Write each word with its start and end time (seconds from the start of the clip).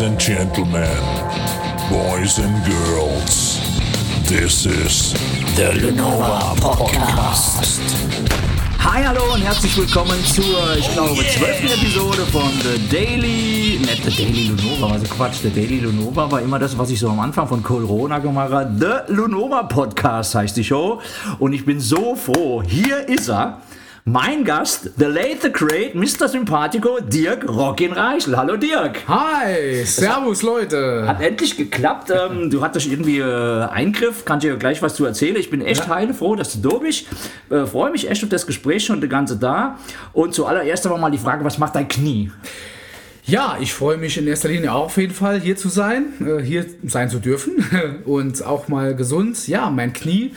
Ladies 0.00 0.12
and 0.12 0.18
gentlemen, 0.18 0.98
boys 1.90 2.38
and 2.38 2.64
girls, 2.64 3.60
this 4.26 4.64
is 4.64 5.12
The 5.56 5.74
Lenova 5.74 6.56
Podcast. 6.58 7.82
Hi, 8.78 9.04
hallo 9.04 9.34
und 9.34 9.42
herzlich 9.42 9.76
willkommen 9.76 10.18
zur, 10.24 10.74
ich 10.78 10.90
glaube, 10.94 11.22
zwölften 11.36 11.66
Episode 11.66 12.22
von 12.32 12.50
The 12.62 12.88
Daily, 12.88 13.78
nicht 13.78 14.02
The 14.04 14.24
Daily 14.24 14.48
Lunova, 14.48 14.94
also 14.94 15.04
Quatsch, 15.04 15.42
The 15.42 15.50
Daily 15.50 15.80
Lunova 15.80 16.30
war 16.30 16.40
immer 16.40 16.58
das, 16.58 16.78
was 16.78 16.88
ich 16.88 16.98
so 16.98 17.10
am 17.10 17.20
Anfang 17.20 17.46
von 17.46 17.62
Corona 17.62 18.20
gemacht 18.20 18.52
habe. 18.52 18.70
The 18.78 19.12
Lunova 19.12 19.64
Podcast 19.64 20.34
heißt 20.34 20.56
die 20.56 20.64
Show 20.64 21.02
und 21.38 21.52
ich 21.52 21.66
bin 21.66 21.78
so 21.78 22.14
froh, 22.14 22.62
hier 22.62 23.06
ist 23.06 23.28
er. 23.28 23.60
Mein 24.06 24.44
Gast, 24.44 24.92
the 24.98 25.04
late, 25.04 25.42
the 25.42 25.50
great, 25.52 25.94
Mr. 25.94 26.26
Sympathico, 26.26 27.00
Dirk 27.00 27.46
Rockin 27.46 27.92
Reichel. 27.92 28.34
Hallo 28.36 28.56
Dirk. 28.56 28.98
Hi, 29.06 29.84
servus 29.84 30.42
Leute. 30.42 31.04
Hat 31.06 31.20
endlich 31.20 31.56
geklappt. 31.56 32.10
Ähm, 32.10 32.48
du 32.50 32.62
hattest 32.62 32.86
irgendwie 32.86 33.18
äh, 33.18 33.62
Eingriff, 33.68 34.24
kann 34.24 34.40
dir 34.40 34.56
gleich 34.56 34.80
was 34.80 34.94
zu 34.94 35.04
erzählen. 35.04 35.36
Ich 35.36 35.50
bin 35.50 35.60
echt 35.60 35.86
Ja. 35.86 35.94
heilefroh, 35.96 36.34
dass 36.34 36.58
du 36.58 36.66
da 36.68 36.78
bist. 36.78 37.06
Äh, 37.50 37.66
Freue 37.66 37.90
mich 37.92 38.08
echt 38.10 38.22
auf 38.24 38.30
das 38.30 38.46
Gespräch 38.46 38.84
schon 38.86 39.00
die 39.02 39.08
ganze 39.08 39.36
da. 39.36 39.78
Und 40.14 40.34
zuallererst 40.34 40.86
aber 40.86 40.96
mal 40.96 41.10
die 41.10 41.18
Frage, 41.18 41.44
was 41.44 41.58
macht 41.58 41.74
dein 41.74 41.86
Knie? 41.86 42.32
Ja, 43.30 43.58
ich 43.60 43.72
freue 43.72 43.96
mich 43.96 44.18
in 44.18 44.26
erster 44.26 44.48
Linie 44.48 44.72
auch 44.72 44.86
auf 44.86 44.96
jeden 44.96 45.14
Fall 45.14 45.38
hier 45.40 45.54
zu 45.56 45.68
sein, 45.68 46.06
äh, 46.26 46.42
hier 46.42 46.66
sein 46.84 47.08
zu 47.10 47.20
dürfen 47.20 47.64
und 48.04 48.44
auch 48.44 48.66
mal 48.66 48.96
gesund. 48.96 49.46
Ja, 49.46 49.70
mein 49.70 49.92
Knie, 49.92 50.32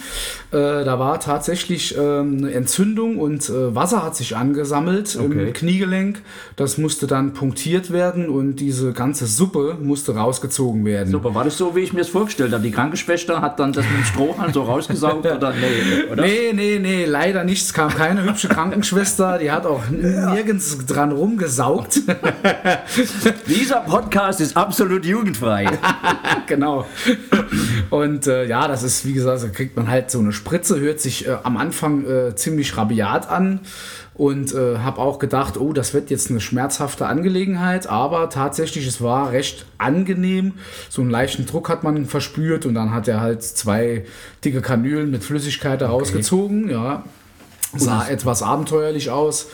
äh, 0.51 0.57
da 0.85 0.99
war 0.99 1.19
tatsächlich 1.19 1.97
ähm, 1.97 2.37
eine 2.37 2.51
Entzündung 2.51 3.17
und 3.17 3.49
äh, 3.49 3.73
Wasser 3.73 4.03
hat 4.03 4.15
sich 4.15 4.37
angesammelt 4.37 5.17
Okay. 5.19 5.47
im 5.47 5.53
Kniegelenk. 5.53 6.21
Das 6.55 6.77
musste 6.77 7.07
dann 7.07 7.33
punktiert 7.33 7.91
werden 7.91 8.29
und 8.29 8.57
diese 8.57 8.93
ganze 8.93 9.25
Suppe 9.25 9.75
musste 9.81 10.13
rausgezogen 10.15 10.85
werden. 10.85 11.09
Super, 11.09 11.33
war 11.33 11.45
das 11.45 11.57
so, 11.57 11.75
wie 11.75 11.79
ich 11.79 11.93
mir 11.93 12.01
es 12.01 12.09
vorgestellt 12.09 12.53
habe? 12.53 12.61
Die 12.61 12.71
Krankenschwester 12.71 13.41
hat 13.41 13.59
dann 13.59 13.73
das 13.73 13.85
mit 13.85 13.97
dem 14.01 14.05
Strohhalm 14.05 14.53
so 14.53 14.61
rausgesaugt 14.61 15.25
oder 15.25 15.51
nee? 15.51 16.11
Oder? 16.11 16.21
Nee, 16.21 16.51
nee, 16.53 16.77
nee, 16.79 17.05
leider 17.05 17.43
nicht. 17.43 17.63
Es 17.63 17.73
kam 17.73 17.89
keine 17.89 18.23
hübsche 18.23 18.49
Krankenschwester, 18.49 19.39
die 19.39 19.49
hat 19.49 19.65
auch 19.65 19.81
nirgends 19.89 20.85
dran 20.85 21.11
rumgesaugt. 21.11 22.01
Dieser 23.47 23.81
Podcast 23.81 24.41
ist 24.41 24.55
absolut 24.57 25.05
jugendfrei. 25.05 25.65
genau. 26.47 26.85
Und 27.89 28.27
äh, 28.27 28.45
ja, 28.45 28.67
das 28.67 28.83
ist, 28.83 29.05
wie 29.05 29.13
gesagt, 29.13 29.43
da 29.43 29.47
kriegt 29.47 29.75
man 29.75 29.87
halt 29.87 30.11
so 30.11 30.19
eine 30.19 30.31
Spritze, 30.31 30.79
hört 30.79 30.99
sich 30.99 31.27
äh, 31.27 31.37
am 31.43 31.57
Anfang 31.57 32.05
äh, 32.05 32.35
ziemlich 32.35 32.77
rabiat 32.77 33.29
an. 33.29 33.61
Und 34.15 34.53
äh, 34.53 34.77
habe 34.77 34.99
auch 34.99 35.17
gedacht, 35.17 35.57
oh, 35.57 35.73
das 35.73 35.95
wird 35.95 36.11
jetzt 36.11 36.29
eine 36.29 36.39
schmerzhafte 36.39 37.07
Angelegenheit. 37.07 37.87
Aber 37.87 38.29
tatsächlich, 38.29 38.85
es 38.85 39.01
war 39.01 39.31
recht 39.31 39.65
angenehm. 39.79 40.53
So 40.89 41.01
einen 41.01 41.09
leichten 41.09 41.47
Druck 41.47 41.67
hat 41.67 41.83
man 41.83 42.05
verspürt. 42.05 42.67
Und 42.67 42.75
dann 42.75 42.93
hat 42.93 43.07
er 43.07 43.21
halt 43.21 43.41
zwei 43.41 44.05
dicke 44.45 44.61
Kanülen 44.61 45.09
mit 45.09 45.23
Flüssigkeit 45.23 45.81
da 45.81 45.89
rausgezogen. 45.89 46.69
Ja, 46.69 47.03
sah 47.75 48.07
etwas 48.07 48.41
abenteuerlich 48.41 49.09
aus, 49.09 49.47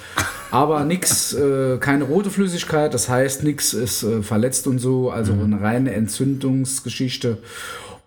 aber 0.52 0.84
nix, 0.84 1.34
äh, 1.34 1.78
keine 1.78 2.06
rote 2.06 2.30
Flüssigkeit, 2.30 2.94
das 2.94 3.10
heißt, 3.10 3.44
nix 3.44 3.74
ist 3.74 4.04
äh, 4.04 4.22
verletzt 4.22 4.68
und 4.68 4.80
so, 4.80 5.12
also 5.12 5.34
eine 5.34 5.62
reine 5.62 5.94
Entzündungsgeschichte. 5.94 7.38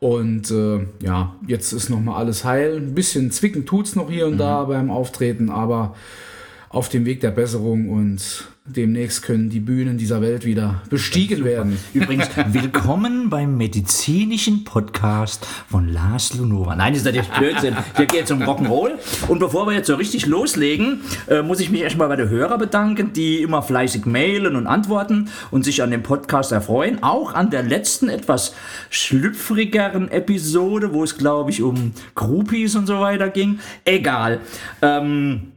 Und 0.00 0.50
äh, 0.50 0.80
ja, 1.00 1.36
jetzt 1.46 1.72
ist 1.72 1.88
nochmal 1.88 2.16
alles 2.16 2.44
heil. 2.44 2.78
Ein 2.78 2.92
bisschen 2.92 3.30
zwicken 3.30 3.66
tut's 3.66 3.94
noch 3.94 4.10
hier 4.10 4.26
und 4.26 4.36
da 4.36 4.64
beim 4.64 4.90
Auftreten, 4.90 5.48
aber 5.48 5.94
auf 6.70 6.88
dem 6.88 7.04
Weg 7.04 7.20
der 7.20 7.30
Besserung 7.30 7.88
und 7.88 8.48
demnächst 8.64 9.22
können 9.22 9.50
die 9.50 9.58
Bühnen 9.58 9.98
dieser 9.98 10.22
Welt 10.22 10.44
wieder 10.44 10.82
bestiegen 10.88 11.44
werden. 11.44 11.78
Übrigens, 11.92 12.28
willkommen 12.46 13.28
beim 13.28 13.56
medizinischen 13.56 14.62
Podcast 14.62 15.44
von 15.68 15.88
Lars 15.88 16.34
Lunova. 16.34 16.76
Nein, 16.76 16.92
das 16.92 17.00
ist 17.00 17.06
natürlich 17.06 17.28
Blödsinn. 17.30 17.76
Hier 17.96 18.06
geht 18.06 18.24
es 18.24 18.30
um 18.30 18.40
Rock'n'Roll. 18.40 18.92
Und 19.26 19.40
bevor 19.40 19.66
wir 19.66 19.74
jetzt 19.74 19.88
so 19.88 19.96
richtig 19.96 20.26
loslegen, 20.26 21.00
äh, 21.28 21.42
muss 21.42 21.58
ich 21.58 21.70
mich 21.70 21.80
erstmal 21.80 22.06
bei 22.06 22.14
den 22.14 22.28
Hörern 22.28 22.60
bedanken, 22.60 23.12
die 23.12 23.42
immer 23.42 23.62
fleißig 23.62 24.06
mailen 24.06 24.54
und 24.54 24.68
antworten 24.68 25.28
und 25.50 25.64
sich 25.64 25.82
an 25.82 25.90
dem 25.90 26.04
Podcast 26.04 26.52
erfreuen. 26.52 27.02
Auch 27.02 27.34
an 27.34 27.50
der 27.50 27.64
letzten, 27.64 28.08
etwas 28.08 28.54
schlüpfrigeren 28.90 30.08
Episode, 30.08 30.92
wo 30.92 31.02
es, 31.02 31.18
glaube 31.18 31.50
ich, 31.50 31.62
um 31.62 31.92
Groupies 32.14 32.76
und 32.76 32.86
so 32.86 33.00
weiter 33.00 33.28
ging. 33.28 33.58
Egal. 33.84 34.40
Ähm, 34.82 35.51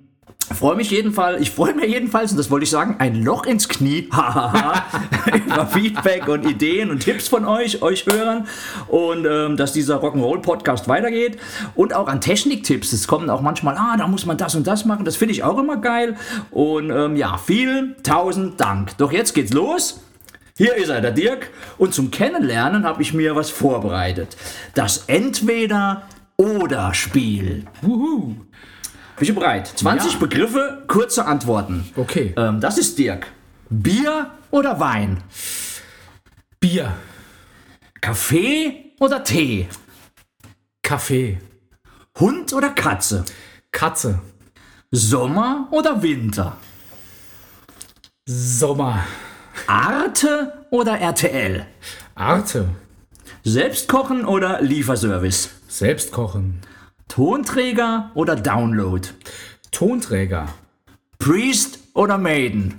Freue 0.53 0.75
mich 0.75 0.91
jedenfalls, 0.91 1.41
ich 1.41 1.51
freue 1.51 1.73
mich 1.73 1.88
jedenfalls, 1.88 2.31
und 2.31 2.38
das 2.38 2.51
wollte 2.51 2.66
ich 2.66 2.69
sagen, 2.69 2.97
ein 3.00 3.23
Loch 3.23 3.45
ins 3.45 3.67
Knie, 3.67 4.01
über 5.45 5.66
Feedback 5.66 6.28
und 6.28 6.47
Ideen 6.47 6.91
und 6.91 7.00
Tipps 7.00 7.28
von 7.28 7.45
euch, 7.45 7.81
euch 7.81 8.06
Hörern 8.06 8.45
und 8.88 9.25
ähm, 9.25 9.57
dass 9.57 9.73
dieser 9.73 10.03
Rock'n'Roll-Podcast 10.03 10.88
weitergeht 10.88 11.39
und 11.73 11.95
auch 11.95 12.07
an 12.07 12.22
Techniktipps, 12.22 12.94
es 12.94 13.07
kommen 13.07 13.31
auch 13.31 13.41
manchmal, 13.41 13.75
ah, 13.75 13.95
da 13.97 14.07
muss 14.07 14.28
man 14.28 14.38
das 14.38 14.53
und 14.53 14.67
das 14.67 14.85
machen, 14.85 15.03
das 15.03 15.16
finde 15.16 15.34
ich 15.34 15.44
auch 15.44 15.57
immer 15.57 15.78
geil 15.78 16.16
und 16.51 16.91
ähm, 16.91 17.16
ja, 17.16 17.38
vielen 17.38 17.95
tausend 18.03 18.61
Dank. 18.61 18.95
Doch 18.97 19.11
jetzt 19.11 19.34
geht's 19.34 19.53
los. 19.53 20.01
Hier 20.57 20.73
ist 20.75 20.88
er, 20.88 21.01
der 21.01 21.11
Dirk. 21.11 21.50
Und 21.78 21.94
zum 21.94 22.11
Kennenlernen 22.11 22.85
habe 22.85 23.01
ich 23.01 23.13
mir 23.13 23.35
was 23.35 23.50
vorbereitet. 23.50 24.38
Das 24.73 25.03
Entweder-Oder-Spiel. 25.07 27.66
Wuhu. 27.81 28.35
Bist 29.18 29.30
du 29.31 29.36
bereit? 29.36 29.68
20 29.68 30.14
Ja. 30.14 30.20
Begriffe, 30.20 30.84
kurze 30.88 31.26
Antworten. 31.26 31.90
Okay. 31.96 32.34
Ähm, 32.38 32.59
das 32.59 32.78
ist 32.78 32.98
Dirk. 32.98 33.28
Bier 33.70 34.31
oder 34.52 34.80
Wein? 34.80 35.24
Bier, 36.59 36.94
Kaffee 38.02 38.94
oder 39.00 39.24
Tee? 39.24 39.68
Kaffee, 40.84 41.40
Hund 42.20 42.53
oder 42.53 42.70
Katze? 42.70 43.24
Katze, 43.72 44.22
Sommer 44.92 45.68
oder 45.72 46.02
Winter? 46.02 46.58
Sommer, 48.26 49.03
Arte 49.68 50.66
oder 50.72 51.00
RTL? 51.00 51.66
Arte, 52.16 52.68
Selbstkochen 53.44 54.26
oder 54.26 54.62
Lieferservice? 54.62 55.50
selbst 55.68 56.12
kochen, 56.12 56.62
Tonträger 57.07 58.11
oder 58.16 58.35
Download? 58.35 59.07
Tonträger, 59.71 60.47
Priest 61.19 61.79
oder 61.93 62.17
Maiden? 62.17 62.75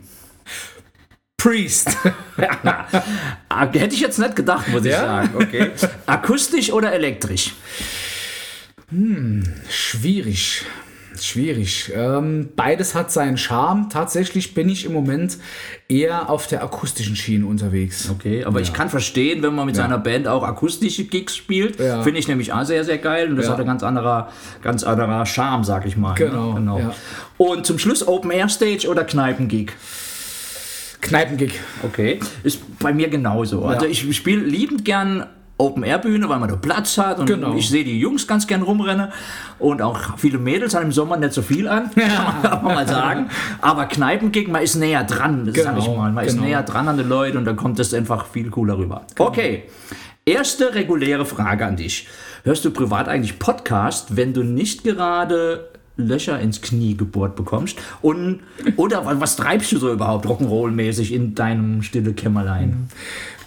Priest, 1.36 1.96
Ah, 3.48 3.66
Hätte 3.72 3.94
ich 3.94 4.00
jetzt 4.00 4.18
nicht 4.18 4.34
gedacht, 4.36 4.68
muss 4.68 4.84
ich 4.84 4.90
Ja? 4.92 5.00
sagen. 5.00 5.30
Okay. 5.36 5.70
Akustisch 6.06 6.72
oder 6.72 6.92
elektrisch? 6.92 7.52
schwierig. 9.68 10.64
Schwierig. 11.24 11.92
Ähm, 11.94 12.48
beides 12.56 12.94
hat 12.94 13.10
seinen 13.12 13.38
Charme. 13.38 13.88
Tatsächlich 13.90 14.54
bin 14.54 14.68
ich 14.68 14.84
im 14.84 14.92
Moment 14.92 15.38
eher 15.88 16.28
auf 16.30 16.46
der 16.46 16.62
akustischen 16.62 17.16
Schiene 17.16 17.46
unterwegs. 17.46 18.10
Okay, 18.10 18.44
aber 18.44 18.60
ich 18.60 18.72
kann 18.72 18.88
verstehen, 18.90 19.42
wenn 19.42 19.54
man 19.54 19.66
mit 19.66 19.76
seiner 19.76 19.98
Band 19.98 20.28
auch 20.28 20.42
akustische 20.42 21.04
Gigs 21.04 21.36
spielt. 21.36 21.78
Ja. 21.80 22.02
Finde 22.02 22.18
ich 22.20 22.28
nämlich 22.28 22.52
auch 22.52 22.64
sehr, 22.64 22.84
sehr 22.84 22.98
geil. 22.98 23.28
Und 23.30 23.36
das 23.36 23.46
Ja. 23.46 23.52
hat 23.52 23.60
ein 23.60 23.66
ganz 23.66 23.82
anderer, 23.82 24.30
ganz 24.62 24.82
anderer 24.84 25.24
Charme, 25.26 25.64
sag 25.64 25.86
ich 25.86 25.96
mal. 25.96 26.14
Genau, 26.14 26.58
Ne? 26.58 26.80
ja. 26.80 26.94
Und 27.38 27.66
zum 27.66 27.78
Schluss 27.78 28.06
Open 28.06 28.30
Air 28.30 28.48
Stage 28.48 28.88
oder 28.88 29.04
Kneipengig? 29.04 29.72
Kneipengig. 31.00 31.60
Okay. 31.82 32.20
Ist 32.42 32.60
bei 32.78 32.92
mir 32.92 33.08
genauso. 33.08 33.64
Also 33.64 33.86
ich 33.86 34.16
spiele 34.16 34.42
liebend 34.44 34.84
gern 34.84 35.26
Open 35.58 35.82
Air 35.84 35.98
Bühne, 35.98 36.28
weil 36.28 36.38
man 36.38 36.48
da 36.50 36.56
Platz 36.56 36.98
hat 36.98 37.18
und 37.18 37.26
Genau. 37.26 37.54
ich 37.54 37.68
sehe 37.70 37.82
die 37.84 37.98
Jungs 37.98 38.26
ganz 38.26 38.46
gern 38.46 38.60
rumrennen 38.62 39.08
und 39.58 39.80
auch 39.80 40.18
viele 40.18 40.36
Mädels 40.38 40.74
haben 40.74 40.84
im 40.86 40.92
Sommer 40.92 41.16
nicht 41.16 41.32
so 41.32 41.40
viel 41.40 41.66
an, 41.66 41.90
kann 42.42 42.62
man 42.62 42.74
mal 42.74 42.86
sagen. 42.86 43.30
Aber 43.62 43.86
Kneipengig, 43.86 44.48
man 44.48 44.62
ist 44.62 44.74
näher 44.76 45.04
dran, 45.04 45.46
sag 45.54 45.78
ich 45.78 45.84
Genau, 45.86 45.96
mal. 45.96 46.12
Man 46.12 46.24
ist 46.26 46.34
genau. 46.34 46.44
näher 46.46 46.62
dran 46.62 46.88
an 46.88 46.98
den 46.98 47.08
Leuten 47.08 47.38
und 47.38 47.46
dann 47.46 47.56
kommt 47.56 47.78
das 47.78 47.94
einfach 47.94 48.26
viel 48.26 48.50
cooler 48.50 48.76
rüber. 48.76 49.06
Okay. 49.18 49.64
Erste 50.26 50.74
reguläre 50.74 51.24
Frage 51.24 51.64
an 51.64 51.76
dich. 51.76 52.08
Hörst 52.42 52.64
du 52.64 52.70
privat 52.70 53.08
eigentlich 53.08 53.38
Podcast, 53.38 54.16
wenn 54.16 54.34
du 54.34 54.42
nicht 54.42 54.82
gerade 54.84 55.68
Löcher 55.96 56.38
ins 56.40 56.60
Knie 56.60 56.96
gebohrt 56.96 57.36
bekommst? 57.36 57.78
Und, 58.02 58.40
oder 58.76 59.04
wa- 59.06 59.16
was 59.18 59.36
treibst 59.36 59.72
du 59.72 59.78
so 59.78 59.92
überhaupt 59.92 60.26
Rock'n'Roll-mäßig 60.26 61.12
in 61.12 61.34
deinem 61.34 61.82
stille 61.82 62.12
Kämmerlein? 62.12 62.88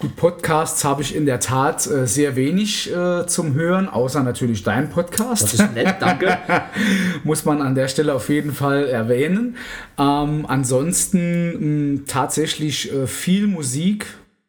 Gut, 0.00 0.16
Podcasts 0.16 0.82
habe 0.84 1.02
ich 1.02 1.14
in 1.14 1.26
der 1.26 1.40
Tat 1.40 1.86
äh, 1.86 2.06
sehr 2.06 2.34
wenig 2.34 2.90
äh, 2.90 3.26
zum 3.26 3.52
Hören, 3.54 3.88
außer 3.88 4.22
natürlich 4.22 4.62
dein 4.62 4.88
Podcast. 4.90 5.42
Das 5.42 5.54
ist 5.54 5.74
nett, 5.74 5.96
danke. 6.00 6.38
muss 7.24 7.44
man 7.44 7.60
an 7.60 7.74
der 7.74 7.86
Stelle 7.88 8.14
auf 8.14 8.28
jeden 8.30 8.52
Fall 8.52 8.88
erwähnen. 8.88 9.56
Ähm, 9.98 10.46
ansonsten 10.48 11.94
mh, 11.96 12.00
tatsächlich 12.06 12.92
äh, 12.92 13.06
viel 13.06 13.46
Musik, 13.46 14.06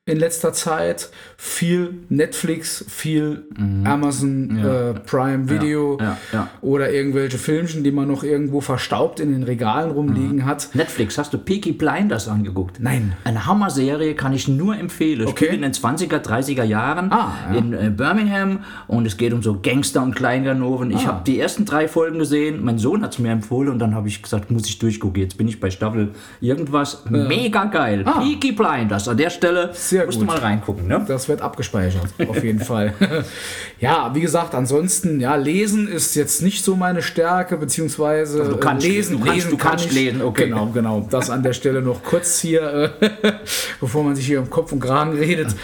in 0.08 0.18
letzter 0.18 0.52
Zeit. 0.52 1.10
Viel 1.38 1.94
Netflix, 2.10 2.84
viel 2.90 3.44
Amazon 3.84 4.58
äh, 4.58 4.94
Prime 4.96 5.48
Video 5.48 5.94
Mhm. 6.00 6.04
ja, 6.04 6.18
ja. 6.34 6.48
oder 6.62 6.92
irgendwelche 6.92 7.38
Filmchen, 7.38 7.84
die 7.84 7.92
man 7.92 8.08
noch 8.08 8.24
irgendwo 8.24 8.62
verstaubt 8.62 9.20
in 9.20 9.32
den 9.32 9.44
Regalen 9.44 9.92
rumliegen 9.92 10.38
Mhm. 10.38 10.46
hat. 10.46 10.70
Netflix, 10.74 11.20
hast 11.20 11.34
du 11.34 11.38
Peaky 11.38 11.74
Blinders 11.74 12.28
angeguckt? 12.28 12.80
Nein. 12.80 13.14
Eine 13.26 13.46
Hammer-Serie 13.46 14.16
kann 14.16 14.34
ich 14.34 14.48
nur 14.48 14.76
empfehlen. 14.76 15.28
Okay. 15.28 15.46
Spielt 15.46 15.54
in 15.54 15.62
den 15.62 15.74
20er, 15.74 16.18
30er 16.18 16.64
Jahren 16.64 17.12
Ah, 17.12 17.34
ja. 17.52 17.60
in 17.60 17.74
äh, 17.74 17.92
Birmingham 17.96 18.62
und 18.88 19.06
es 19.06 19.18
geht 19.18 19.34
um 19.34 19.44
so 19.44 19.60
Gangster 19.62 20.02
und 20.02 20.16
Kleinganoven. 20.16 20.92
Ah. 20.92 20.98
Ich 20.98 21.06
habe 21.06 21.22
die 21.28 21.40
ersten 21.40 21.66
drei 21.66 21.88
Folgen 21.88 22.18
gesehen, 22.18 22.64
mein 22.64 22.80
Sohn 22.80 23.04
hat 23.04 23.14
es 23.14 23.20
mir 23.20 23.32
empfohlen 23.32 23.70
und 23.70 23.78
dann 23.78 23.94
habe 23.94 24.08
ich 24.08 24.24
gesagt, 24.24 24.50
muss 24.50 24.68
ich 24.68 24.80
durchgucken. 24.80 25.22
Jetzt 25.22 25.38
bin 25.38 25.48
ich 25.48 25.60
bei 25.60 25.70
Staffel 25.70 26.10
irgendwas. 26.40 27.04
Mega 27.08 27.66
geil. 27.66 28.04
Peaky 28.04 28.54
Blinders. 28.54 29.08
An 29.08 29.18
der 29.18 29.30
Stelle 29.30 29.70
Ah. 29.70 29.74
Sehr 30.02 30.06
musst 30.08 30.20
gut. 30.20 30.28
du 30.28 30.34
mal 30.34 30.40
reingucken. 30.40 30.88
Ne? 30.88 31.04
Das 31.08 31.28
wird 31.30 31.42
abgespeichert, 31.42 32.08
auf 32.28 32.44
jeden 32.44 32.60
Fall. 32.72 32.94
ja, 33.80 34.12
wie 34.14 34.22
gesagt, 34.22 34.54
ansonsten, 34.56 35.20
ja, 35.20 35.36
lesen 35.36 35.88
ist 35.88 36.16
jetzt 36.16 36.42
nicht 36.42 36.64
so 36.64 36.76
meine 36.76 37.02
Stärke, 37.02 37.58
beziehungsweise 37.58 38.40
Also 38.42 38.52
du 38.54 38.58
kannst 38.58 38.86
äh, 38.86 38.90
lesen, 38.90 39.16
lesen, 39.16 39.20
du 39.20 39.26
kannst- 39.26 39.36
lesen 39.36 39.50
du 39.52 39.58
kann 39.58 39.70
kannst 39.72 39.86
ich. 39.88 39.92
lesen, 39.94 40.22
okay. 40.22 40.44
Genau, 40.50 40.66
genau. 40.68 41.08
Das 41.10 41.30
an 41.30 41.44
der 41.44 41.54
Stelle 41.54 41.82
noch 41.82 42.04
kurz 42.04 42.40
hier, 42.40 42.92
äh, 43.02 43.10
bevor 43.80 44.04
man 44.04 44.16
sich 44.16 44.26
hier 44.26 44.40
um 44.42 44.50
Kopf 44.50 44.72
und 44.72 44.80
Kragen 44.80 45.14
redet. 45.18 45.56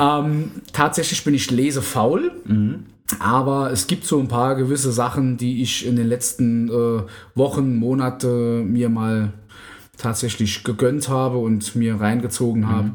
ähm, 0.00 0.50
tatsächlich 0.72 1.22
bin 1.24 1.34
ich 1.34 1.50
lesefaul. 1.50 2.30
Aber 3.20 3.70
es 3.70 3.86
gibt 3.86 4.04
so 4.04 4.18
ein 4.18 4.28
paar 4.28 4.56
gewisse 4.56 4.90
Sachen, 4.90 5.36
die 5.36 5.62
ich 5.62 5.86
in 5.86 5.94
den 5.96 6.08
letzten 6.08 6.68
äh, 6.68 7.02
Wochen, 7.36 7.76
Monate 7.76 8.26
mir 8.64 8.88
mal 8.88 9.32
tatsächlich 9.96 10.64
gegönnt 10.64 11.08
habe 11.08 11.38
und 11.38 11.76
mir 11.76 12.00
reingezogen 12.00 12.68
habe. 12.68 12.90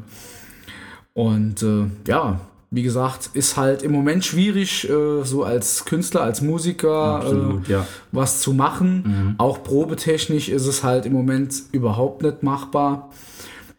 Und 1.14 1.62
äh, 1.62 1.86
ja, 2.06 2.40
wie 2.70 2.82
gesagt, 2.82 3.30
ist 3.34 3.58
halt 3.58 3.82
im 3.82 3.92
Moment 3.92 4.24
schwierig, 4.24 4.88
äh, 4.88 5.22
so 5.24 5.44
als 5.44 5.84
Künstler, 5.84 6.22
als 6.22 6.40
Musiker 6.40 7.16
Absolut, 7.16 7.68
äh, 7.68 7.72
ja. 7.72 7.86
was 8.12 8.40
zu 8.40 8.54
machen. 8.54 9.34
Auch 9.38 9.62
probetechnisch 9.62 10.48
ist 10.48 10.66
es 10.66 10.82
halt 10.82 11.04
im 11.04 11.12
Moment 11.12 11.54
überhaupt 11.72 12.22
nicht 12.22 12.42
machbar, 12.42 13.10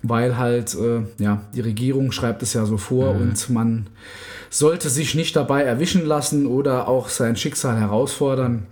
weil 0.04 0.38
halt, 0.38 0.76
äh, 0.76 1.02
ja, 1.24 1.42
die 1.56 1.62
Regierung 1.62 2.12
schreibt 2.12 2.44
es 2.44 2.54
ja 2.54 2.66
so 2.66 2.78
vor 2.78 3.12
und 3.12 3.50
man 3.50 3.88
sollte 4.50 4.90
sich 4.90 5.16
nicht 5.16 5.36
dabei 5.36 5.64
erwischen 5.64 6.06
lassen 6.06 6.46
oder 6.46 6.88
auch 6.88 7.10
sein 7.10 7.36
Schicksal 7.36 7.80
herausfordern. 7.80 8.68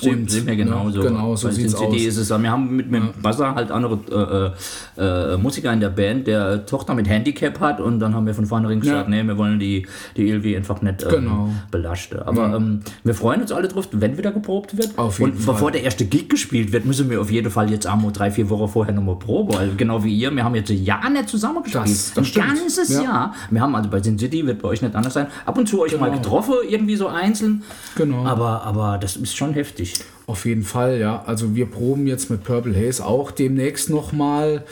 Sehen, 0.00 0.26
sehen 0.26 0.46
wir 0.46 0.52
ne, 0.54 0.56
genauso. 0.56 1.02
genau, 1.02 1.36
so 1.36 1.50
Sin 1.50 1.68
City 1.68 1.84
aus. 1.84 2.00
ist 2.00 2.16
es, 2.16 2.30
wir 2.30 2.50
haben 2.50 2.74
mit, 2.76 2.90
mit 2.90 3.20
Buzzer 3.20 3.54
halt 3.54 3.70
andere 3.70 4.54
äh, 4.96 5.02
äh, 5.02 5.36
Musiker 5.36 5.70
in 5.70 5.80
der 5.80 5.90
Band, 5.90 6.26
der 6.26 6.64
Tochter 6.64 6.94
mit 6.94 7.06
Handicap 7.10 7.60
hat 7.60 7.78
und 7.78 8.00
dann 8.00 8.14
haben 8.14 8.24
wir 8.24 8.32
von 8.32 8.46
vornherein 8.46 8.80
gesagt, 8.80 9.10
Ja. 9.10 9.22
nee, 9.22 9.22
wir 9.28 9.36
wollen 9.36 9.58
die, 9.60 9.86
die 10.16 10.28
Ilvi 10.30 10.56
einfach 10.56 10.80
nicht 10.80 11.02
ähm, 11.02 11.08
Genau. 11.10 11.50
belasten. 11.70 12.20
Aber 12.20 12.56
ähm, 12.56 12.80
wir 13.04 13.14
freuen 13.14 13.42
uns 13.42 13.52
alle 13.52 13.68
drauf, 13.68 13.88
wenn 13.92 14.16
wieder 14.16 14.32
geprobt 14.32 14.78
wird. 14.78 14.96
Auf 14.96 15.18
jeden 15.18 15.32
und 15.32 15.38
Fall. 15.40 15.54
bevor 15.54 15.70
der 15.72 15.82
erste 15.82 16.06
Gig 16.06 16.30
gespielt 16.30 16.72
wird, 16.72 16.86
müssen 16.86 17.10
wir 17.10 17.20
auf 17.20 17.30
jeden 17.30 17.50
Fall 17.50 17.70
jetzt 17.70 17.86
einmal 17.86 18.12
drei, 18.12 18.30
vier 18.30 18.48
Wochen 18.48 18.68
vorher 18.72 18.94
nochmal 18.94 19.16
proben, 19.16 19.52
weil 19.54 19.74
genau 19.76 20.02
wie 20.04 20.16
ihr, 20.16 20.34
wir 20.34 20.42
haben 20.42 20.51
jetzt 20.54 20.70
ein 20.70 20.82
Jahr 20.82 21.08
nicht 21.10 21.28
zusammengespielt. 21.28 21.84
Das- 21.84 22.08
das 22.14 22.18
ein 22.18 22.24
stimmt. 22.24 22.46
ganzes 22.46 22.88
Ja. 22.90 23.02
Jahr. 23.02 23.34
Wir 23.50 23.60
haben 23.60 23.74
also 23.74 23.88
bei 23.90 24.02
Sin 24.02 24.18
City, 24.18 24.46
wird 24.46 24.62
bei 24.62 24.68
euch 24.68 24.82
nicht 24.82 24.94
anders 24.94 25.14
sein, 25.14 25.26
ab 25.46 25.56
und 25.58 25.68
zu 25.68 25.80
euch 25.80 25.98
mal 25.98 26.10
getroffen, 26.10 26.54
irgendwie 26.68 26.96
so 26.96 27.08
einzeln. 27.08 27.62
Genau. 27.96 28.24
Aber, 28.24 28.62
aber 28.64 28.98
das 28.98 29.16
ist 29.16 29.36
schon 29.36 29.52
heftig. 29.54 29.94
Auf 30.26 30.44
jeden 30.46 30.62
Fall, 30.62 30.98
ja. 30.98 31.22
Also 31.26 31.54
wir 31.54 31.66
proben 31.66 32.06
jetzt 32.06 32.30
mit 32.30 32.44
Purple 32.44 32.74
Haze 32.74 33.04
auch 33.04 33.30
demnächst 33.30 33.90
nochmal, 33.90 34.64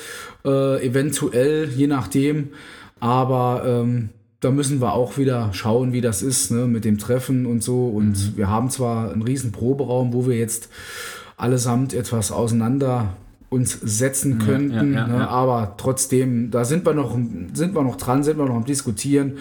äh, 0.44 0.86
eventuell, 0.86 1.68
je 1.76 1.86
nachdem. 1.86 2.50
Aber 3.00 3.62
ähm, 3.66 4.10
da 4.40 4.50
müssen 4.50 4.80
wir 4.80 4.92
auch 4.94 5.18
wieder 5.18 5.50
schauen, 5.52 5.92
wie 5.92 6.00
das 6.00 6.22
ist 6.22 6.50
ne, 6.50 6.66
mit 6.66 6.84
dem 6.84 6.98
Treffen 6.98 7.44
und 7.46 7.62
so. 7.62 7.88
Und 7.88 8.12
Mhm. 8.12 8.36
wir 8.36 8.48
haben 8.48 8.70
zwar 8.70 9.12
einen 9.12 9.22
riesen 9.22 9.52
Proberaum, 9.52 10.12
wo 10.12 10.26
wir 10.26 10.36
jetzt 10.36 10.68
allesamt 11.36 11.92
etwas 11.94 12.32
auseinander 12.32 13.08
uns 13.50 13.72
setzen 13.72 14.38
könnten, 14.38 14.94
ja, 14.94 15.00
ja, 15.00 15.06
ne, 15.06 15.28
aber 15.28 15.74
trotzdem, 15.76 16.50
da 16.50 16.64
sind 16.64 16.86
wir 16.86 16.94
noch, 16.94 17.18
sind 17.52 17.74
wir 17.74 17.82
noch 17.82 17.96
dran, 17.96 18.22
sind 18.22 18.38
wir 18.38 18.46
noch 18.46 18.54
am 18.54 18.64
Diskutieren. 18.64 19.38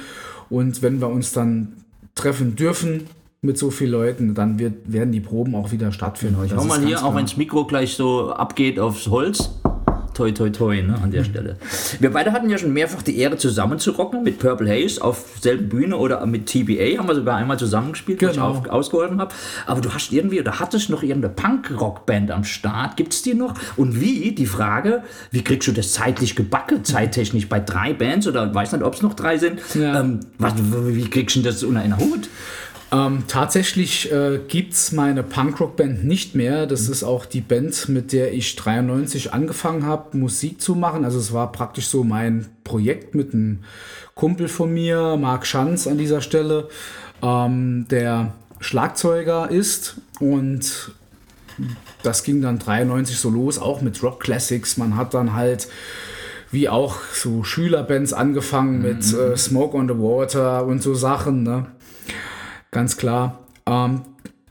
Und 0.49 0.81
wenn 0.81 0.99
wir 0.99 1.09
uns 1.09 1.31
dann 1.31 1.73
treffen 2.15 2.55
dürfen 2.55 3.05
mit 3.41 3.57
so 3.57 3.69
vielen 3.69 3.91
Leuten, 3.91 4.33
dann 4.33 4.57
wird, 4.57 4.91
werden 4.91 5.11
die 5.11 5.21
Proben 5.21 5.55
auch 5.55 5.71
wieder 5.71 5.91
stattfinden. 5.91 6.37
Das 6.41 6.49
Schau 6.49 6.63
mal 6.65 6.83
hier, 6.83 6.97
auch 6.97 7.01
klar. 7.01 7.15
wenn 7.15 7.25
das 7.25 7.37
Mikro 7.37 7.65
gleich 7.65 7.93
so 7.93 8.31
abgeht 8.31 8.79
aufs 8.79 9.07
Holz. 9.07 9.61
Toi, 10.19 10.31
toi, 10.33 10.49
toi, 10.49 10.81
ne, 10.81 10.95
an 11.01 11.11
der 11.11 11.23
Stelle. 11.23 11.55
Wir 12.01 12.11
beide 12.11 12.33
hatten 12.33 12.49
ja 12.49 12.57
schon 12.57 12.73
mehrfach 12.73 13.01
die 13.01 13.17
Ehre, 13.19 13.37
zusammen 13.37 13.79
zu 13.79 13.91
rocken 13.91 14.21
mit 14.21 14.37
Purple 14.37 14.69
Haze 14.69 15.01
auf 15.01 15.37
selben 15.39 15.69
Bühne 15.69 15.95
oder 15.95 16.25
mit 16.25 16.45
TBA. 16.45 16.97
Haben 16.99 17.07
wir 17.07 17.15
sogar 17.15 17.37
einmal 17.37 17.57
zusammengespielt, 17.57 18.21
wo 18.21 18.25
ich 18.25 18.33
Genau. 18.33 18.47
auf, 18.49 18.67
ausgeholfen 18.67 19.21
habe. 19.21 19.33
Aber 19.65 19.79
du 19.79 19.93
hast 19.93 20.11
irgendwie, 20.11 20.41
oder 20.41 20.59
hattest 20.59 20.89
noch 20.89 21.03
irgendeine 21.03 21.33
Punk-Rock-Band 21.35 22.31
am 22.31 22.43
Start. 22.43 22.97
Gibt 22.97 23.13
es 23.13 23.21
die 23.21 23.33
noch? 23.33 23.53
Und 23.77 24.01
wie, 24.01 24.33
die 24.33 24.45
Frage, 24.45 25.03
wie 25.31 25.41
kriegst 25.41 25.69
du 25.69 25.71
das 25.71 25.93
zeitlich 25.93 26.35
gebacken, 26.35 26.83
zeittechnisch 26.83 27.47
bei 27.47 27.61
drei 27.61 27.93
Bands 27.93 28.27
oder 28.27 28.53
weiß 28.53 28.73
nicht, 28.73 28.83
ob 28.83 28.95
es 28.95 29.01
noch 29.01 29.13
drei 29.13 29.37
sind? 29.37 29.61
Ja. 29.73 30.01
Ähm, 30.01 30.19
was, 30.37 30.53
wie 30.57 31.09
kriegst 31.09 31.37
du 31.37 31.41
das 31.43 31.63
unter 31.63 31.79
einen 31.79 31.97
Hut? 31.97 32.27
Ähm, 32.91 33.25
tatsächlich 33.27 34.11
äh, 34.11 34.39
gibt 34.47 34.73
es 34.73 34.91
meine 34.91 35.21
Punkrock-Band 35.21 36.03
nicht 36.05 36.33
mehr. 36.33 36.65
Das 36.65 36.89
ist 36.89 37.03
auch 37.03 37.25
die 37.25 37.41
Band, 37.41 37.87
mit 37.87 38.11
der 38.13 38.33
ich 38.33 38.55
93 38.55 39.31
angefangen 39.31 39.85
habe, 39.85 40.17
Musik 40.17 40.59
zu 40.59 40.73
machen. 40.73 41.05
Also 41.05 41.19
es 41.19 41.31
war 41.31 41.51
praktisch 41.51 41.87
so 41.87 42.03
mein 42.03 42.47
Projekt 42.63 43.13
mit 43.13 43.33
einem 43.33 43.59
Kumpel 44.15 44.47
von 44.47 44.73
mir, 44.73 45.17
Marc 45.17 45.45
Schanz 45.45 45.85
an 45.85 45.99
dieser 45.99 46.21
Stelle, 46.21 46.67
ähm, 47.21 47.85
der 47.91 48.33
Schlagzeuger 48.59 49.51
ist. 49.51 49.97
Und 50.19 50.91
das 52.01 52.23
ging 52.23 52.41
dann 52.41 52.57
93 52.57 53.17
so 53.17 53.29
los, 53.29 53.59
auch 53.59 53.81
mit 53.81 54.01
Rock 54.01 54.21
Classics. 54.21 54.77
Man 54.77 54.95
hat 54.95 55.13
dann 55.13 55.35
halt 55.35 55.67
wie 56.51 56.67
auch 56.67 56.97
so 57.13 57.43
Schülerbands 57.43 58.13
angefangen 58.13 58.81
mit 58.81 59.13
äh, 59.13 59.37
Smoke 59.37 59.77
on 59.77 59.87
the 59.87 59.93
Water 59.93 60.65
und 60.65 60.81
so 60.81 60.95
Sachen. 60.95 61.43
Ne? 61.43 61.67
Ganz 62.71 62.97
klar. 62.97 63.39
Ähm, 63.65 64.01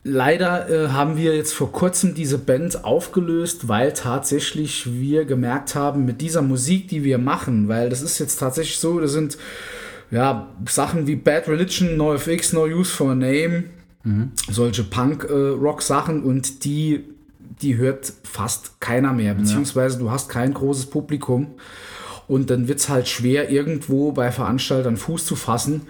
leider 0.03 0.69
äh, 0.69 0.89
haben 0.89 1.17
wir 1.17 1.35
jetzt 1.35 1.53
vor 1.53 1.71
kurzem 1.71 2.13
diese 2.13 2.37
Band 2.37 2.83
aufgelöst, 2.83 3.67
weil 3.67 3.93
tatsächlich 3.93 4.91
wir 4.91 5.25
gemerkt 5.25 5.75
haben, 5.75 6.05
mit 6.05 6.21
dieser 6.21 6.41
Musik, 6.41 6.87
die 6.87 7.03
wir 7.03 7.17
machen, 7.17 7.67
weil 7.67 7.89
das 7.89 8.01
ist 8.01 8.19
jetzt 8.19 8.37
tatsächlich 8.37 8.79
so, 8.79 8.99
das 8.99 9.11
sind 9.11 9.37
ja 10.11 10.47
Sachen 10.67 11.07
wie 11.07 11.15
Bad 11.15 11.47
Religion, 11.47 11.95
NoFX, 11.97 12.53
No 12.53 12.65
Use 12.65 12.91
for 12.91 13.11
a 13.11 13.15
Name, 13.15 13.65
solche 14.49 14.83
Punk-Rock-Sachen 14.83 16.23
und 16.23 16.63
die, 16.63 17.03
die 17.61 17.77
hört 17.77 18.11
fast 18.23 18.79
keiner 18.81 19.13
mehr, 19.13 19.35
beziehungsweise 19.35 19.99
du 19.99 20.09
hast 20.09 20.29
kein 20.29 20.53
großes 20.53 20.87
Publikum. 20.87 21.47
Und 22.27 22.51
dann 22.51 22.67
wird 22.67 22.79
es 22.79 22.89
halt 22.89 23.07
schwer, 23.07 23.49
irgendwo 23.49 24.11
bei 24.11 24.31
Veranstaltern 24.31 24.97
Fuß 24.97 25.25
zu 25.25 25.35
fassen. 25.35 25.87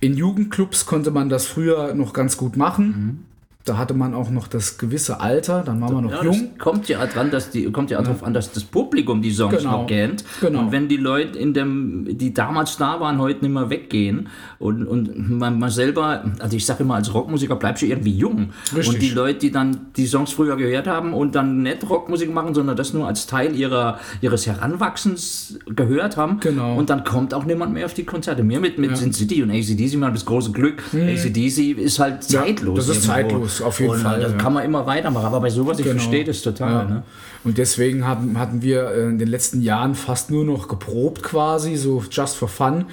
In 0.00 0.16
Jugendclubs 0.16 0.86
konnte 0.86 1.10
man 1.10 1.28
das 1.28 1.46
früher 1.46 1.94
noch 1.94 2.12
ganz 2.12 2.36
gut 2.36 2.56
machen. 2.56 3.26
Da 3.66 3.76
hatte 3.76 3.92
man 3.92 4.14
auch 4.14 4.30
noch 4.30 4.48
das 4.48 4.78
gewisse 4.78 5.20
Alter, 5.20 5.62
dann 5.62 5.80
war 5.82 5.92
man 5.92 6.04
noch 6.04 6.12
Ja, 6.12 6.22
jung. 6.24 6.52
kommt 6.58 6.88
ja 6.88 7.04
dran, 7.04 7.30
dass 7.30 7.50
die 7.50 7.70
kommt 7.70 7.90
ja, 7.90 8.00
darauf 8.00 8.22
an, 8.24 8.32
dass 8.32 8.50
das 8.52 8.64
Publikum 8.64 9.20
die 9.20 9.30
Songs 9.30 9.58
Genau. 9.58 9.82
noch 9.82 9.86
kennt. 9.86 10.24
Genau. 10.40 10.60
Und 10.60 10.72
wenn 10.72 10.88
die 10.88 10.96
Leute 10.96 11.38
in 11.38 11.52
dem, 11.52 12.06
die 12.16 12.32
damals 12.32 12.78
da 12.78 12.98
waren, 13.00 13.18
heute 13.20 13.44
nicht 13.44 13.52
mehr 13.52 13.68
weggehen 13.68 14.28
und, 14.58 14.86
und 14.86 15.38
man, 15.38 15.58
man 15.58 15.68
selber, 15.68 16.24
also 16.38 16.56
ich 16.56 16.64
sage 16.64 16.84
immer, 16.84 16.94
als 16.94 17.12
Rockmusiker 17.12 17.54
bleibst 17.56 17.82
du 17.82 17.86
irgendwie 17.86 18.12
jung. 18.16 18.48
Richtig. 18.74 18.94
Und 18.94 19.02
die 19.02 19.10
Leute, 19.10 19.38
die 19.40 19.50
dann 19.50 19.88
die 19.94 20.06
Songs 20.06 20.32
früher 20.32 20.56
gehört 20.56 20.86
haben 20.86 21.12
und 21.12 21.34
dann 21.34 21.62
nicht 21.62 21.88
Rockmusik 21.88 22.32
machen, 22.32 22.54
sondern 22.54 22.76
das 22.76 22.94
nur 22.94 23.06
als 23.06 23.26
Teil 23.26 23.54
ihrer, 23.54 23.98
ihres 24.22 24.46
Heranwachsens 24.46 25.58
gehört 25.66 26.16
haben. 26.16 26.40
Genau. 26.40 26.76
Und 26.76 26.88
dann 26.90 27.04
kommt 27.04 27.34
auch 27.34 27.44
niemand 27.44 27.74
mehr 27.74 27.84
auf 27.84 27.94
die 27.94 28.04
Konzerte. 28.04 28.42
Mir 28.42 28.58
mit, 28.60 28.78
mit 28.78 28.96
Sin 28.96 29.12
City 29.12 29.42
und 29.42 29.50
ACDC, 29.50 29.94
man 29.98 30.08
hat 30.08 30.14
das 30.16 30.24
große 30.24 30.52
Glück. 30.52 30.82
ACDC 30.94 31.78
ist 31.78 31.98
halt 31.98 32.24
zeitlos. 32.24 32.72
Mhm. 32.74 32.76
das 32.76 32.88
ist 32.88 33.06
irgendwo. 33.08 33.12
zeitlos, 33.12 33.49
auf 33.60 33.80
jeden 33.80 33.92
und 33.92 34.00
Fall, 34.00 34.20
Das 34.20 34.32
ja. 34.32 34.38
kann 34.38 34.52
man 34.52 34.64
immer 34.64 34.86
weitermachen. 34.86 35.26
Aber 35.26 35.40
bei 35.40 35.50
sowas, 35.50 35.78
ich 35.78 35.84
Genau. 35.84 35.98
verstehe 35.98 36.24
das 36.24 36.42
total. 36.42 36.70
Ja. 36.72 36.84
Ne? 36.84 37.02
Und 37.44 37.58
deswegen 37.58 38.06
haben, 38.06 38.38
hatten 38.38 38.62
wir 38.62 38.90
äh, 38.90 39.02
in 39.08 39.18
den 39.18 39.28
letzten 39.28 39.60
Jahren 39.62 39.94
fast 39.94 40.30
nur 40.30 40.44
noch 40.44 40.68
geprobt 40.68 41.22
quasi, 41.22 41.76
so 41.76 42.04
just 42.10 42.36
for 42.36 42.48
fun. 42.48 42.86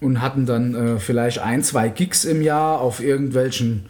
Und 0.00 0.20
hatten 0.20 0.46
dann 0.46 0.74
äh, 0.74 0.98
vielleicht 0.98 1.38
ein, 1.38 1.62
zwei 1.62 1.88
Gigs 1.88 2.24
im 2.24 2.42
Jahr 2.42 2.80
auf 2.80 3.00
irgendwelchen 3.00 3.86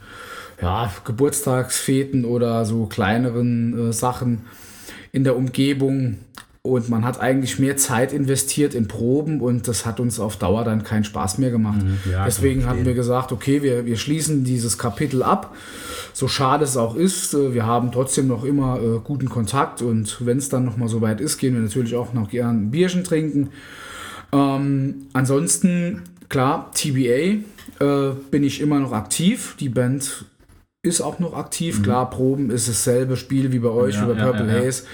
ja, 0.61 0.91
Geburtstagsfeten 1.05 2.25
oder 2.25 2.65
so 2.65 2.87
kleineren 2.87 3.89
äh, 3.89 3.93
Sachen 3.93 4.43
in 5.11 5.25
der 5.25 5.37
Umgebung. 5.37 6.19
Und 6.65 6.89
man 6.89 7.05
hat 7.05 7.19
eigentlich 7.21 7.59
mehr 7.59 7.77
Zeit 7.77 8.13
investiert 8.13 8.73
in 8.73 8.87
Proben 8.87 9.41
und 9.41 9.67
das 9.67 9.85
hat 9.85 9.99
uns 9.99 10.21
auf 10.21 10.37
Dauer 10.37 10.63
dann 10.63 10.85
keinen 10.85 11.03
Spaß 11.03 11.39
mehr 11.39 11.51
gemacht. 11.51 11.85
ja, 12.09 12.25
Deswegen 12.25 12.67
hatten 12.67 12.87
wir 12.87 12.95
gesagt, 12.95 13.33
okay, 13.33 13.63
wir, 13.65 13.85
wir 13.85 13.97
schließen 13.97 14.45
dieses 14.45 14.79
Kapitel 14.79 15.25
ab. 15.25 15.57
So 16.13 16.29
schade 16.29 16.63
es 16.63 16.77
auch 16.77 16.95
ist, 16.95 17.35
äh, 17.35 17.53
wir 17.53 17.67
haben 17.67 17.91
trotzdem 17.91 18.29
noch 18.29 18.45
immer 18.45 18.79
äh, 18.81 19.01
guten 19.03 19.29
Kontakt 19.29 19.83
und 19.83 20.25
wenn 20.25 20.39
es 20.39 20.51
dann 20.51 20.65
nochmal 20.65 20.87
so 20.89 21.01
weit 21.01 21.21
ist, 21.21 21.39
gehen 21.39 21.55
wir 21.55 21.63
natürlich 21.63 21.97
auch 21.97 22.13
noch 22.13 22.29
gern 22.31 22.67
ein 22.67 22.71
Bierchen 22.71 23.03
trinken. 23.03 23.49
Ähm, 24.33 25.07
ansonsten, 25.15 26.03
klar, 26.29 26.71
TBA 26.75 27.41
äh, 27.81 28.15
bin 28.31 28.45
ich 28.45 28.61
immer 28.61 28.79
noch 28.79 28.93
aktiv. 28.93 29.57
Die 29.59 29.69
Band 29.69 30.27
ist 30.85 31.01
auch 31.01 31.19
noch 31.19 31.37
aktiv. 31.37 31.83
Klar, 31.83 32.09
Proben 32.09 32.51
ist 32.51 32.69
dasselbe 32.69 33.17
Spiel 33.17 33.51
wie 33.51 33.59
bei 33.59 33.71
euch, 33.71 33.97
Mhm. 33.97 34.03
Ja, 34.03 34.09
wie 34.09 34.15
bei 34.15 34.23
Purple 34.23 34.47
ja. 34.47 34.65
Haze. 34.65 34.85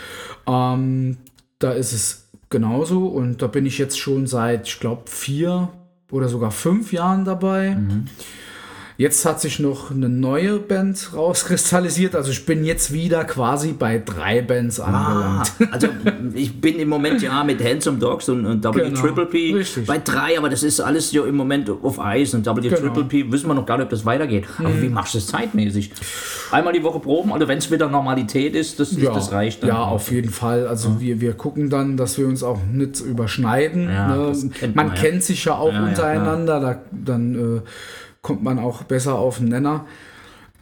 Ähm, 0.47 1.17
da 1.59 1.73
ist 1.73 1.93
es 1.93 2.29
genauso 2.51 3.07
und 3.07 3.43
da 3.43 3.47
bin 3.47 3.67
ich 3.67 3.79
jetzt 3.79 3.99
schon 3.99 4.27
seit, 4.27 4.69
ich 4.69 4.81
glaube, 4.81 5.03
vier 5.07 5.69
oder 6.11 6.29
sogar 6.29 6.51
fünf 6.51 6.93
Jahren 6.93 7.25
dabei. 7.25 7.75
Mhm. 7.75 8.07
Jetzt 9.01 9.25
hat 9.25 9.41
sich 9.41 9.61
noch 9.61 9.93
eine 9.93 10.09
neue 10.09 10.59
Band 10.59 11.11
rauskristallisiert. 11.15 12.17
Also 12.17 12.33
ich 12.33 12.45
bin 12.47 12.65
jetzt 12.65 12.93
wieder 12.93 13.23
quasi 13.25 13.73
bei 13.73 14.03
drei 14.05 14.43
Bands 14.43 14.81
Ah, 14.81 15.45
angelangt. 15.45 15.73
also 15.73 15.87
ich 16.35 16.61
bin 16.61 16.81
im 16.81 16.89
Moment 16.89 17.23
ja 17.23 17.45
mit 17.45 17.63
Handsome 17.63 17.99
Dogs 17.99 18.29
und, 18.29 18.45
und 18.45 18.65
W 18.65 18.73
Genau, 18.73 19.01
Triple 19.01 19.27
P 19.27 19.55
richtig. 19.55 19.87
bei 19.87 19.99
drei, 19.99 20.37
aber 20.37 20.49
das 20.49 20.65
ist 20.65 20.81
alles 20.81 21.13
ja 21.13 21.25
im 21.25 21.37
Moment 21.37 21.71
auf 21.71 22.01
Eis 22.01 22.35
und 22.35 22.45
W 22.45 22.61
Genau. 22.61 22.65
Mhm. 22.77 22.81
Triple 22.81 23.05
P 23.05 23.31
wissen 23.31 23.47
wir 23.47 23.55
noch 23.55 23.67
gar 23.67 23.77
nicht, 23.77 23.85
ob 23.85 23.91
das 23.91 24.05
weitergeht. 24.05 24.47
Aber 24.59 24.83
wie 24.83 24.89
machst 24.89 25.15
du 25.15 25.19
das 25.19 25.29
zeitmäßig? 25.29 25.93
Einmal 26.51 26.73
die 26.73 26.83
Woche 26.83 26.99
proben, 26.99 27.33
also 27.33 27.47
wenn 27.47 27.59
es 27.59 27.71
wieder 27.71 27.89
Normalität 27.89 28.57
ist, 28.57 28.81
das, 28.81 28.97
das 28.97 29.31
reicht 29.31 29.63
dann. 29.63 29.69
Ja, 29.71 29.83
auf 29.85 30.11
jeden 30.11 30.31
Fall. 30.31 30.67
Also 30.67 31.01
wir, 31.01 31.21
wir 31.21 31.35
gucken 31.35 31.71
dann, 31.71 31.97
dass 31.97 32.19
wir 32.19 32.27
uns 32.27 32.43
auch 32.43 32.59
nicht 32.73 32.99
überschneiden. 33.01 33.89
Ja, 33.89 34.09
ne? 34.09 34.33
kennt 34.59 34.75
man 34.75 34.89
man, 34.89 34.97
ja. 34.97 35.01
kennt 35.03 35.23
sich 35.23 35.45
ja 35.45 35.55
auch 35.55 35.73
Ja, 35.73 35.83
ja, 35.83 35.87
untereinander, 35.87 36.59
da, 36.59 36.81
dann 36.91 37.59
äh, 37.59 37.61
kommt 38.29 38.43
man 38.43 38.59
auch 38.59 38.83
besser 38.83 39.19
auf 39.19 39.39
den 39.39 39.49
Nenner. 39.49 39.87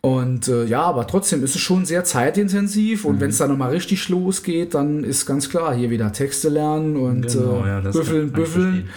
Und 0.07 0.47
äh, 0.47 0.65
ja, 0.67 0.83
aber 0.83 1.09
trotzdem 1.09 1.43
ist 1.43 1.57
es 1.57 1.61
schon 1.61 1.85
sehr 1.85 2.05
zeitintensiv 2.05 3.05
und 3.05 3.17
Mhm. 3.17 3.21
wenn 3.23 3.31
es 3.31 3.39
dann 3.39 3.51
nochmal 3.51 3.71
richtig 3.71 4.09
losgeht, 4.09 4.73
dann 4.73 5.03
ist 5.03 5.27
ganz 5.27 5.49
klar, 5.51 5.75
hier 5.75 5.91
wieder 5.91 6.13
Texte 6.13 6.49
lernen 6.49 6.97
und 6.97 7.23
Genau, 7.27 7.65
äh, 7.65 7.69
ja, 7.69 7.81
büffeln, 7.81 8.27
ich 8.29 8.33
büffeln. 8.33 8.65
verstehen. 8.65 8.89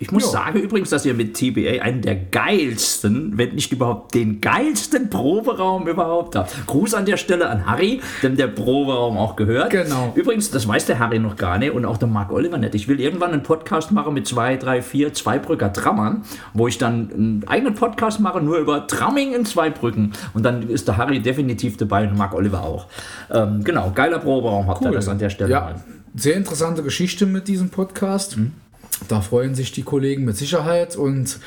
Ich 0.00 0.10
muss 0.10 0.24
Ja. 0.24 0.30
sagen 0.30 0.58
übrigens, 0.58 0.90
dass 0.90 1.06
ihr 1.06 1.14
mit 1.14 1.34
TBA 1.34 1.82
einen 1.82 2.02
der 2.02 2.16
geilsten, 2.16 3.34
wenn 3.38 3.54
nicht 3.54 3.70
überhaupt 3.72 4.14
den 4.16 4.40
geilsten 4.40 5.08
Proberaum 5.08 5.86
überhaupt 5.86 6.34
habt. 6.34 6.66
Gruß 6.66 6.94
an 6.94 7.06
der 7.06 7.16
Stelle 7.16 7.48
an 7.48 7.66
Harry, 7.66 8.00
dem 8.24 8.36
der 8.36 8.48
Proberaum 8.48 9.16
auch 9.16 9.36
gehört. 9.36 9.70
Genau. 9.70 10.12
Übrigens, 10.16 10.50
das 10.50 10.66
weiß 10.66 10.86
der 10.86 10.98
Harry 10.98 11.20
noch 11.20 11.36
gar 11.36 11.58
nicht 11.58 11.72
und 11.74 11.84
auch 11.84 11.96
der 11.96 12.08
Mark 12.08 12.32
Oliver 12.32 12.58
nicht. 12.58 12.74
Ich 12.74 12.88
will 12.88 12.98
irgendwann 13.00 13.30
einen 13.32 13.44
Podcast 13.44 13.92
machen 13.92 14.14
mit 14.14 14.26
zwei, 14.26 14.56
drei, 14.56 14.82
vier 14.82 15.14
Zweibrücker 15.14 15.72
Trammern, 15.72 16.22
wo 16.54 16.66
ich 16.66 16.76
dann 16.78 17.10
einen 17.12 17.44
eigenen 17.46 17.74
Podcast 17.74 18.18
mache, 18.18 18.40
nur 18.40 18.58
über 18.58 18.88
Tramming 18.88 19.32
in 19.32 19.44
Zweibrücken. 19.44 20.12
Und 20.34 20.42
dann 20.44 20.55
ist 20.62 20.88
der 20.88 20.96
Harry 20.96 21.20
definitiv 21.20 21.76
dabei 21.76 22.08
und 22.08 22.16
Mark 22.16 22.34
Oliver 22.34 22.62
auch. 22.62 22.86
Ähm, 23.30 23.62
genau, 23.64 23.92
geiler 23.94 24.18
Proberaum 24.18 24.66
habt 24.68 24.84
ihr 24.84 24.90
das 24.90 25.08
an 25.08 25.18
der 25.18 25.30
Stelle. 25.30 25.50
Ja, 25.50 25.60
mal. 25.60 25.74
sehr 26.14 26.34
interessante 26.36 26.82
Geschichte 26.82 27.26
mit 27.26 27.48
diesem 27.48 27.70
Podcast. 27.70 28.36
Mhm. 28.36 28.52
Da 29.08 29.20
freuen 29.20 29.54
sich 29.54 29.72
die 29.72 29.82
Kollegen 29.82 30.24
mit 30.24 30.36
Sicherheit 30.36 30.96
und 30.96 31.38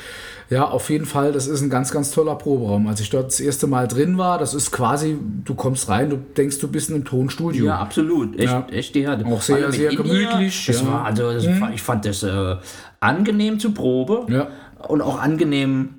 ja, 0.50 0.64
auf 0.64 0.90
jeden 0.90 1.06
Fall, 1.06 1.30
das 1.32 1.46
ist 1.46 1.60
ein 1.62 1.70
ganz, 1.70 1.92
ganz 1.92 2.10
toller 2.10 2.34
Proberaum. 2.34 2.88
Als 2.88 3.00
ich 3.00 3.08
dort 3.10 3.26
das 3.26 3.38
erste 3.38 3.66
Mal 3.68 3.86
drin 3.86 4.18
war, 4.18 4.36
das 4.38 4.52
ist 4.52 4.72
quasi, 4.72 5.16
du 5.44 5.54
kommst 5.54 5.88
rein, 5.88 6.10
du 6.10 6.16
denkst, 6.16 6.58
du 6.58 6.66
bist 6.68 6.88
in 6.90 6.96
einem 6.96 7.04
Tonstudio. 7.04 7.66
Ja, 7.66 7.78
absolut. 7.78 8.34
Echt, 8.36 8.48
Ja. 8.50 8.66
echt 8.70 8.96
ja. 8.96 9.16
Auch 9.26 9.42
sehr, 9.42 9.70
sehr 9.70 9.90
gemütlich, 9.94 10.66
ja. 10.66 10.86
War, 10.86 11.04
also, 11.04 11.32
das 11.32 11.60
war, 11.60 11.72
ich 11.72 11.82
fand 11.82 12.04
das 12.04 12.22
äh, 12.24 12.56
angenehm 12.98 13.60
zu 13.60 13.72
Probe 13.72 14.26
Ja. 14.28 14.48
und 14.88 15.02
auch 15.02 15.20
angenehm 15.20 15.90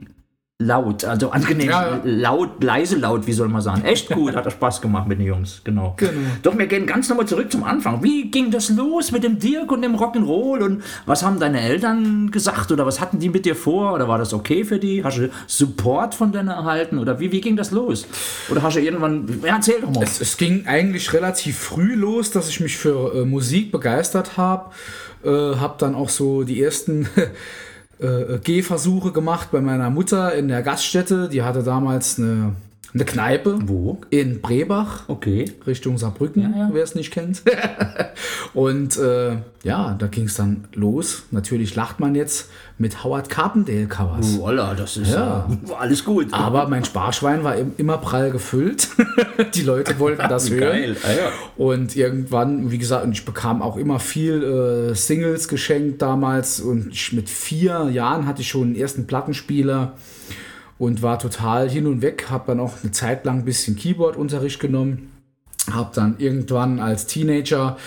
laut. 0.62 1.04
Also 1.06 1.32
angenehm 1.32 1.70
Ja. 1.70 2.00
laut, 2.04 2.64
leise 2.64 2.98
laut, 2.98 3.28
wie 3.28 3.34
soll 3.34 3.48
man 3.50 3.62
sagen. 3.62 3.84
Echt 3.84 4.10
gut, 4.10 4.36
hat 4.36 4.52
Spaß 4.52 4.82
gemacht 4.82 5.08
mit 5.08 5.20
den 5.20 5.26
Jungs, 5.28 5.62
genau. 5.64 5.94
Genau. 5.98 6.12
Doch, 6.44 6.58
wir 6.58 6.68
gehen 6.68 6.86
ganz 6.86 7.10
nochmal 7.10 7.26
zurück 7.28 7.52
zum 7.52 7.64
Anfang. 7.64 8.04
Wie 8.04 8.30
ging 8.32 8.52
das 8.52 8.70
los 8.70 9.12
mit 9.12 9.24
dem 9.24 9.40
Dirk 9.40 9.72
und 9.72 9.82
dem 9.82 9.96
Rock'n'Roll 9.96 10.64
und 10.64 10.84
was 11.06 11.24
haben 11.24 11.40
deine 11.40 11.62
Eltern 11.62 12.32
gesagt 12.32 12.72
oder 12.72 12.86
was 12.86 13.00
hatten 13.02 13.20
die 13.20 13.30
mit 13.30 13.46
dir 13.46 13.56
vor 13.56 13.94
oder 13.94 14.08
war 14.08 14.18
das 14.18 14.34
okay 14.34 14.64
für 14.64 14.80
die? 14.80 15.04
Hast 15.04 15.18
du 15.18 15.30
Support 15.48 16.16
von 16.16 16.32
denen 16.32 16.50
erhalten 16.50 16.98
oder 17.00 17.20
wie, 17.20 17.32
wie 17.32 17.42
ging 17.42 17.56
das 17.56 17.72
los? 17.72 18.06
Oder 18.50 18.62
hast 18.62 18.76
du 18.78 18.82
irgendwann, 18.82 19.28
ja, 19.44 19.56
erzähl 19.56 19.82
doch 19.82 19.92
mal. 19.92 20.04
Es, 20.04 20.22
es 20.22 20.38
ging 20.38 20.66
eigentlich 20.68 21.12
relativ 21.14 21.58
früh 21.58 21.96
los, 21.96 22.32
dass 22.32 22.50
ich 22.50 22.60
mich 22.60 22.78
für 22.78 23.16
äh, 23.16 23.26
Musik 23.26 23.72
begeistert 23.72 24.38
habe. 24.38 24.72
Äh, 25.24 25.30
habe 25.30 25.76
dann 25.78 25.94
auch 25.96 26.10
so 26.10 26.44
die 26.44 26.62
ersten 26.64 27.08
äh, 28.02 28.40
Gehversuche 28.44 29.12
gemacht 29.12 29.50
bei 29.52 29.62
meiner 29.62 29.90
Mutter 29.90 30.34
in 30.34 30.48
der 30.48 30.62
Gaststätte. 30.64 31.30
Die 31.30 31.44
hatte 31.44 31.64
damals 31.64 32.18
eine, 32.20 32.56
eine 32.94 33.06
Kneipe 33.06 33.58
Wo? 33.68 34.02
in 34.10 34.42
Brebach. 34.42 35.08
Okay. 35.08 35.46
Richtung 35.66 35.98
Saarbrücken, 35.98 36.42
Ja, 36.44 36.50
ja. 36.58 36.70
wer 36.74 36.84
es 36.84 36.94
nicht 36.94 37.12
kennt. 37.12 37.42
und 38.54 38.98
äh, 38.98 39.38
ja, 39.64 39.96
da 39.98 40.08
ging 40.08 40.26
es 40.26 40.36
dann 40.36 40.66
los. 40.74 41.24
Natürlich 41.32 41.76
lacht 41.76 42.02
man 42.02 42.16
jetzt 42.16 42.50
mit 42.78 43.04
Howard 43.04 43.30
Carpendale 43.30 43.86
Covers. 43.88 44.38
Voila, 44.38 44.74
das 44.74 44.98
ist 44.98 45.12
Ja. 45.14 45.48
äh, 45.70 45.74
alles 45.74 46.04
gut. 46.04 46.34
Aber 46.34 46.68
mein 46.68 46.84
Sparschwein 46.84 47.44
war 47.46 47.56
im- 47.56 47.72
immer 47.78 47.98
prall 47.98 48.30
gefüllt. 48.32 48.90
Die 49.56 49.62
Leute 49.62 49.98
wollten 50.00 50.28
das 50.28 50.50
hören. 50.50 50.98
Ah, 51.04 51.12
ja. 51.14 51.32
Und 51.58 51.96
irgendwann, 51.96 52.72
wie 52.72 52.78
gesagt, 52.78 53.06
und 53.06 53.14
ich 53.14 53.24
bekam 53.24 53.62
auch 53.62 53.78
immer 53.78 54.00
viel 54.00 54.44
äh, 54.92 54.96
Singles 54.96 55.48
geschenkt 55.48 56.02
damals. 56.02 56.60
Und 56.60 56.90
ich, 56.92 57.14
mit 57.14 57.30
vier 57.30 57.90
Jahren 57.90 58.26
hatte 58.28 58.42
ich 58.42 58.50
schon 58.50 58.64
einen 58.64 58.76
ersten 58.76 59.08
Plattenspieler 59.08 59.94
und 60.82 61.04
war 61.04 61.20
total 61.20 61.70
hin 61.70 61.86
und 61.86 62.02
weg. 62.02 62.26
Habe 62.32 62.46
dann 62.48 62.60
auch 62.60 62.74
eine 62.82 62.92
Zeit 62.92 63.24
lang 63.24 63.40
ein 63.40 63.46
bisschen 63.46 63.76
Keyboard-Unterricht 63.76 64.60
genommen. 64.60 65.12
Habe 65.72 65.92
dann 65.94 66.16
irgendwann 66.18 66.80
als 66.80 67.06
Teenager 67.06 67.78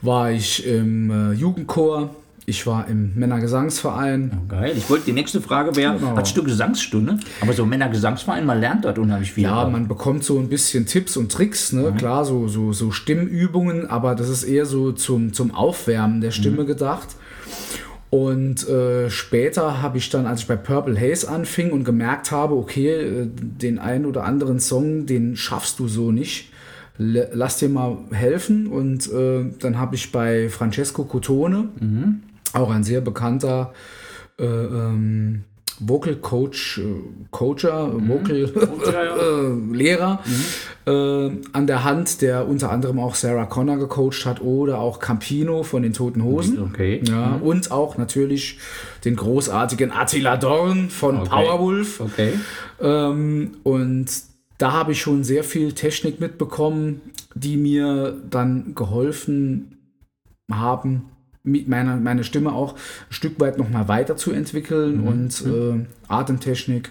war 0.00 0.32
ich 0.32 0.66
im 0.66 1.10
äh, 1.12 1.32
Jugendchor. 1.34 2.10
Ich 2.44 2.66
war 2.66 2.88
im 2.88 3.14
Männergesangsverein. 3.14 4.40
Geil. 4.48 4.74
Ich 4.76 4.90
wollte, 4.90 5.04
die 5.04 5.12
nächste 5.12 5.40
Frage 5.40 5.76
wäre, 5.76 5.96
Genau. 5.96 6.16
hattest 6.16 6.36
du 6.36 6.42
Gesangsstunde? 6.42 7.20
Aber 7.40 7.52
so 7.52 7.64
Männergesangsverein, 7.64 8.44
man 8.44 8.58
lernt 8.58 8.84
dort 8.84 8.98
unheimlich 8.98 9.32
viel. 9.32 9.44
Ja, 9.44 9.68
man 9.68 9.86
bekommt 9.86 10.24
so 10.24 10.40
ein 10.40 10.48
bisschen 10.48 10.84
Tipps 10.86 11.16
und 11.16 11.30
Tricks, 11.30 11.72
ne? 11.72 11.94
Klar, 11.96 12.24
so, 12.24 12.48
so, 12.48 12.72
so 12.72 12.90
Stimmübungen, 12.90 13.88
aber 13.88 14.16
das 14.16 14.28
ist 14.28 14.42
eher 14.42 14.66
so 14.66 14.90
zum, 14.90 15.32
zum 15.32 15.54
Aufwärmen 15.54 16.20
der 16.20 16.32
Stimme 16.32 16.64
gedacht. 16.64 17.10
Und 18.12 18.68
äh, 18.68 19.08
später 19.08 19.80
habe 19.80 19.96
ich 19.96 20.10
dann, 20.10 20.26
als 20.26 20.42
ich 20.42 20.46
bei 20.46 20.56
Purple 20.56 21.00
Haze 21.00 21.30
anfing 21.30 21.72
und 21.72 21.82
gemerkt 21.82 22.30
habe, 22.30 22.54
okay, 22.56 22.90
äh, 22.90 23.26
den 23.26 23.78
einen 23.78 24.04
oder 24.04 24.24
anderen 24.24 24.60
Song, 24.60 25.06
den 25.06 25.34
schaffst 25.34 25.78
du 25.78 25.88
so 25.88 26.12
nicht. 26.12 26.50
Lass 26.98 27.56
dir 27.56 27.70
mal 27.70 27.96
helfen. 28.10 28.66
Und 28.66 29.10
äh, 29.10 29.46
dann 29.58 29.78
habe 29.78 29.94
ich 29.94 30.12
bei 30.12 30.50
Francesco 30.50 31.04
Cotone, 31.04 31.70
auch 32.52 32.70
ein 32.70 32.84
sehr 32.84 33.00
bekannter 33.00 33.72
äh, 34.38 34.44
ähm, 34.44 35.44
Vocal 35.80 36.16
Coach, 36.16 36.78
äh, 36.78 36.82
Coacher, 37.30 37.92
Vocal 37.94 38.44
äh, 39.72 39.74
Lehrer 39.74 40.20
äh, 40.24 40.28
an 40.90 41.66
der 41.66 41.84
Hand, 41.84 42.22
der 42.22 42.48
unter 42.48 42.72
anderem 42.72 42.98
auch 42.98 43.14
Sarah 43.14 43.46
Connor 43.46 43.76
gecoacht 43.76 44.26
hat 44.26 44.40
oder 44.40 44.78
auch 44.78 44.98
Campino 44.98 45.62
von 45.62 45.82
den 45.82 45.92
Toten 45.92 46.24
Hosen. 46.24 46.60
Okay. 46.60 47.00
Ja, 47.06 47.36
und 47.36 47.70
auch 47.70 47.98
natürlich 47.98 48.58
den 49.04 49.14
großartigen 49.14 49.92
Attila 49.92 50.36
Dorn 50.36 50.90
von 50.90 51.20
Okay. 51.20 51.28
Powerwolf. 51.28 52.00
Okay. 52.00 52.32
Ähm, 52.80 53.52
und 53.62 54.06
da 54.58 54.72
habe 54.72 54.92
ich 54.92 55.00
schon 55.00 55.22
sehr 55.24 55.44
viel 55.44 55.72
Technik 55.72 56.20
mitbekommen, 56.20 57.00
die 57.34 57.56
mir 57.56 58.16
dann 58.28 58.74
geholfen 58.74 59.78
haben, 60.50 61.04
mit 61.44 61.68
meiner 61.68 61.96
meine 61.96 62.24
Stimme 62.24 62.52
auch 62.52 62.74
ein 62.74 63.12
Stück 63.12 63.40
weit 63.40 63.58
nochmal 63.58 63.88
weiterzuentwickeln 63.88 65.00
und 65.00 65.44
äh, 65.46 65.84
Atemtechnik 66.08 66.90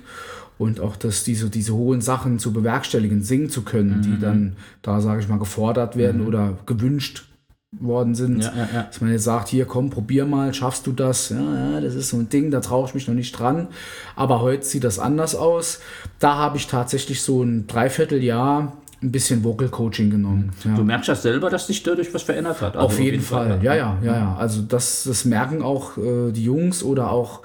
und 0.61 0.79
auch 0.79 0.95
das, 0.95 1.23
diese, 1.23 1.49
diese 1.49 1.73
hohen 1.73 2.01
Sachen 2.01 2.37
zu 2.37 2.53
bewerkstelligen, 2.53 3.23
singen 3.23 3.49
zu 3.49 3.63
können, 3.63 4.03
die 4.03 4.19
dann 4.19 4.55
da, 4.83 5.01
sage 5.01 5.19
ich 5.19 5.27
mal, 5.27 5.39
gefordert 5.39 5.95
werden 5.95 6.25
oder 6.25 6.59
gewünscht 6.67 7.25
worden 7.71 8.13
sind. 8.13 8.43
Ja, 8.43 8.53
ja, 8.55 8.69
ja. 8.71 8.83
Dass 8.83 9.01
man 9.01 9.11
jetzt 9.11 9.23
sagt, 9.23 9.47
hier 9.47 9.65
komm, 9.65 9.89
probier 9.89 10.25
mal, 10.25 10.53
schaffst 10.53 10.85
du 10.85 10.91
das? 10.91 11.29
Ja, 11.29 11.71
ja, 11.71 11.81
das 11.81 11.95
ist 11.95 12.09
so 12.09 12.17
ein 12.17 12.29
Ding, 12.29 12.51
da 12.51 12.59
traue 12.59 12.87
ich 12.87 12.93
mich 12.93 13.07
noch 13.07 13.15
nicht 13.15 13.31
dran. 13.31 13.69
Aber 14.15 14.41
heute 14.41 14.63
sieht 14.63 14.83
das 14.83 14.99
anders 14.99 15.33
aus. 15.33 15.79
Da 16.19 16.35
habe 16.35 16.57
ich 16.57 16.67
tatsächlich 16.67 17.23
so 17.23 17.41
ein 17.41 17.65
Dreivierteljahr 17.65 18.77
ein 19.01 19.11
bisschen 19.11 19.43
Vocal 19.43 19.69
Coaching 19.69 20.11
genommen. 20.11 20.51
Ja. 20.63 20.75
Du 20.75 20.83
merkst 20.83 21.07
ja 21.07 21.15
selber, 21.15 21.49
dass 21.49 21.65
sich 21.65 21.81
dadurch 21.81 22.13
was 22.13 22.21
verändert 22.21 22.61
hat. 22.61 22.75
Also 22.75 22.85
Auf 22.85 22.99
jeden 22.99 23.23
Fall, 23.23 23.59
ja, 23.63 23.73
ja, 23.73 23.97
ja, 24.03 24.15
ja. 24.15 24.35
Also 24.35 24.61
das, 24.61 25.05
das 25.05 25.25
merken 25.25 25.63
auch 25.63 25.97
äh, 25.97 26.31
die 26.31 26.43
Jungs 26.43 26.83
oder 26.83 27.09
auch 27.09 27.41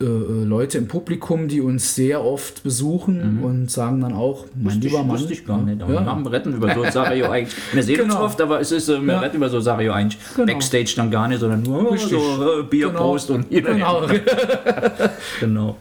äh, 0.00 0.04
äh, 0.04 0.44
Leute 0.44 0.78
im 0.78 0.88
Publikum, 0.88 1.48
die 1.48 1.60
uns 1.60 1.94
sehr 1.94 2.24
oft 2.24 2.62
besuchen 2.62 3.40
und 3.42 3.70
sagen 3.70 4.00
dann 4.00 4.12
auch, 4.12 4.46
mein 4.54 4.66
Wusste 4.66 4.78
ich, 4.78 4.84
lieber 4.92 5.04
Mann. 5.04 5.16
wusste 5.18 5.32
ich 5.32 5.46
gar 5.46 5.62
nicht. 5.62 5.82
Aber 5.82 5.92
Ja. 5.94 6.16
wir 6.22 6.32
retten 6.32 6.54
über 6.54 6.74
so 6.74 6.84
Sachen 6.90 7.16
ja 7.16 7.30
eigentlich. 7.30 7.54
Wir 7.72 7.82
sehen 7.82 8.00
uns 8.00 8.12
Genau. 8.14 8.24
oft, 8.24 8.40
aber 8.40 8.60
es 8.60 8.72
ist, 8.72 8.88
äh, 8.88 9.00
wir 9.00 9.14
Ja. 9.14 9.20
retten 9.20 9.36
über 9.36 9.48
so 9.48 9.60
Sachen 9.60 9.84
ja 9.84 9.92
eigentlich 9.92 10.18
Genau. 10.34 10.46
Backstage 10.52 10.92
dann 10.96 11.10
gar 11.10 11.28
nicht, 11.28 11.40
sondern 11.40 11.62
nur 11.62 11.92
Richtig. 11.92 12.10
so 12.10 12.60
äh, 12.60 12.62
Bierpost 12.64 13.30
und 13.30 13.50
Genau. 13.50 14.02
Genau. 15.40 15.76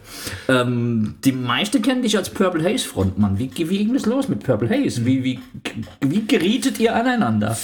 Ähm, 0.48 1.16
die 1.24 1.32
meisten 1.32 1.82
kennen 1.82 2.02
dich 2.02 2.18
als 2.18 2.30
Purple 2.30 2.64
Haze 2.64 2.88
Frontmann. 2.88 3.38
Wie, 3.40 3.50
wie 3.56 3.78
ging 3.78 3.94
das 3.94 4.06
los 4.06 4.30
mit 4.30 4.44
Purple 4.44 4.70
Haze? 4.70 5.06
Wie, 5.06 5.24
wie, 5.24 5.40
wie 6.02 6.26
gerietet 6.26 6.80
ihr 6.80 6.96
aneinander? 6.96 7.58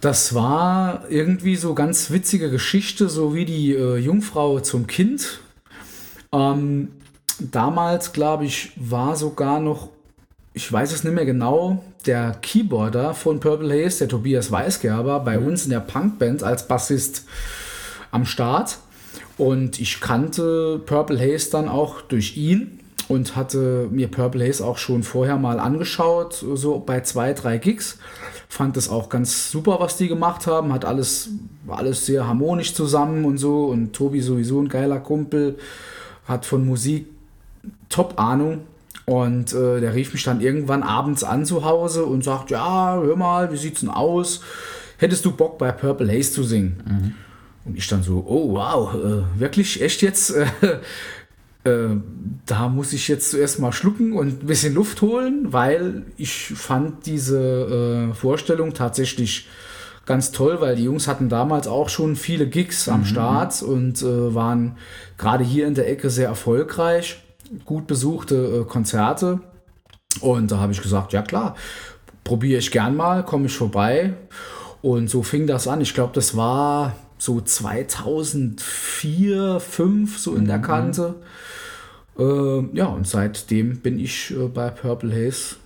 Das 0.00 0.34
war 0.34 1.04
irgendwie 1.10 1.56
so 1.56 1.74
ganz 1.74 2.10
witzige 2.10 2.50
Geschichte, 2.50 3.08
so 3.08 3.34
wie 3.34 3.44
die 3.44 3.74
äh, 3.74 3.96
Jungfrau 3.98 4.60
zum 4.60 4.86
Kind. 4.86 5.40
Ähm, 6.34 6.88
damals, 7.38 8.12
glaube 8.12 8.44
ich, 8.44 8.72
war 8.76 9.16
sogar 9.16 9.60
noch, 9.60 9.88
ich 10.52 10.70
weiß 10.70 10.92
es 10.92 11.04
nicht 11.04 11.14
mehr 11.14 11.24
genau, 11.24 11.82
der 12.06 12.36
Keyboarder 12.42 13.14
von 13.14 13.40
Purple 13.40 13.72
Haze, 13.72 14.00
der 14.00 14.08
Tobias 14.08 14.50
Weisgerber, 14.50 15.20
bei 15.20 15.38
uns 15.38 15.64
in 15.64 15.70
der 15.70 15.80
Punkband 15.80 16.42
als 16.42 16.68
Bassist 16.68 17.24
am 18.10 18.26
Start. 18.26 18.78
Und 19.38 19.80
ich 19.80 20.00
kannte 20.00 20.80
Purple 20.84 21.18
Haze 21.18 21.50
dann 21.50 21.68
auch 21.68 22.00
durch 22.02 22.36
ihn 22.36 22.80
und 23.08 23.36
hatte 23.36 23.88
mir 23.90 24.08
Purple 24.08 24.46
Haze 24.46 24.64
auch 24.64 24.78
schon 24.78 25.02
vorher 25.02 25.36
mal 25.36 25.58
angeschaut, 25.58 26.44
so 26.54 26.78
bei 26.78 27.00
zwei, 27.00 27.32
drei 27.32 27.58
Gigs. 27.58 27.98
Fand 28.48 28.76
es 28.76 28.88
auch 28.88 29.08
ganz 29.08 29.50
super, 29.50 29.78
was 29.80 29.96
die 29.96 30.08
gemacht 30.08 30.46
haben. 30.46 30.72
Hat 30.72 30.84
alles, 30.84 31.30
war 31.66 31.78
alles 31.78 32.06
sehr 32.06 32.26
harmonisch 32.26 32.74
zusammen 32.74 33.24
und 33.24 33.38
so. 33.38 33.64
Und 33.64 33.92
Tobi 33.92 34.20
sowieso 34.20 34.60
ein 34.60 34.68
geiler 34.68 35.00
Kumpel, 35.00 35.58
hat 36.26 36.46
von 36.46 36.66
Musik 36.66 37.06
top 37.88 38.18
Ahnung. 38.18 38.60
Und 39.06 39.52
äh, 39.52 39.80
der 39.80 39.94
rief 39.94 40.12
mich 40.14 40.22
dann 40.22 40.40
irgendwann 40.40 40.82
abends 40.82 41.24
an 41.24 41.44
zu 41.44 41.64
Hause 41.64 42.06
und 42.06 42.24
sagt, 42.24 42.50
ja, 42.50 42.96
hör 42.96 43.16
mal, 43.16 43.52
wie 43.52 43.56
sieht's 43.56 43.80
denn 43.80 43.90
aus? 43.90 44.40
Hättest 44.96 45.24
du 45.24 45.32
Bock 45.32 45.58
bei 45.58 45.72
Purple 45.72 46.10
Haze 46.10 46.32
zu 46.32 46.42
singen? 46.42 46.76
Und 47.66 47.76
ich 47.76 47.86
dann 47.86 48.02
so, 48.02 48.24
oh 48.26 48.54
wow, 48.54 48.94
äh, 48.94 49.40
wirklich, 49.40 49.82
echt 49.82 50.02
jetzt? 50.02 50.34
Äh, 51.64 51.96
da 52.44 52.68
muss 52.68 52.92
ich 52.92 53.08
jetzt 53.08 53.30
zuerst 53.30 53.58
mal 53.58 53.72
schlucken 53.72 54.12
und 54.12 54.42
ein 54.42 54.46
bisschen 54.46 54.74
Luft 54.74 55.00
holen, 55.00 55.50
weil 55.50 56.02
ich 56.18 56.48
fand 56.48 57.06
diese 57.06 58.10
äh, 58.10 58.14
Vorstellung 58.14 58.74
tatsächlich 58.74 59.48
ganz 60.06 60.32
toll, 60.32 60.60
weil 60.60 60.76
die 60.76 60.84
Jungs 60.84 61.08
hatten 61.08 61.28
damals 61.28 61.66
auch 61.66 61.88
schon 61.88 62.16
viele 62.16 62.46
Gigs 62.46 62.88
am 62.88 63.04
Start 63.04 63.62
und 63.62 64.02
äh, 64.02 64.34
waren 64.34 64.76
gerade 65.18 65.44
hier 65.44 65.66
in 65.66 65.74
der 65.74 65.90
Ecke 65.90 66.10
sehr 66.10 66.28
erfolgreich, 66.28 67.22
gut 67.64 67.86
besuchte 67.86 68.34
äh, 68.34 68.64
Konzerte. 68.64 69.40
Und 70.20 70.50
da 70.50 70.58
habe 70.58 70.72
ich 70.72 70.82
gesagt, 70.82 71.12
ja 71.12 71.22
klar, 71.22 71.56
probiere 72.22 72.58
ich 72.58 72.70
gern 72.70 72.96
mal, 72.96 73.24
komme 73.24 73.46
ich 73.46 73.56
vorbei. 73.56 74.14
Und 74.82 75.08
so 75.08 75.22
fing 75.22 75.46
das 75.46 75.66
an. 75.66 75.80
Ich 75.80 75.94
glaube, 75.94 76.12
das 76.14 76.36
war 76.36 76.94
so 77.18 77.40
2004, 77.40 79.58
2005 79.58 80.18
so 80.18 80.34
in 80.34 80.46
der 80.46 80.58
Kante. 80.58 81.14
Äh, 82.18 82.76
ja, 82.76 82.86
und 82.86 83.08
seitdem 83.08 83.78
bin 83.78 83.98
ich 83.98 84.30
äh, 84.30 84.48
bei 84.48 84.70
Purple 84.70 85.10
Haze 85.10 85.56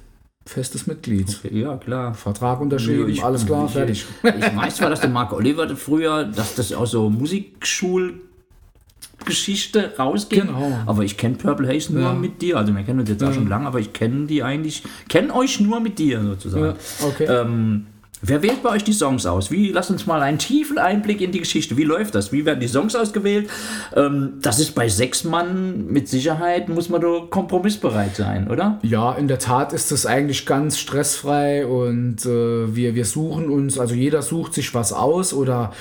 festes 0.48 0.86
Mitglied. 0.86 1.40
Ja, 1.52 1.76
klar. 1.76 2.14
Vertrag 2.14 2.60
unterschrieben, 2.60 3.08
Ich- 3.08 3.22
alles 3.22 3.44
klar, 3.46 3.66
ich, 3.66 3.72
fertig. 3.72 4.06
Ich 4.22 4.56
weiß 4.56 4.76
zwar, 4.76 4.90
dass 4.90 5.00
der 5.00 5.10
Marc 5.10 5.32
Oliver 5.32 5.68
früher, 5.76 6.24
dass 6.24 6.54
das 6.54 6.72
aus 6.72 6.92
so 6.92 7.10
Musikschulgeschichte 7.10 9.94
rausging, 9.98 10.46
Genau. 10.46 10.72
aber 10.86 11.02
ich 11.04 11.16
kenne 11.16 11.36
Purple 11.36 11.68
Haze 11.68 11.92
nur 11.92 12.02
Ja. 12.02 12.12
mit 12.14 12.40
dir. 12.40 12.56
Also 12.56 12.74
wir 12.74 12.82
kennen 12.82 13.00
uns 13.00 13.08
jetzt 13.10 13.22
auch 13.22 13.32
schon 13.32 13.48
lange, 13.48 13.66
aber 13.66 13.80
ich 13.80 13.92
kenne 13.92 14.26
die 14.26 14.42
eigentlich, 14.42 14.82
kenne 15.08 15.34
euch 15.34 15.60
nur 15.60 15.80
mit 15.80 15.98
dir 15.98 16.22
sozusagen. 16.22 16.64
Ja, 16.64 16.74
okay. 17.06 17.24
Ähm, 17.24 17.86
wer 18.22 18.42
wählt 18.42 18.62
bei 18.62 18.70
euch 18.70 18.84
die 18.84 18.92
Songs 18.92 19.26
aus? 19.26 19.50
Wie, 19.50 19.70
lass 19.70 19.90
uns 19.90 20.06
mal 20.06 20.22
einen 20.22 20.38
tiefen 20.38 20.78
Einblick 20.78 21.20
in 21.20 21.32
die 21.32 21.40
Geschichte. 21.40 21.76
Wie 21.76 21.84
läuft 21.84 22.14
das? 22.14 22.32
Wie 22.32 22.44
werden 22.44 22.60
die 22.60 22.68
Songs 22.68 22.94
ausgewählt? 22.94 23.48
Ähm, 23.94 24.34
das 24.40 24.58
ist 24.58 24.74
bei 24.74 24.88
sechs 24.88 25.24
Mann 25.24 25.86
mit 25.86 26.08
Sicherheit, 26.08 26.68
muss 26.68 26.88
man 26.88 27.00
da 27.00 27.20
kompromissbereit 27.28 28.16
sein, 28.16 28.48
oder? 28.48 28.78
Ja, 28.82 29.12
in 29.12 29.28
der 29.28 29.38
Tat 29.38 29.72
ist 29.72 29.92
es 29.92 30.06
eigentlich 30.06 30.46
ganz 30.46 30.78
stressfrei 30.78 31.66
und 31.66 32.24
äh, 32.26 32.74
wir, 32.74 32.94
wir 32.94 33.04
suchen 33.04 33.48
uns, 33.50 33.78
also 33.78 33.94
jeder 33.94 34.22
sucht 34.22 34.54
sich 34.54 34.74
was 34.74 34.92
aus 34.92 35.32
oder 35.32 35.72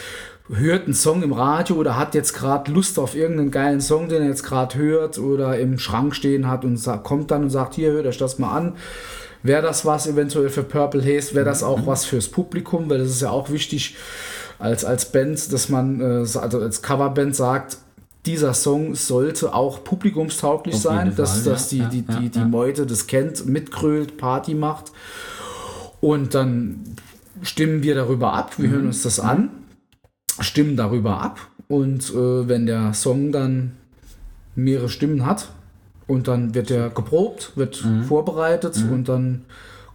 hört 0.50 0.86
einen 0.86 0.94
Song 0.94 1.24
im 1.24 1.34
Radio 1.34 1.75
oder 1.75 1.98
hat 1.98 2.15
jetzt 2.15 2.34
gerade 2.34 2.72
Lust 2.72 3.00
auf 3.00 3.15
irgendeinen 3.15 3.51
geilen 3.51 3.82
Song, 3.82 4.08
den 4.08 4.22
er 4.22 4.29
jetzt 4.29 4.44
gerade 4.44 4.77
hört 4.77 5.20
oder 5.20 5.60
im 5.60 5.77
Schrank 5.77 6.15
stehen 6.15 6.48
hat 6.48 6.63
und 6.63 6.82
kommt 7.03 7.32
dann 7.32 7.44
und 7.44 7.50
sagt, 7.50 7.75
hier, 7.75 7.91
hört 7.91 8.06
euch 8.06 8.17
das 8.17 8.39
mal 8.39 8.56
an. 8.56 8.74
Wäre 9.48 9.62
das 9.62 9.86
was 9.86 10.08
eventuell 10.08 10.50
für 10.50 10.63
Purple 10.63 11.01
Haze, 11.01 11.34
wäre 11.34 11.46
das 11.46 11.64
auch 11.64 11.86
was 11.86 12.05
fürs 12.05 12.27
Publikum, 12.27 12.90
weil 12.90 12.98
das 12.98 13.10
ist 13.10 13.22
ja 13.22 13.29
auch 13.29 13.50
wichtig 13.50 13.96
als, 14.60 14.83
als 14.83 15.12
Band, 15.12 15.53
dass 15.53 15.70
man, 15.70 16.01
äh, 16.01 16.03
also 16.38 16.60
als 16.60 16.81
Coverband 16.81 17.36
sagt, 17.36 17.77
dieser 18.25 18.53
Song 18.53 18.94
sollte 18.96 19.53
auch 19.53 19.86
publikumstauglich 19.86 20.75
Auf 20.75 20.81
sein, 20.81 21.16
dass, 21.16 21.44
Fall, 21.44 21.53
dass 21.53 21.70
die, 21.70 21.77
ja, 21.77 21.88
die, 21.88 22.03
ja, 22.07 22.20
die, 22.20 22.25
ja, 22.25 22.29
die 22.29 22.40
ja. 22.40 22.46
Meute 22.46 22.86
das 22.86 23.07
kennt, 23.07 23.46
mitgrölt, 23.46 24.18
Party 24.18 24.53
macht. 24.53 24.92
Und 26.01 26.36
dann 26.36 26.83
stimmen 27.42 27.83
wir 27.83 27.96
darüber 27.96 28.33
ab, 28.33 28.55
wir 28.57 28.70
hören 28.70 28.88
uns 28.88 29.01
das 29.03 29.20
an, 29.20 29.50
stimmen 30.40 30.75
darüber 30.75 31.22
ab. 31.22 31.40
Und 31.70 32.10
äh, 32.10 32.48
wenn 32.48 32.66
der 32.66 32.94
Song 32.94 33.31
dann 33.31 33.74
mehrere 34.55 34.90
Stimmen 34.90 35.25
hat, 35.25 35.50
und 36.07 36.27
dann 36.27 36.55
wird 36.55 36.72
er 36.72 36.89
geprobt, 36.89 37.51
wird 37.55 37.85
vorbereitet 38.07 38.77
und 38.91 39.09
dann 39.09 39.46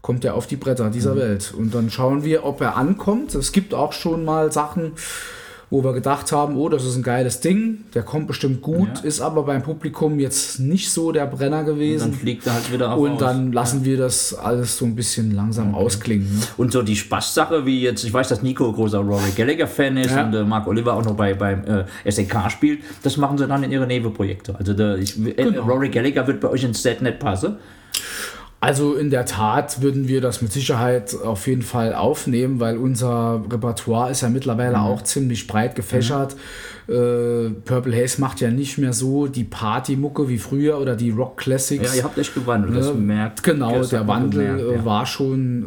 kommt 0.03 0.25
er 0.25 0.35
auf 0.35 0.46
die 0.46 0.57
Bretter 0.57 0.90
dieser 0.90 1.16
Welt. 1.16 1.55
Und 1.57 1.75
dann 1.75 1.90
schauen 1.90 2.25
wir, 2.25 2.44
ob 2.44 2.61
er 2.61 2.77
ankommt. 2.77 3.35
Es 3.35 3.53
gibt 3.53 3.72
auch 3.72 3.92
schon 3.92 4.25
mal 4.25 4.53
Sachen, 4.53 4.92
wo 5.73 5.83
wir 5.83 5.95
gedacht 5.95 6.31
haben, 6.33 6.57
oh, 6.59 6.69
das 6.69 6.85
ist 6.85 6.97
ein 6.97 7.03
geiles 7.03 7.41
Ding, 7.41 7.79
der 7.95 8.03
kommt 8.03 8.27
bestimmt 8.27 8.61
gut, 8.61 8.89
Ja. 8.99 9.05
ist 9.05 9.23
aber 9.23 9.43
beim 9.45 9.63
Publikum 9.63 10.21
jetzt 10.21 10.61
nicht 10.61 10.91
so 10.93 11.13
der 11.13 11.25
Brenner 11.27 11.65
Dann 11.65 11.67
gewesen. 11.67 12.13
fliegt 12.13 12.47
er 12.47 12.53
halt 12.55 12.71
wieder 12.71 12.93
auf. 12.93 13.01
Und 13.01 13.21
dann 13.23 13.53
lassen 13.53 13.83
wir 13.85 13.97
das 13.97 14.35
alles 14.35 14.77
so 14.77 14.85
ein 14.85 14.95
bisschen 14.95 15.35
langsam 15.35 15.75
ausklingen. 15.75 16.27
Ne? 16.31 16.41
Und 16.59 16.73
so 16.73 16.83
die 16.83 16.95
Spaßsache, 16.95 17.65
wie 17.65 17.81
jetzt, 17.81 18.05
ich 18.05 18.13
weiß, 18.13 18.29
dass 18.29 18.43
Nico 18.43 18.71
großer 18.71 18.99
Rory 18.99 19.31
Gallagher-Fan 19.35 19.97
ist 19.97 20.11
Ja. 20.11 20.27
und 20.27 20.35
äh, 20.35 20.45
Mark 20.45 20.67
Oliver 20.67 20.93
auch 20.93 21.05
noch 21.05 21.15
bei, 21.17 21.33
beim 21.33 21.65
äh, 21.65 22.11
SNK 22.11 22.51
spielt, 22.51 22.81
das 23.03 23.17
machen 23.17 23.39
sie 23.39 23.47
dann 23.47 23.63
in 23.65 23.73
ihre 23.73 23.87
Nebenprojekte. 23.87 24.55
Also 24.59 24.75
der, 24.75 24.99
ich, 24.99 25.19
äh, 25.19 25.33
Genau. 25.33 25.63
Rory 25.65 25.89
Gallagher 25.89 26.27
wird 26.27 26.41
bei 26.43 26.49
euch 26.49 26.65
ins 26.65 26.83
Set 26.83 27.01
nicht 27.01 27.19
passen. 27.19 27.57
Also 28.64 28.94
in 28.94 29.11
der 29.11 29.27
Tat 29.27 29.83
würden 29.83 30.07
wir 30.07 30.20
das 30.20 30.40
mit 30.40 30.53
Sicherheit 30.53 31.16
auf 31.20 31.48
jeden 31.48 31.62
Fall 31.62 31.94
aufnehmen, 31.94 32.61
weil 32.61 32.77
unser 32.79 33.42
Repertoire 33.51 34.12
ist 34.12 34.20
ja 34.20 34.29
mittlerweile 34.29 34.77
Mhm. 34.79 34.85
auch 34.85 35.03
ziemlich 35.03 35.48
breit 35.48 35.75
gefächert. 35.75 36.37
Äh, 36.88 37.51
Purple 37.64 37.92
Haze 38.01 38.20
macht 38.20 38.40
ja 38.40 38.53
nicht 38.53 38.79
mehr 38.79 38.92
so 38.92 39.27
die 39.27 39.42
Partymucke 39.42 40.29
wie 40.29 40.38
früher 40.38 40.79
oder 40.79 40.94
die 40.94 41.11
Rock 41.11 41.38
Classics. 41.38 41.90
Ja, 41.90 41.96
ihr 41.98 42.05
habt 42.05 42.16
euch 42.16 42.33
gewandelt, 42.33 42.77
das 42.77 42.87
Ne? 42.87 43.01
merkt. 43.01 43.42
Genau, 43.42 43.79
das 43.79 43.88
der 43.88 44.07
Wandel 44.07 44.46
gemerkt, 44.46 44.61
äh, 44.70 44.75
ja. 44.77 44.85
war 44.85 45.07
schon 45.07 45.64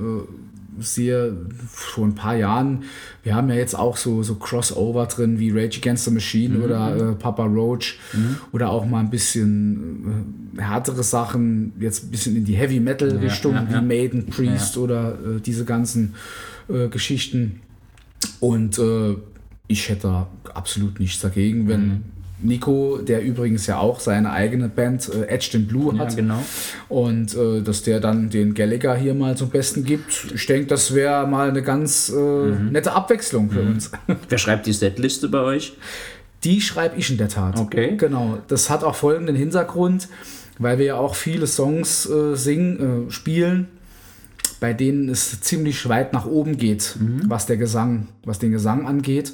sehr, 0.79 1.31
vor 1.67 2.05
ein 2.05 2.15
paar 2.15 2.35
Jahren. 2.35 2.83
Wir 3.23 3.35
haben 3.35 3.49
ja 3.49 3.55
jetzt 3.55 3.77
auch 3.77 3.97
so, 3.97 4.23
so 4.23 4.35
Crossover 4.35 5.05
drin 5.05 5.39
wie 5.39 5.51
Rage 5.51 5.79
Against 5.79 6.05
the 6.05 6.11
Machine 6.11 6.57
Mhm, 6.57 6.63
oder 6.63 6.95
äh, 6.95 7.15
Papa 7.15 7.45
Roach 7.45 7.97
oder 8.51 8.69
auch 8.69 8.85
mal 8.85 8.99
ein 8.99 9.09
bisschen 9.09 10.53
äh, 10.57 10.61
härtere 10.61 11.03
Sachen, 11.03 11.73
jetzt 11.79 12.05
ein 12.05 12.11
bisschen 12.11 12.35
in 12.35 12.45
die 12.45 12.55
Heavy 12.55 12.79
Metal 12.79 13.09
Richtung 13.17 13.53
ja, 13.53 13.67
ja. 13.69 13.81
wie 13.81 13.85
Maiden, 13.85 14.27
Priest 14.27 14.77
oder 14.77 15.13
äh, 15.13 15.39
diese 15.41 15.65
ganzen 15.65 16.15
äh, 16.69 16.87
Geschichten. 16.87 17.61
Und 18.39 18.77
äh, 18.79 19.15
ich 19.67 19.89
hätte 19.89 20.07
da 20.07 20.27
absolut 20.53 20.99
nichts 20.99 21.21
dagegen, 21.21 21.67
wenn 21.67 21.87
Mhm. 21.87 22.03
Nico, 22.41 22.97
der 22.97 23.23
übrigens 23.23 23.65
ja 23.67 23.77
auch 23.79 23.99
seine 23.99 24.31
eigene 24.31 24.67
Band 24.67 25.09
äh, 25.13 25.23
Edged 25.27 25.53
in 25.55 25.67
Blue 25.67 25.93
Ja, 25.93 25.99
hat, 26.01 26.15
genau. 26.15 26.43
und 26.89 27.33
äh, 27.35 27.61
dass 27.61 27.83
der 27.83 27.99
dann 27.99 28.29
den 28.29 28.53
Gallagher 28.53 28.95
hier 28.95 29.13
mal 29.13 29.37
zum 29.37 29.49
Besten 29.49 29.83
gibt. 29.85 30.27
Ich 30.35 30.45
denke, 30.45 30.67
das 30.67 30.93
wäre 30.93 31.25
mal 31.27 31.49
eine 31.49 31.61
ganz 31.61 32.09
äh, 32.09 32.15
Mhm. 32.15 32.71
nette 32.71 32.91
Abwechslung 32.93 33.49
für 33.49 33.61
uns. 33.61 33.91
Wer 34.29 34.37
schreibt 34.37 34.65
die 34.65 34.73
Setliste 34.73 35.29
bei 35.29 35.39
euch? 35.39 35.77
Die 36.43 36.61
schreibe 36.61 36.97
ich 36.97 37.09
in 37.09 37.17
der 37.17 37.29
Tat. 37.29 37.57
Okay. 37.57 37.95
Genau. 37.97 38.37
Das 38.47 38.69
hat 38.69 38.83
auch 38.83 38.95
folgenden 38.95 39.35
Hintergrund, 39.35 40.09
weil 40.59 40.77
wir 40.77 40.85
ja 40.85 40.95
auch 40.95 41.15
viele 41.15 41.47
Songs 41.47 42.07
äh, 42.07 42.35
singen, 42.35 43.07
äh, 43.07 43.11
spielen, 43.11 43.67
bei 44.59 44.73
denen 44.73 45.09
es 45.09 45.39
ziemlich 45.41 45.87
weit 45.89 46.13
nach 46.13 46.25
oben 46.25 46.57
geht, 46.57 46.97
Mhm. 46.99 47.23
was 47.29 47.45
der 47.45 47.57
Gesang, 47.57 48.09
was 48.25 48.39
den 48.39 48.51
Gesang 48.51 48.85
angeht. 48.85 49.33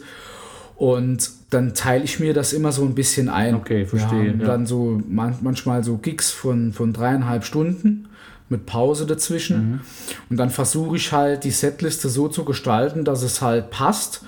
Und 0.76 1.30
dann 1.52 1.74
teile 1.76 2.04
ich 2.04 2.20
mir 2.20 2.34
das 2.34 2.54
immer 2.54 2.72
so 2.72 2.82
ein 2.84 2.96
bisschen 2.96 3.30
ein. 3.30 3.54
Okay, 3.56 3.86
verstehe, 3.86 4.24
Wir 4.24 4.32
haben 4.32 4.40
ja. 4.42 4.48
dann 4.48 4.66
so 4.66 5.00
man, 5.08 5.36
manchmal 5.42 5.84
so 5.84 5.98
Gigs 5.98 6.32
von, 6.32 6.74
von 6.74 6.92
dreieinhalb 6.94 7.44
Stunden 7.46 8.08
mit 8.50 8.66
Pause 8.66 9.06
dazwischen. 9.06 9.58
Mhm. 9.74 9.80
Und 10.30 10.38
dann 10.38 10.50
versuche 10.50 10.96
ich 10.96 11.12
halt 11.12 11.44
die 11.44 11.52
Setliste 11.52 12.10
so 12.10 12.28
zu 12.28 12.44
gestalten, 12.46 13.06
dass 13.06 13.22
es 13.22 13.42
halt 13.42 13.70
passt 13.70 14.24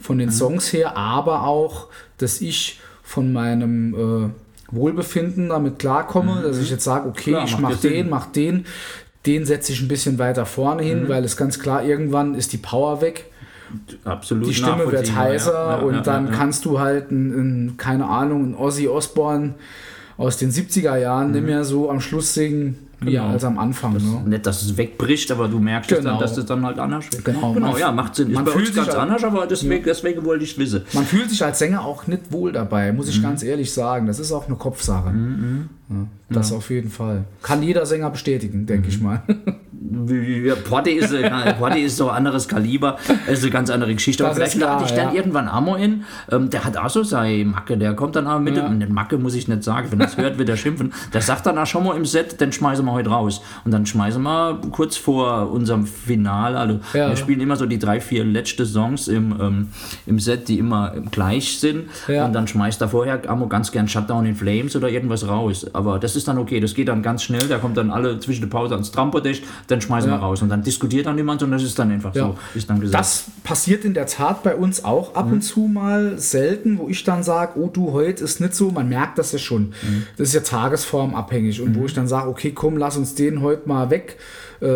von 0.00 0.16
Mhm. 0.16 0.20
den 0.20 0.30
Songs 0.30 0.72
her, 0.72 0.96
aber 0.96 1.42
auch, 1.46 1.88
dass 2.18 2.40
ich 2.40 2.78
von 3.02 3.32
meinem 3.32 3.94
äh, 3.94 4.74
Wohlbefinden 4.74 5.48
damit 5.48 5.78
klarkomme, 5.78 6.42
dass 6.42 6.58
ich 6.58 6.70
jetzt 6.70 6.84
sage, 6.84 7.08
okay, 7.08 7.30
Mhm. 7.30 7.34
Klar, 7.34 7.44
ich 7.46 7.58
mache 7.58 7.74
Sinn. 7.76 7.92
den, 7.92 8.08
mache 8.10 8.28
den, 8.34 8.66
den 9.26 9.44
setze 9.46 9.72
ich 9.72 9.80
ein 9.80 9.88
bisschen 9.88 10.18
weiter 10.18 10.44
vorne 10.46 10.82
hin, 10.82 11.04
Mhm. 11.04 11.08
weil 11.08 11.24
es 11.24 11.36
ganz 11.36 11.58
klar, 11.58 11.82
irgendwann 11.84 12.34
ist 12.34 12.52
die 12.52 12.58
Power 12.58 13.00
weg 13.00 13.24
Absolut. 14.04 14.48
die 14.48 14.54
Stimme 14.54 14.90
wird 14.90 15.14
heißer 15.14 15.52
ja. 15.52 15.76
Ja, 15.78 15.82
und 15.82 15.94
ja, 15.94 16.00
dann 16.00 16.26
ja, 16.26 16.30
ja. 16.32 16.36
kannst 16.36 16.64
du 16.64 16.78
halt, 16.80 17.10
ein, 17.10 17.68
ein, 17.68 17.76
keine 17.76 18.06
Ahnung, 18.06 18.50
ein 18.50 18.54
Ozzy 18.54 18.88
Osbourne 18.88 19.54
aus 20.16 20.36
den 20.36 20.50
70er 20.50 20.96
Jahren 20.96 21.30
nicht 21.32 21.44
mehr 21.46 21.64
so 21.64 21.90
am 21.90 22.00
Schluss 22.00 22.34
singen, 22.34 22.76
wie 23.00 23.12
Genau. 23.12 23.28
als 23.28 23.44
am 23.44 23.58
Anfang. 23.60 23.92
Ne? 23.92 24.22
Nicht, 24.26 24.44
dass 24.46 24.62
es 24.62 24.76
wegbricht, 24.76 25.30
aber 25.30 25.46
du 25.46 25.60
merkst 25.60 25.88
Genau. 25.90 26.10
dann, 26.10 26.18
dass 26.18 26.36
es 26.36 26.44
dann 26.46 26.66
halt 26.66 26.80
anders 26.80 27.04
wird. 27.12 27.24
Genau, 27.24 27.52
genau 27.52 27.70
man- 27.70 27.78
ja, 27.80 27.92
macht 27.92 28.16
Sinn. 28.16 28.30
Ist 28.30 28.34
man 28.34 28.44
uns 28.44 28.52
fühlt 28.54 28.66
sich 28.66 28.74
ganz 28.76 28.88
halt- 28.88 28.98
anders, 28.98 29.22
aber 29.22 29.46
deswegen, 29.46 29.84
deswegen 29.84 30.24
wollte 30.24 30.42
ich 30.42 30.52
es 30.52 30.58
wissen. 30.58 30.82
Man 30.94 31.04
fühlt 31.04 31.30
sich 31.30 31.44
als 31.44 31.60
Sänger 31.60 31.84
auch 31.84 32.08
nicht 32.08 32.32
wohl 32.32 32.50
dabei, 32.50 32.90
muss 32.92 33.08
ich 33.08 33.22
ganz 33.22 33.44
ehrlich 33.44 33.72
sagen. 33.72 34.08
Das 34.08 34.18
ist 34.18 34.32
auch 34.32 34.46
eine 34.48 34.56
Kopfsache. 34.56 35.12
Ja, 35.90 36.06
das 36.28 36.52
auf 36.52 36.68
jeden 36.68 36.90
Fall. 36.90 37.24
Kann 37.42 37.62
jeder 37.62 37.86
Sänger 37.86 38.10
bestätigen, 38.10 38.66
denke 38.66 38.88
ich 38.88 39.00
mal. 39.00 39.22
Ja, 40.44 40.54
Porti 40.56 40.90
ist, 40.90 41.12
äh, 41.12 41.30
ist 41.84 41.96
so 41.96 42.10
ein 42.10 42.16
anderes 42.16 42.46
Kaliber, 42.48 42.98
ist 43.26 43.42
eine 43.42 43.50
ganz 43.50 43.70
andere 43.70 43.94
Geschichte. 43.94 44.24
Aber 44.24 44.30
Das 44.30 44.36
vielleicht 44.38 44.54
ist 44.54 44.60
klar, 44.60 44.74
lade 44.80 44.84
ich 44.84 44.92
dann 44.92 45.08
ja. 45.08 45.14
irgendwann 45.14 45.48
Ammo 45.48 45.76
in. 45.76 46.04
Ähm, 46.30 46.50
der 46.50 46.64
hat 46.64 46.76
auch 46.76 46.90
so 46.90 47.02
seine 47.02 47.44
Macke, 47.44 47.78
der 47.78 47.94
kommt 47.94 48.16
dann 48.16 48.26
auch 48.26 48.38
mit. 48.40 48.56
Ja. 48.56 48.68
dem 48.68 48.92
Macke 48.92 49.16
muss 49.18 49.34
ich 49.34 49.48
nicht 49.48 49.62
sagen, 49.62 49.88
wenn 49.90 50.00
er 50.00 50.08
es 50.08 50.16
hört, 50.16 50.36
wird 50.38 50.48
er 50.48 50.56
schimpfen. 50.56 50.92
Der 51.14 51.22
sagt 51.22 51.46
dann 51.46 51.56
auch 51.56 51.66
schon 51.66 51.84
mal 51.84 51.96
im 51.96 52.04
Set, 52.04 52.40
dann 52.40 52.52
schmeißen 52.52 52.84
wir 52.84 52.92
heute 52.92 53.10
raus. 53.10 53.40
Und 53.64 53.72
dann 53.72 53.86
schmeißen 53.86 54.20
wir 54.22 54.60
kurz 54.72 54.96
vor 54.96 55.50
unserem 55.50 55.86
Finale, 55.86 56.58
also 56.58 56.80
Ja. 56.92 57.08
wir 57.08 57.16
spielen 57.16 57.40
immer 57.40 57.56
so 57.56 57.64
die 57.66 57.78
drei, 57.78 58.00
vier 58.00 58.24
letzte 58.24 58.66
Songs 58.66 59.08
im, 59.08 59.34
ähm, 59.40 59.68
im 60.06 60.18
Set, 60.18 60.48
die 60.48 60.58
immer 60.58 60.90
gleich 61.10 61.58
sind. 61.60 61.88
Ja. 62.08 62.26
Und 62.26 62.32
dann 62.34 62.46
schmeißt 62.46 62.80
er 62.82 62.88
vorher 62.88 63.22
Ammo 63.28 63.46
ganz 63.46 63.72
gern 63.72 63.88
Shutdown 63.88 64.26
in 64.26 64.34
Flames 64.34 64.76
oder 64.76 64.90
irgendwas 64.90 65.26
raus. 65.26 65.66
Aber 65.78 65.98
das 66.00 66.16
ist 66.16 66.26
dann 66.26 66.38
okay, 66.38 66.58
das 66.58 66.74
geht 66.74 66.88
dann 66.88 67.02
ganz 67.02 67.22
schnell. 67.22 67.46
Da 67.48 67.58
kommt 67.58 67.76
dann 67.76 67.90
alle 67.90 68.18
zwischen 68.18 68.40
der 68.40 68.48
Pause 68.48 68.74
ans 68.74 68.90
Trampodecht, 68.90 69.44
dann 69.68 69.80
schmeißen 69.80 70.10
Ja. 70.10 70.16
wir 70.16 70.20
raus. 70.22 70.42
Und 70.42 70.48
dann 70.48 70.62
diskutiert 70.62 71.06
dann 71.06 71.14
niemand 71.14 71.40
und 71.44 71.52
das 71.52 71.62
ist 71.62 71.78
dann 71.78 71.90
einfach 71.92 72.12
Ja. 72.14 72.26
so, 72.26 72.36
ist 72.54 72.68
dann 72.68 72.80
gesagt. 72.80 72.98
Das 73.00 73.24
passiert 73.44 73.84
in 73.84 73.94
der 73.94 74.06
Tat 74.06 74.42
bei 74.42 74.56
uns 74.56 74.84
auch 74.84 75.14
ab 75.14 75.30
und 75.30 75.42
zu 75.42 75.60
mal 75.60 76.18
selten, 76.18 76.78
wo 76.78 76.88
ich 76.88 77.04
dann 77.04 77.22
sage, 77.22 77.52
oh 77.60 77.68
du, 77.72 77.92
heute 77.92 78.24
ist 78.24 78.40
nicht 78.40 78.54
so. 78.54 78.70
Man 78.72 78.88
merkt 78.88 79.18
das 79.18 79.30
ja 79.32 79.38
schon. 79.38 79.72
Das 80.16 80.28
ist 80.28 80.34
ja 80.34 80.40
tagesformabhängig. 80.40 81.60
Und 81.62 81.76
wo 81.76 81.84
ich 81.86 81.94
dann 81.94 82.08
sage, 82.08 82.28
okay, 82.28 82.50
komm, 82.52 82.76
lass 82.76 82.96
uns 82.96 83.14
den 83.14 83.40
heute 83.42 83.68
mal 83.68 83.90
weg. 83.90 84.16
Äh, 84.60 84.66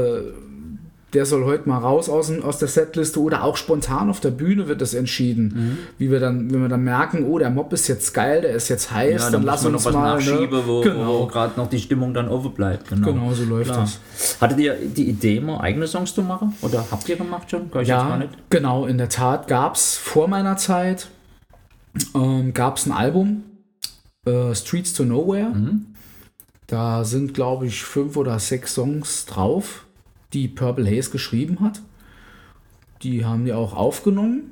der 1.13 1.27
soll 1.27 1.45
heute 1.45 1.69
mal 1.69 1.79
raus 1.79 2.09
aus, 2.09 2.31
aus 2.41 2.59
der 2.59 2.69
Setliste 2.69 3.21
oder 3.21 3.45
auch 3.45 3.57
spontan 3.57 4.09
auf 4.09 4.21
der 4.21 4.31
Bühne 4.31 4.67
wird 4.69 4.81
das 4.81 4.95
entschieden. 4.95 5.79
Wie 5.99 6.11
wir 6.11 6.21
dann, 6.21 6.51
wenn 6.53 6.63
wir 6.63 6.69
dann 6.69 6.83
merken, 6.85 7.27
oh, 7.27 7.39
der 7.39 7.51
Mob 7.51 7.73
ist 7.73 7.89
jetzt 7.89 8.15
geil, 8.15 8.41
der 8.41 8.53
ist 8.53 8.69
jetzt 8.69 8.91
heiß, 8.91 9.23
ja, 9.25 9.31
dann 9.31 9.33
dann 9.33 9.43
lass 9.43 9.65
uns 9.65 9.73
noch 9.73 9.85
was 9.85 9.95
mal. 9.95 10.15
nachschieben, 10.15 10.59
ne? 10.59 10.63
wo, 10.67 10.81
genau. 10.81 11.21
wo 11.21 11.27
gerade 11.27 11.59
noch 11.61 11.69
die 11.69 11.79
Stimmung 11.79 12.15
dann 12.15 12.29
offen 12.29 12.53
bleibt. 12.53 12.89
Genau, 12.89 13.13
Genau, 13.13 13.33
so 13.33 13.45
läuft 13.45 13.71
Klar. 13.71 13.81
das. 14.15 14.39
Hattet 14.41 14.59
ihr 14.61 14.75
die 14.75 15.09
Idee, 15.09 15.41
mal 15.41 15.61
eigene 15.61 15.87
Songs 15.87 16.15
zu 16.15 16.23
machen? 16.23 16.55
Oder 16.63 16.85
habt 16.91 17.09
ihr 17.09 17.17
gemacht 17.17 17.51
schon? 17.51 17.71
Kann 17.71 17.83
ich 17.83 17.89
jetzt 17.89 17.99
gar 17.99 18.11
Ja, 18.11 18.17
nicht. 18.17 18.31
genau, 18.51 18.87
in 18.87 18.99
der 18.99 19.09
Tat 19.09 19.49
gab 19.49 19.75
es 19.75 19.97
vor 19.97 20.29
meiner 20.29 20.57
Zeit 20.57 21.09
ähm, 22.15 22.55
gab 22.55 22.79
es 22.79 22.87
ein 22.87 22.93
Album, 22.93 23.43
äh, 24.27 24.55
Streets 24.55 24.95
to 24.95 25.05
Nowhere. 25.05 25.51
Mhm. 25.51 25.87
Da 26.67 27.05
sind, 27.05 27.35
glaube 27.35 27.67
ich, 27.67 27.83
fünf 27.85 28.17
oder 28.17 28.39
sechs 28.39 28.75
Songs 28.75 29.27
drauf, 29.27 29.85
die 30.33 30.49
Purple 30.49 30.87
Haze 30.87 31.11
geschrieben 31.11 31.59
hat. 31.61 31.81
Die 33.03 33.25
haben 33.25 33.45
die 33.45 33.53
auch 33.53 33.75
aufgenommen. 33.75 34.45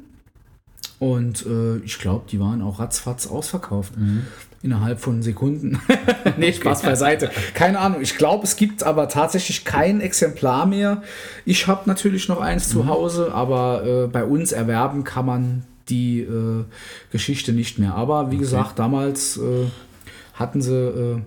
Und 0.99 1.47
äh, 1.47 1.79
ich 1.79 1.99
glaube, 1.99 2.27
die 2.31 2.39
waren 2.41 2.61
auch 2.61 2.79
ratzfatz 2.79 3.27
ausverkauft. 3.27 3.97
Mhm. 3.97 4.27
Innerhalb 4.63 5.01
von 5.01 5.23
Sekunden. 5.23 5.81
nee, 6.37 6.53
Spaß 6.53 6.83
beiseite. 6.83 7.31
Keine 7.55 7.79
Ahnung. 7.79 8.03
Ich 8.03 8.19
glaube, 8.19 8.45
es 8.45 8.57
gibt 8.57 8.83
aber 8.83 9.09
tatsächlich 9.09 9.65
kein 9.65 10.03
Exemplar 10.03 10.67
mehr. 10.67 11.03
Ich 11.47 11.67
habe 11.67 11.83
natürlich 11.87 12.29
noch 12.29 12.41
eins 12.41 12.69
Mhm. 12.69 12.73
zu 12.73 12.87
Hause, 12.87 13.33
aber 13.33 13.87
äh, 13.87 14.07
bei 14.09 14.25
uns 14.25 14.53
erwerben 14.53 15.05
kann 15.05 15.25
man 15.25 15.63
die 15.89 16.21
äh, 16.21 16.65
Geschichte 17.11 17.53
nicht 17.55 17.79
mehr. 17.79 17.95
Aber 17.95 18.31
wie 18.31 18.37
gesagt, 18.37 18.79
damals 18.79 19.39
äh, 19.39 19.69
hatten 20.35 20.61
sie 20.61 21.23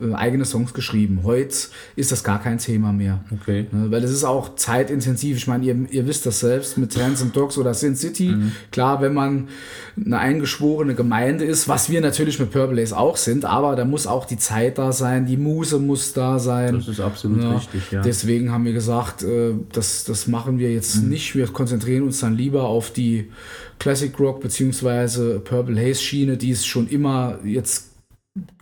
äh, 0.00 0.14
eigene 0.14 0.44
Songs 0.44 0.72
geschrieben. 0.72 1.20
Heute 1.24 1.54
ist 1.96 2.12
das 2.12 2.24
gar 2.24 2.42
kein 2.42 2.58
Thema 2.58 2.92
mehr. 2.92 3.24
Okay. 3.30 3.66
Ne, 3.70 3.90
Weil 3.90 4.02
es 4.04 4.10
ist 4.10 4.24
auch 4.24 4.54
zeitintensiv. 4.54 5.36
Ich 5.36 5.46
meine, 5.46 5.64
ihr, 5.64 5.76
ihr 5.90 6.06
wisst 6.06 6.26
das 6.26 6.40
selbst 6.40 6.78
mit 6.78 6.96
Handsome 6.96 7.30
Dogs 7.30 7.58
oder 7.58 7.74
Sin 7.74 7.96
City. 7.96 8.34
Klar, 8.70 9.00
wenn 9.00 9.14
man 9.14 9.48
eine 9.96 10.18
eingeschworene 10.18 10.94
Gemeinde 10.94 11.44
ist, 11.44 11.68
was 11.68 11.90
wir 11.90 12.00
natürlich 12.00 12.38
mit 12.38 12.50
Purple 12.50 12.80
Haze 12.80 12.96
auch 12.96 13.16
sind, 13.16 13.44
aber 13.44 13.76
da 13.76 13.84
muss 13.84 14.06
auch 14.06 14.24
die 14.24 14.38
Zeit 14.38 14.78
da 14.78 14.92
sein, 14.92 15.26
die 15.26 15.36
Muse 15.36 15.78
muss 15.78 16.12
da 16.12 16.38
sein. 16.38 16.74
Das 16.76 16.88
ist 16.88 17.00
absolut 17.00 17.42
Ja, 17.42 17.56
richtig, 17.56 17.90
ja. 17.90 18.02
Deswegen 18.02 18.50
haben 18.50 18.64
wir 18.64 18.72
gesagt, 18.72 19.22
äh, 19.22 19.54
das, 19.72 20.04
das 20.04 20.26
machen 20.26 20.58
wir 20.58 20.72
jetzt 20.72 21.02
nicht. 21.02 21.34
Wir 21.34 21.46
konzentrieren 21.48 22.04
uns 22.04 22.20
dann 22.20 22.36
lieber 22.36 22.64
auf 22.64 22.92
die 22.92 23.30
Classic 23.78 24.18
Rock 24.18 24.40
bzw. 24.40 25.38
Purple 25.40 25.80
Haze 25.80 26.02
Schiene, 26.02 26.36
die 26.36 26.50
es 26.50 26.64
schon 26.66 26.88
immer 26.88 27.38
jetzt 27.44 27.90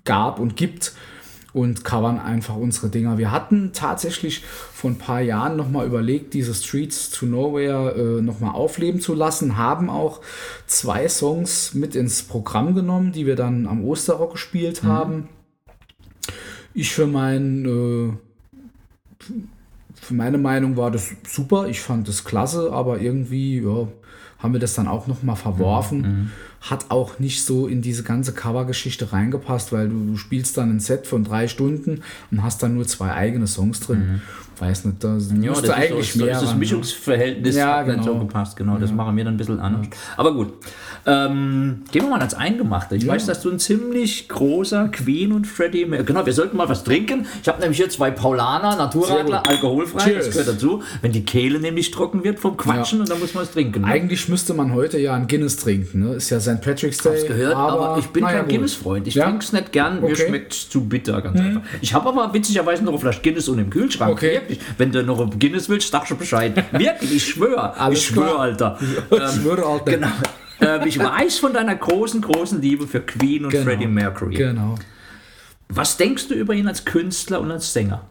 gab 0.05 0.41
und 0.41 0.57
gibt 0.57 0.93
und 1.59 1.85
covern 1.85 2.21
einfach 2.21 2.57
unsere 2.57 2.89
Dinger. 2.89 3.19
Wir 3.19 3.33
hatten 3.33 3.73
tatsächlich 3.73 4.45
vor 4.45 4.91
ein 4.91 4.99
paar 4.99 5.21
Jahren 5.21 5.57
nochmal 5.57 5.87
überlegt, 5.87 6.33
diese 6.35 6.55
Streets 6.55 7.11
to 7.11 7.27
Nowhere 7.27 7.95
äh, 7.97 8.23
nochmal 8.23 8.55
aufleben 8.55 9.01
zu 9.01 9.13
lassen, 9.13 9.57
haben 9.57 9.91
auch 9.91 10.21
zwei 10.69 11.09
Songs 11.09 11.75
mit 11.75 11.97
ins 11.97 12.23
Programm 12.23 12.77
genommen, 12.77 13.11
die 13.11 13.27
wir 13.27 13.35
dann 13.35 13.67
am 13.67 13.85
Osterrock 13.85 14.33
gespielt 14.33 14.85
haben. 14.85 15.29
Ich 16.75 16.93
für 16.93 17.09
mein, 17.09 17.65
äh, 17.65 19.33
für 20.01 20.15
meine 20.15 20.39
Meinung 20.39 20.77
war 20.77 20.93
das 20.93 21.11
super. 21.27 21.67
Ich 21.67 21.81
fand 21.81 22.07
das 22.07 22.25
klasse, 22.25 22.73
aber 22.73 23.01
irgendwie 23.01 23.59
ja, 23.59 23.89
haben 24.39 24.53
wir 24.53 24.61
das 24.61 24.75
dann 24.75 24.87
auch 24.89 25.07
noch 25.07 25.23
mal 25.23 25.35
verworfen. 25.37 26.03
Hat 26.61 26.87
auch 26.91 27.19
nicht 27.19 27.43
so 27.45 27.67
in 27.67 27.83
diese 27.83 28.03
ganze 28.03 28.33
Cover-Geschichte 28.33 29.13
reingepasst, 29.13 29.73
weil 29.73 29.89
du, 29.89 30.07
du 30.07 30.17
spielst 30.17 30.57
dann 30.57 30.71
ein 30.77 30.81
Set 30.81 31.07
von 31.07 31.25
drei 31.25 31.49
Stunden 31.49 32.03
und 32.31 32.43
hast 32.43 32.63
dann 32.63 32.75
nur 32.75 32.87
zwei 32.87 33.13
eigene 33.13 33.47
Songs 33.47 33.81
drin. 33.81 34.21
Weiß 34.61 34.85
nicht, 34.87 35.03
da 35.05 35.09
Ja, 35.09 35.15
müsste 35.51 35.67
das 35.69 35.77
eigentlich 35.77 36.01
ist 36.09 36.13
so, 36.19 36.25
mehr 36.25 36.35
das, 36.35 36.43
das 36.43 36.53
ne? 36.53 36.59
Mischungsverhältnis 36.59 37.55
Ja, 37.57 37.83
nicht 37.85 38.03
so 38.05 38.11
genau. 38.13 38.25
gepasst. 38.25 38.57
Genau, 38.57 38.77
das 38.79 38.91
machen 38.93 39.17
wir 39.17 39.25
dann 39.25 39.35
ein 39.35 39.37
bisschen 39.37 39.61
anders. 39.61 39.87
Aber 40.17 40.35
gut. 40.35 40.53
Ähm, 41.07 41.83
gehen 41.93 42.03
wir 42.03 42.11
mal 42.11 42.19
ans 42.19 42.35
Eingemachte. 42.35 42.97
Ich 42.97 43.05
Ja. 43.05 43.13
weiß, 43.13 43.27
dass 43.27 43.41
du 43.41 43.51
ein 43.51 43.59
ziemlich 43.59 44.29
großer 44.29 44.89
Queen 44.89 45.33
und 45.33 45.47
Freddie 45.47 45.87
Mer- 45.87 46.03
Genau, 46.03 46.27
wir 46.27 46.33
sollten 46.33 46.57
mal 46.57 46.69
was 46.69 46.85
trinken. 46.85 47.27
Ich 47.41 47.49
habe 47.49 47.61
nämlich 47.61 47.79
hier 47.79 47.89
zwei 47.89 48.11
Paulaner, 48.11 48.77
Naturradler, 48.77 49.47
alkoholfrei. 49.47 49.99
Das 49.99 50.25
Cheers. 50.25 50.31
gehört 50.31 50.49
dazu. 50.49 50.83
Wenn 51.03 51.13
die 51.13 51.25
Kehle 51.25 51.61
nämlich 51.61 51.91
trocken 51.93 52.25
wird 52.25 52.41
vom 52.41 52.57
Quatschen, 52.57 52.99
Ja. 52.99 53.03
und 53.05 53.11
dann 53.11 53.21
muss 53.21 53.35
man 53.35 53.45
es 53.45 53.53
trinken. 53.53 53.83
Ne? 53.83 53.87
Eigentlich 53.87 54.29
müsste 54.29 54.55
man 54.55 54.75
heute 54.75 54.99
ja 54.99 55.15
ein 55.15 55.29
Guinness 55.29 55.57
trinken. 55.57 56.01
Ne? 56.01 56.15
Ist 56.15 56.31
ja 56.31 56.41
St. 56.41 56.61
Patrick's 56.61 56.99
Day. 56.99 57.13
Das 57.13 57.27
gehört, 57.27 57.55
aber, 57.55 57.97
ich 57.99 58.07
bin 58.09 58.25
kein. 58.25 58.49
Guinness-Freund. 58.49 59.07
Ich 59.07 59.15
Ja? 59.15 59.25
trinke 59.27 59.45
es 59.45 59.53
nicht 59.53 59.73
gern. 59.73 60.01
Mir 60.01 60.09
Okay. 60.09 60.23
Mhm. 60.25 60.29
schmeckt 60.29 60.53
es 60.53 60.69
zu 60.69 60.85
bitter, 60.85 61.21
ganz 61.23 61.39
einfach. 61.41 61.63
Ich 61.81 61.95
habe 61.95 62.09
aber 62.09 62.33
witzigerweise 62.35 62.83
noch 62.85 62.93
eine 62.93 63.01
Flasche 63.01 63.21
Guinness 63.23 63.49
und 63.49 63.59
im 63.59 63.71
Kühlschrank. 63.71 64.13
Okay. 64.13 64.41
Wirklich. 64.49 64.61
Wenn 64.79 64.93
du 64.93 65.03
noch 65.03 65.21
ein 65.21 65.39
Guinness 65.39 65.69
willst, 65.69 65.91
sag 65.91 66.07
schon 66.07 66.19
Bescheid. 66.19 66.57
Wirklich, 66.73 67.17
ich 67.17 67.27
schwöre. 67.27 67.75
Ich 67.93 68.07
schwöre. 68.07 68.39
Alter. 68.39 68.79
Ich 69.11 69.41
schwöre, 69.41 69.65
Alter. 69.65 69.91
Genau. 69.93 70.09
Ähm, 70.61 70.87
ich 70.87 70.99
weiß 70.99 71.39
von 71.39 71.53
deiner 71.53 71.77
großen, 71.77 72.21
großen 72.21 72.61
Liebe 72.61 72.87
für 72.87 73.01
Queen 73.01 73.45
und 73.45 73.51
Genau. 73.51 73.65
Freddie 73.65 73.87
Mercury. 73.87 74.35
Genau. 74.35 74.75
Was 75.69 75.97
denkst 75.97 76.29
du 76.29 76.35
über 76.35 76.55
ihn 76.55 76.67
als 76.67 76.85
Künstler 76.85 77.41
und 77.41 77.51
als 77.51 77.73
Sänger? 77.73 78.07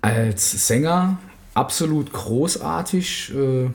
Als 0.00 0.66
Sänger 0.68 1.18
absolut 1.54 2.12
großartig. 2.12 3.32
Äh, 3.34 3.70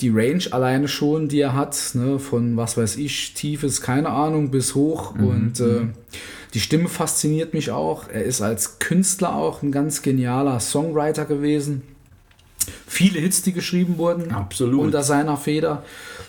die 0.00 0.10
Range 0.10 0.42
alleine 0.50 0.86
schon, 0.86 1.28
die 1.28 1.40
er 1.40 1.54
hat, 1.54 1.76
ne, 1.94 2.18
von 2.18 2.56
was 2.56 2.76
weiß 2.76 2.96
ich, 2.96 3.34
tiefes, 3.34 3.80
keine 3.80 4.10
Ahnung, 4.10 4.50
bis 4.50 4.74
hoch. 4.74 5.14
Und 5.14 5.60
äh, 5.60 5.86
die 6.58 6.62
Stimme 6.62 6.88
fasziniert 6.88 7.54
mich 7.54 7.70
auch. 7.70 8.08
Er 8.12 8.24
ist 8.24 8.42
als 8.42 8.80
Künstler 8.80 9.36
auch 9.36 9.62
ein 9.62 9.70
ganz 9.70 10.02
genialer 10.02 10.58
Songwriter 10.58 11.24
gewesen. 11.24 11.82
Viele 12.84 13.20
Hits, 13.20 13.42
die 13.42 13.52
geschrieben 13.52 13.96
wurden. 13.96 14.32
Absolut. 14.32 14.80
Unter 14.80 15.04
seiner 15.04 15.36
Feder. 15.36 15.84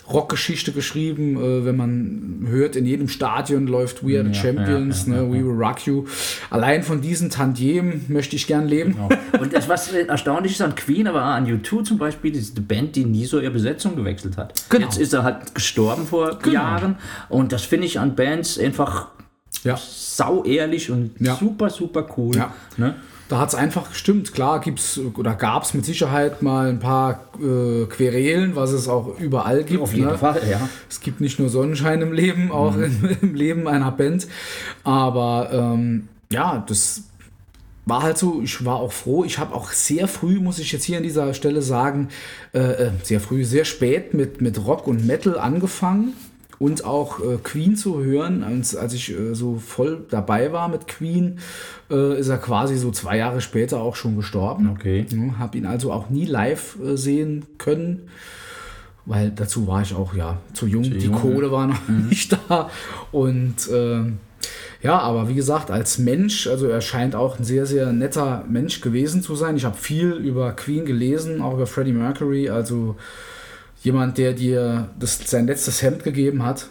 Rockgeschichte 0.08 0.72
geschrieben. 0.72 1.36
Äh, 1.36 1.66
wenn 1.66 1.76
man 1.76 2.46
hört, 2.48 2.76
in 2.76 2.86
jedem 2.86 3.08
Stadion 3.08 3.66
läuft 3.66 4.06
We 4.06 4.20
Are 4.20 4.24
the 4.24 4.30
Ja, 4.30 4.40
Champions, 4.40 5.08
ja, 5.08 5.16
ja, 5.16 5.22
ne, 5.24 5.30
We 5.32 5.44
Will 5.44 5.60
Rock 5.60 5.88
You. 5.88 6.06
Allein 6.52 6.84
von 6.84 7.02
diesen 7.02 7.32
Tantiemen 7.32 8.06
möchte 8.08 8.36
ich 8.36 8.46
gern 8.46 8.68
leben. 8.68 8.98
Und 9.42 9.52
das, 9.52 9.68
was 9.68 9.92
erstaunlich 9.92 10.52
ist 10.52 10.62
an 10.62 10.76
Queen, 10.76 11.08
aber 11.08 11.24
auch 11.24 11.38
an 11.38 11.48
U2 11.48 11.86
zum 11.86 11.98
Beispiel, 11.98 12.34
das 12.34 12.44
ist 12.44 12.56
eine 12.56 12.68
Band, 12.68 12.96
die 12.96 13.06
nie 13.06 13.26
so 13.26 13.40
ihre 13.40 13.50
Besetzung 13.50 13.96
gewechselt 13.96 14.38
hat. 14.38 14.54
Genau. 14.70 14.86
Jetzt 14.86 15.00
ist 15.00 15.12
er 15.12 15.24
halt 15.24 15.56
gestorben 15.56 16.06
vor 16.06 16.38
Jahren 16.46 16.98
und 17.30 17.52
das 17.52 17.64
finde 17.64 17.88
ich 17.88 18.00
an 18.00 18.16
Bands 18.16 18.60
einfach 18.60 19.08
Ja. 19.64 19.78
sau 19.78 20.44
ehrlich 20.44 20.90
und 20.92 21.12
Ja. 21.20 21.36
super, 21.36 21.70
super 21.70 22.08
cool. 22.18 22.36
Ja. 22.36 22.54
Ne? 22.78 22.96
Da 23.28 23.38
hat 23.38 23.50
es 23.50 23.56
einfach 23.56 23.90
gestimmt. 23.90 24.34
Klar 24.34 24.60
gibt's 24.60 25.00
oder 25.16 25.36
gab 25.36 25.62
es 25.64 25.76
mit 25.76 25.86
Sicherheit 25.86 26.42
mal 26.42 26.68
ein 26.70 26.80
paar 26.80 27.26
äh, 27.40 27.86
Querelen, 27.86 28.56
was 28.56 28.72
es 28.72 28.88
auch 28.88 29.20
überall 29.20 29.64
gibt. 29.64 29.82
Auf 29.82 29.94
jeden 29.94 30.08
ne? 30.10 30.18
Fall, 30.18 30.42
ja. 30.50 30.68
Es 30.90 31.00
gibt 31.00 31.22
nicht 31.22 31.38
nur 31.40 31.50
Sonnenschein 31.50 32.02
im 32.02 32.12
Leben, 32.12 32.52
auch 32.52 32.76
Mhm. 32.76 32.84
im, 33.12 33.18
im 33.22 33.36
Leben 33.36 33.68
einer 33.68 33.92
Band. 33.92 34.28
Aber 34.84 35.50
ähm, 35.52 36.08
ja, 36.32 36.64
das 36.68 37.04
war 37.86 38.02
halt 38.04 38.18
so, 38.18 38.42
ich 38.44 38.66
war 38.66 38.78
auch 38.78 38.92
froh. 38.92 39.24
Ich 39.26 39.38
habe 39.40 39.54
auch 39.54 39.72
sehr 39.72 40.08
früh, 40.08 40.40
muss 40.40 40.58
ich 40.60 40.72
jetzt 40.72 40.86
hier 40.86 40.98
an 40.98 41.04
dieser 41.04 41.34
Stelle 41.36 41.62
sagen, 41.62 42.10
äh, 42.54 42.60
äh, 42.60 42.92
sehr 43.04 43.20
früh, 43.20 43.44
sehr 43.46 43.66
spät 43.66 44.14
mit, 44.14 44.42
mit 44.42 44.64
Rock 44.66 44.88
und 44.88 45.06
Metal 45.06 45.38
angefangen. 45.38 46.14
Und 46.60 46.84
auch 46.84 47.20
äh, 47.20 47.38
Queen 47.42 47.76
zu 47.76 48.04
hören. 48.04 48.44
Als, 48.44 48.76
als 48.76 48.94
ich 48.94 49.18
äh, 49.18 49.34
so 49.34 49.56
voll 49.56 50.06
dabei 50.10 50.52
war 50.52 50.68
mit 50.68 50.88
Queen, 50.88 51.40
äh, 51.90 52.20
ist 52.20 52.28
er 52.28 52.38
quasi 52.38 52.78
so 52.78 52.92
zwei 52.92 53.18
Jahre 53.18 53.42
später 53.42 53.80
auch 53.80 53.96
schon 53.96 54.16
gestorben. 54.18 54.70
Okay. 54.70 55.06
Ja, 55.10 55.40
Habe 55.40 55.58
ihn 55.58 55.66
also 55.66 55.92
auch 55.92 56.10
nie 56.10 56.26
live 56.26 56.78
äh, 56.84 56.98
sehen 56.98 57.46
können. 57.58 58.10
Weil 59.06 59.32
dazu 59.32 59.66
war 59.66 59.82
ich 59.82 59.96
auch 59.96 60.14
ja 60.14 60.38
zu 60.54 60.68
jung, 60.68 60.84
die 60.84 60.98
jung, 60.98 61.16
Kohle 61.16 61.52
war 61.52 61.66
noch 61.66 61.88
nicht 61.88 62.38
da. 62.48 62.70
Und 63.12 63.56
ähm, 63.74 64.20
ja, 64.84 65.00
aber 65.00 65.28
wie 65.30 65.36
gesagt, 65.36 65.72
als 65.72 65.98
Mensch, 65.98 66.48
also 66.48 66.68
er 66.68 66.82
scheint 66.82 67.16
auch 67.16 67.40
ein 67.40 67.44
sehr, 67.44 67.66
sehr 67.66 67.92
netter 67.92 68.46
Mensch 68.48 68.82
gewesen 68.82 69.24
zu 69.24 69.36
sein. 69.36 69.58
Ich 69.58 69.66
habe 69.66 69.76
viel 69.76 70.12
über 70.12 70.52
Queen 70.52 70.86
gelesen, 70.86 71.42
auch 71.42 71.54
über 71.54 71.66
Freddie 71.66 71.94
Mercury, 71.94 72.50
also 72.50 72.98
jemand, 73.82 74.18
der 74.18 74.34
dir 74.34 74.90
das, 75.00 75.20
sein 75.26 75.48
letztes 75.48 75.82
Hemd 75.82 76.04
gegeben 76.04 76.44
hat. 76.46 76.68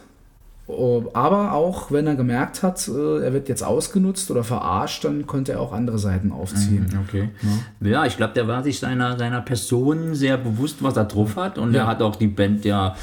Aber 1.13 1.53
auch 1.53 1.89
wenn 1.91 2.05
er 2.05 2.13
gemerkt 2.13 2.61
hat, 2.61 2.87
äh, 2.87 3.23
er 3.23 3.33
wird 3.33 3.49
jetzt 3.49 3.63
ausgenutzt 3.63 4.29
oder 4.29 4.43
verarscht, 4.43 5.03
dann 5.03 5.25
konnte 5.25 5.53
er 5.53 5.61
auch 5.61 5.73
andere 5.73 5.97
Seiten 5.97 6.31
aufziehen. 6.31 6.85
Okay. 7.07 7.29
Ja, 7.81 8.05
ich 8.05 8.17
glaube, 8.17 8.33
der 8.35 8.47
war 8.47 8.61
sich 8.61 8.77
seiner, 8.77 9.17
seiner 9.17 9.41
Person 9.41 10.13
sehr 10.13 10.37
bewusst, 10.37 10.83
was 10.83 10.95
er 10.95 11.05
drauf 11.05 11.37
hat. 11.37 11.57
Und 11.57 11.73
Ja. 11.73 11.81
er 11.81 11.87
hat 11.87 12.03
auch 12.03 12.15
die 12.17 12.27
Band 12.27 12.65
ja, 12.65 12.95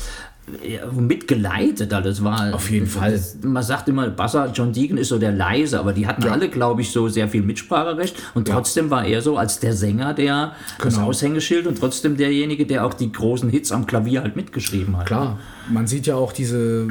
mitgeleitet. 0.92 1.90
Das 1.92 2.22
war 2.22 2.54
Auf 2.54 2.70
jeden 2.70 2.87
Fall. 2.87 3.12
Das, 3.12 3.38
man 3.42 3.62
sagt 3.62 3.88
immer, 3.88 4.09
Basser, 4.09 4.50
John 4.54 4.72
Deacon 4.72 4.96
ist 4.98 5.09
so 5.09 5.18
der 5.18 5.32
Leise, 5.32 5.78
aber 5.80 5.92
die 5.92 6.06
hatten 6.06 6.24
alle, 6.28 6.48
glaube 6.48 6.82
ich, 6.82 6.90
so 6.90 7.09
sehr 7.09 7.28
viel 7.28 7.42
Mitspracherecht. 7.42 8.16
Und 8.35 8.48
trotzdem 8.48 8.90
war 8.90 9.04
er 9.04 9.22
so 9.22 9.37
als 9.37 9.59
der 9.61 9.72
Sänger, 9.72 10.14
der 10.14 10.52
das 10.82 10.94
Genau. 10.94 11.09
Aushängeschild 11.09 11.66
und 11.66 11.78
trotzdem 11.78 12.16
derjenige, 12.16 12.66
der 12.66 12.85
auch 12.87 12.94
die 12.94 13.11
großen 13.11 13.48
Hits 13.50 13.72
am 13.72 13.87
Klavier 13.87 14.22
halt 14.22 14.37
mitgeschrieben 14.37 14.96
hat. 14.96 15.06
Klar, 15.06 15.38
man 15.68 15.87
sieht 15.87 16.07
ja 16.07 16.16
auch 16.16 16.33
diese 16.33 16.88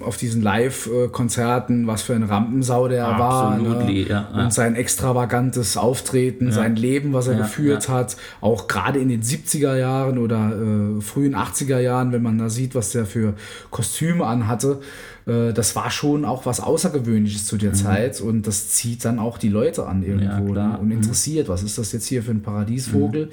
auf 0.00 0.16
diesen 0.16 0.42
Live-Konzerten, 0.42 1.86
was 1.86 2.02
für 2.02 2.14
ein 2.14 2.22
Rampensau 2.22 2.86
der 2.88 3.04
war. 3.04 3.52
Absolutely, 3.54 4.04
Ne? 4.04 4.08
ja, 4.08 4.28
ja. 4.34 4.44
Und 4.44 4.52
sein 4.52 4.76
extravagantes 4.76 5.76
Auftreten, 5.76 6.52
sein 6.52 6.76
Leben, 6.76 7.12
was 7.12 7.26
er 7.28 7.34
Ja, 7.34 7.40
geführt 7.42 7.88
hat, 7.88 8.16
auch 8.40 8.68
gerade 8.68 8.98
in 8.98 9.08
den 9.08 9.22
70er 9.22 9.76
Jahren 9.76 10.18
oder 10.18 10.52
äh, 10.52 11.00
frühen 11.00 11.34
80er 11.34 11.78
Jahren, 11.80 12.12
wenn 12.12 12.22
man 12.22 12.38
da 12.38 12.48
sieht, 12.50 12.74
was 12.74 12.90
der 12.92 13.06
für 13.06 13.34
Kostüme 13.70 14.26
anhatte. 14.26 14.80
Äh, 15.26 15.52
das 15.52 15.74
war 15.76 15.90
schon 15.90 16.24
auch 16.24 16.46
was 16.46 16.60
Außergewöhnliches 16.60 17.46
zu 17.46 17.56
der 17.56 17.72
Zeit 17.72 18.20
und 18.20 18.46
das 18.46 18.68
zieht 18.70 19.04
dann 19.04 19.18
auch 19.18 19.38
die 19.38 19.48
Leute 19.48 19.86
an 19.86 20.02
irgendwo 20.02 20.42
Mhm. 20.42 20.48
Ja, 20.48 20.52
klar. 20.52 20.66
Mhm. 20.66 20.72
ne? 20.74 20.78
und 20.80 20.90
interessiert, 20.92 21.48
was 21.48 21.62
ist 21.62 21.78
das 21.78 21.92
jetzt 21.92 22.06
hier 22.06 22.22
für 22.22 22.30
ein 22.30 22.42
Paradiesvogel. 22.42 23.30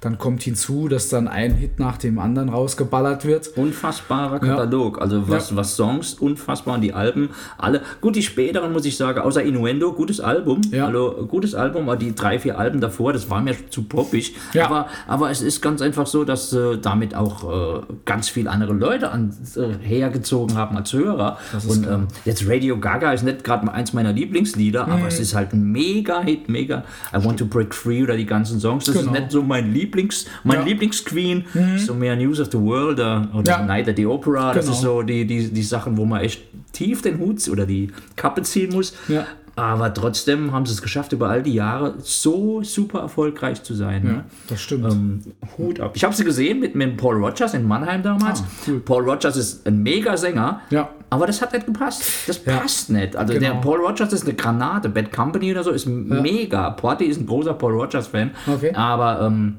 Dann 0.00 0.18
kommt 0.18 0.42
hinzu, 0.42 0.88
dass 0.88 1.08
dann 1.08 1.26
ein 1.28 1.54
Hit 1.54 1.78
nach 1.78 1.96
dem 1.98 2.18
anderen 2.18 2.48
rausgeballert 2.48 3.24
wird. 3.24 3.48
Unfassbarer 3.56 4.40
Katalog. 4.40 5.00
Also 5.00 5.28
was, 5.28 5.50
Ja. 5.50 5.56
was 5.56 5.76
Songs, 5.76 6.14
unfassbar. 6.14 6.74
Und 6.74 6.80
die 6.82 6.92
Alben, 6.92 7.30
alle. 7.58 7.80
Gut, 8.00 8.16
die 8.16 8.22
späteren 8.22 8.72
muss 8.72 8.84
ich 8.84 8.96
sagen, 8.96 9.20
außer 9.20 9.42
Innuendo, 9.42 9.92
gutes 9.92 10.20
Album. 10.20 10.60
Ja. 10.70 10.86
Also 10.86 11.26
gutes 11.28 11.54
Album, 11.54 11.84
aber 11.84 11.96
die 11.96 12.14
drei, 12.14 12.38
vier 12.38 12.58
Alben 12.58 12.80
davor, 12.80 13.12
das 13.12 13.30
war 13.30 13.40
mir 13.40 13.54
zu 13.70 13.84
poppig. 13.84 14.34
Ja. 14.52 14.66
Aber, 14.66 14.88
aber 15.06 15.30
es 15.30 15.40
ist 15.40 15.62
ganz 15.62 15.80
einfach 15.80 16.06
so, 16.06 16.24
dass 16.24 16.52
äh, 16.52 16.76
damit 16.78 17.14
auch 17.14 17.80
äh, 17.80 17.82
ganz 18.04 18.28
viele 18.28 18.50
andere 18.50 18.72
Leute 18.74 19.10
an, 19.10 19.34
äh, 19.56 19.84
hergezogen 19.86 20.56
haben 20.56 20.76
als 20.76 20.92
Hörer. 20.92 21.35
Und 21.68 21.86
ähm, 21.86 22.06
jetzt 22.24 22.44
Radio 22.48 22.78
Gaga 22.78 23.12
ist 23.12 23.22
nicht 23.24 23.44
gerade 23.44 23.70
eins 23.72 23.92
meiner 23.92 24.12
Lieblingslieder, 24.12 24.86
Mhm. 24.86 24.92
aber 24.92 25.06
es 25.08 25.18
ist 25.20 25.34
halt 25.34 25.52
ein 25.52 25.70
Mega-Hit, 25.72 26.48
mega. 26.48 26.84
I 27.14 27.24
Want 27.24 27.38
to 27.38 27.46
Break 27.46 27.74
Free 27.74 28.02
oder 28.02 28.16
die 28.16 28.26
ganzen 28.26 28.60
Songs. 28.60 28.84
Das 28.84 28.94
Genau. 28.96 29.12
ist 29.12 29.18
nicht 29.20 29.30
so 29.30 29.42
mein 29.42 29.72
Lieblings, 29.72 30.26
mein 30.44 30.56
Ja. 30.56 30.62
Mhm. 30.62 30.68
Lieblingsqueen, 30.68 31.44
so 31.76 31.94
mehr 31.94 32.16
News 32.16 32.40
of 32.40 32.48
the 32.52 32.58
World 32.58 32.98
oder, 32.98 33.28
oder 33.34 33.52
Ja. 33.52 33.64
Night 33.64 33.88
at 33.88 33.96
the 33.96 34.06
Opera. 34.06 34.52
Das 34.52 34.64
Genau. 34.66 34.76
ist 34.76 34.82
so 34.82 35.02
die, 35.02 35.26
die, 35.26 35.48
die 35.52 35.62
Sachen, 35.62 35.96
wo 35.96 36.04
man 36.04 36.20
echt 36.20 36.42
tief 36.72 37.02
den 37.02 37.18
Hut 37.18 37.46
oder 37.48 37.66
die 37.66 37.90
Kappe 38.16 38.42
ziehen 38.42 38.72
muss. 38.72 38.94
Ja. 39.08 39.26
Aber 39.58 39.92
trotzdem 39.94 40.52
haben 40.52 40.66
sie 40.66 40.74
es 40.74 40.82
geschafft, 40.82 41.12
über 41.12 41.30
all 41.30 41.42
die 41.42 41.54
Jahre 41.54 41.94
so 42.00 42.62
super 42.62 43.00
erfolgreich 43.00 43.62
zu 43.62 43.72
sein. 43.72 44.04
Ne? 44.04 44.24
Das 44.48 44.60
stimmt. 44.60 44.92
Ähm, 44.92 45.22
Hut 45.56 45.80
ab. 45.80 45.92
Ich 45.94 46.04
habe 46.04 46.14
sie 46.14 46.24
gesehen 46.24 46.60
mit, 46.60 46.74
mit 46.74 46.98
Paul 46.98 47.16
Rogers 47.16 47.54
in 47.54 47.66
Mannheim 47.66 48.02
damals. 48.02 48.40
Ah, 48.42 48.46
cool. 48.68 48.80
Paul 48.80 49.08
Rogers 49.08 49.34
ist 49.36 49.66
ein 49.66 49.82
Mega-Sänger. 49.82 50.60
Ja. 50.68 50.90
Aber 51.08 51.26
das 51.26 51.40
hat 51.40 51.54
nicht 51.54 51.64
gepasst. 51.64 52.04
Das 52.26 52.44
Ja. 52.44 52.58
passt 52.58 52.90
nicht. 52.90 53.16
Also 53.16 53.32
Genau. 53.32 53.46
der 53.54 53.60
Paul 53.62 53.80
Rogers 53.80 54.12
ist 54.12 54.24
eine 54.24 54.34
Granate. 54.34 54.90
Bad 54.90 55.10
Company 55.10 55.50
oder 55.52 55.64
so 55.64 55.70
ist 55.70 55.86
mega. 55.86 56.68
Porty 56.70 57.06
ist 57.06 57.18
ein 57.18 57.26
großer 57.26 57.54
Paul 57.54 57.72
Rogers-Fan. 57.80 58.32
Okay. 58.46 58.74
Aber 58.74 59.22
ähm, 59.22 59.56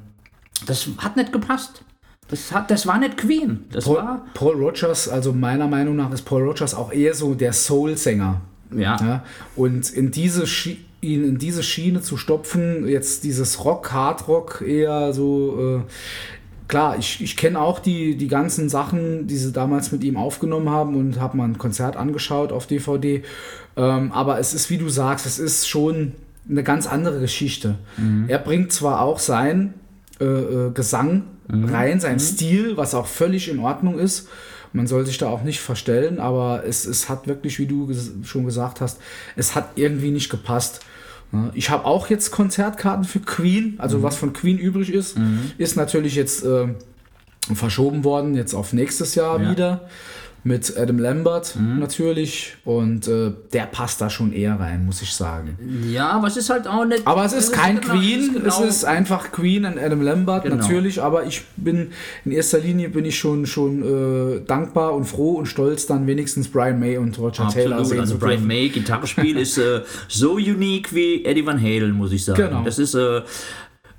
das 0.68 0.88
hat 1.00 1.18
nicht 1.18 1.32
gepasst. 1.34 1.82
Das, 2.30 2.52
hat, 2.52 2.70
das 2.70 2.86
war 2.86 3.00
nicht 3.00 3.18
Queen. 3.18 3.66
Das 3.72 3.86
Paul, 3.86 3.96
war. 3.96 4.22
Paul 4.36 4.56
Rogers, 4.64 5.10
also 5.10 5.34
meiner 5.34 5.68
Meinung 5.68 5.96
nach 5.96 6.12
ist 6.12 6.24
Paul 6.24 6.44
Rogers 6.44 6.76
auch 6.76 6.92
eher 6.92 7.14
so 7.16 7.34
der 7.34 7.54
Soul-Sänger. 7.54 8.42
Ja. 8.72 8.98
Ja? 9.02 9.24
Und 9.56 9.90
in 9.90 10.12
diese, 10.12 10.48
Schi 10.48 10.86
ihn 11.02 11.24
in 11.24 11.38
diese 11.38 11.64
Schiene 11.64 12.02
zu 12.02 12.18
stopfen, 12.18 12.88
jetzt 12.88 13.24
dieses 13.24 13.64
Rock, 13.64 13.92
Hardrock 13.92 14.64
eher 14.66 15.14
so. 15.14 15.84
Äh, 15.86 15.92
klar, 16.68 16.98
ich, 16.98 17.22
ich 17.22 17.38
kenne 17.38 17.60
auch 17.60 17.80
die, 17.80 18.16
die 18.16 18.28
ganzen 18.28 18.68
Sachen, 18.68 19.28
die 19.28 19.38
sie 19.38 19.52
damals 19.52 19.92
mit 19.92 20.04
ihm 20.04 20.18
aufgenommen 20.18 20.70
haben 20.70 20.96
und 20.96 21.20
habe 21.20 21.38
mal 21.38 21.46
ein 21.46 21.58
Konzert 21.58 21.96
angeschaut 21.96 22.52
auf 22.52 22.68
DVD. 22.68 23.24
Ähm, 23.78 24.12
aber 24.12 24.40
es 24.40 24.54
ist, 24.54 24.70
wie 24.70 24.78
du 24.78 24.90
sagst, 24.90 25.26
es 25.26 25.40
ist 25.40 25.68
schon 25.68 26.14
eine 26.50 26.64
ganz 26.64 26.88
andere 26.88 27.20
Geschichte. 27.20 27.76
Er 28.28 28.40
bringt 28.40 28.72
zwar 28.72 29.02
auch 29.02 29.20
sein 29.20 29.74
äh, 30.20 30.26
äh, 30.26 30.72
Gesang 30.72 31.24
rein, 31.50 32.00
sein 32.00 32.20
Stil, 32.20 32.78
was 32.78 32.94
auch 32.94 33.08
völlig 33.08 33.50
in 33.50 33.60
Ordnung 33.60 34.00
ist. 34.00 34.28
Man 34.78 34.88
soll 34.88 35.06
sich 35.06 35.18
da 35.18 35.28
auch 35.28 35.44
nicht 35.44 35.60
verstellen, 35.60 36.20
aber 36.20 36.64
es, 36.66 36.86
es 36.86 37.10
hat 37.10 37.28
wirklich, 37.28 37.58
wie 37.60 37.66
du 37.66 37.88
ges 37.88 38.12
schon 38.24 38.46
gesagt 38.46 38.80
hast, 38.80 39.00
es 39.36 39.56
hat 39.56 39.72
irgendwie 39.76 40.12
nicht 40.12 40.30
gepasst. 40.30 40.82
Ja, 41.34 41.50
Ich 41.56 41.70
habe 41.72 41.86
auch 41.86 42.10
jetzt 42.10 42.32
Konzertkarten 42.32 43.04
für 43.04 43.20
Queen, 43.20 43.76
also 43.80 44.04
was 44.04 44.16
von 44.16 44.34
Queen 44.34 44.58
übrig 44.58 44.94
ist, 44.94 45.18
ist 45.58 45.76
natürlich 45.76 46.16
jetzt 46.16 46.46
äh, 46.46 46.68
verschoben 47.54 48.04
worden, 48.04 48.36
jetzt 48.36 48.54
auf 48.54 48.72
nächstes 48.72 49.16
Jahr 49.16 49.42
Ja. 49.42 49.52
wieder. 49.52 49.90
Mit 50.44 50.78
Adam 50.78 50.98
Lambert 51.00 51.56
natürlich. 51.80 52.56
Und 52.64 53.08
äh, 53.08 53.32
der 53.52 53.66
passt 53.66 54.00
da 54.00 54.10
schon 54.10 54.32
eher 54.32 54.58
rein, 54.60 54.86
muss 54.86 55.02
ich 55.02 55.12
sagen. 55.12 55.58
Ja, 55.92 56.10
aber 56.12 56.28
es 56.28 56.38
ist 56.38 56.50
halt 56.50 56.68
auch 56.68 56.86
nicht. 56.86 57.06
Aber 57.06 57.26
es 57.26 57.34
ist 57.34 57.52
kein 57.52 57.82
genau- 57.82 57.94
Queen, 57.96 58.34
genau- 58.34 58.48
es 58.48 58.60
ist 58.78 58.86
einfach 58.86 59.32
Queen 59.34 59.66
und 59.66 59.78
Adam 59.78 60.02
Lambert 60.02 60.44
Genau. 60.44 60.56
natürlich, 60.56 61.02
aber 61.02 61.26
ich 61.26 61.44
bin 61.58 61.90
in 62.24 62.32
erster 62.32 62.60
Linie 62.60 62.90
bin 62.90 63.04
ich 63.04 63.18
schon 63.18 63.46
schon 63.46 63.84
äh, 64.38 64.42
dankbar 64.46 64.94
und 64.94 65.06
froh 65.06 65.34
und 65.34 65.48
stolz, 65.48 65.86
dann 65.86 66.08
wenigstens 66.08 66.48
Brian 66.48 66.80
May 66.80 66.98
und 66.98 67.18
Roger 67.20 67.50
Taylor 67.50 67.80
Absolut. 67.80 67.88
sehen 67.88 68.00
Also 68.00 68.14
zu 68.14 68.20
Brian 68.20 68.32
dürfen. 68.36 68.48
May, 68.48 68.70
Gitarrespiel 68.70 69.38
ist 69.38 69.58
äh, 69.58 69.82
so 70.08 70.34
unique 70.36 70.94
wie 70.96 71.26
Eddie 71.26 71.46
Van 71.46 71.62
Halen, 71.62 71.92
muss 71.92 72.12
ich 72.14 72.24
sagen. 72.24 72.42
Genau. 72.42 72.64
Das 72.64 72.80
ist, 72.80 72.94
äh, 72.94 73.22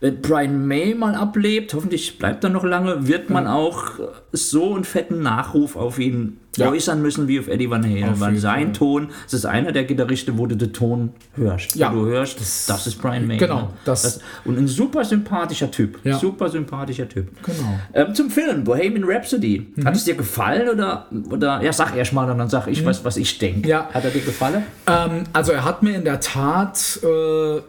wenn 0.01 0.23
Brian 0.23 0.67
May 0.67 0.95
mal 0.95 1.17
ablebt, 1.17 1.75
hoffentlich 1.75 2.19
bleibt 2.19 2.45
er 2.45 2.51
noch 2.51 2.63
lange, 2.65 3.09
wird 3.09 3.31
man 3.31 3.49
auch 3.49 3.99
äh, 3.99 4.03
so 4.33 4.75
einen 4.75 4.85
fetten 4.85 5.23
Nachruf 5.23 5.75
auf 5.75 5.99
ihn 5.99 6.39
Ja. 6.57 6.71
äußern 6.71 7.03
müssen 7.03 7.27
wie 7.27 7.41
auf 7.41 7.49
Eddie 7.49 7.69
Van 7.69 7.85
Halen. 7.85 8.21
Weil 8.21 8.37
sein. 8.37 8.73
Ton, 8.73 9.09
das 9.25 9.35
ist 9.35 9.45
einer 9.45 9.73
der 9.73 9.85
Gitarristen, 9.85 10.39
wo 10.39 10.47
du 10.47 10.57
den 10.57 10.73
Ton 10.73 11.11
hörst. 11.35 11.75
Ja. 11.75 11.93
Wo 11.93 12.05
du 12.05 12.07
hörst, 12.07 12.41
das, 12.41 12.87
ist 12.87 13.03
Brian 13.03 13.27
May. 13.27 13.39
Genau, 13.39 13.63
ne? 13.63 13.69
das- 13.85 14.21
und 14.45 14.57
ein 14.57 14.69
super 14.69 15.05
sympathischer 15.05 15.71
Typ. 15.71 15.99
Ja. 16.05 16.17
Super 16.17 16.49
sympathischer 16.49 17.09
Typ. 17.09 17.31
Genau. 17.43 17.81
Ähm, 17.93 18.15
zum 18.15 18.31
Film, 18.31 18.63
Bohemian 18.63 19.03
Rhapsody. 19.05 19.67
Mhm. 19.75 19.85
Hat 19.85 19.97
es 19.97 20.05
dir 20.05 20.15
gefallen 20.15 20.69
oder, 20.69 21.07
oder 21.31 21.61
ja, 21.61 21.73
sag 21.73 21.97
erst 21.97 22.13
mal 22.13 22.31
und 22.31 22.39
dann 22.39 22.49
sag 22.49 22.69
ich, 22.69 22.85
was, 22.85 23.05
was 23.05 23.17
ich 23.17 23.37
denke. 23.39 23.61
Mhm. 23.61 23.65
Ja. 23.65 23.89
Hat 23.93 24.05
er 24.05 24.11
dir 24.11 24.23
gefallen? 24.23 24.63
Ähm, 24.87 25.25
also 25.33 25.51
er 25.53 25.65
hat 25.65 25.83
mir 25.83 25.97
in 25.97 26.05
der 26.05 26.21
Tat, 26.21 27.01
äh, 27.03 27.61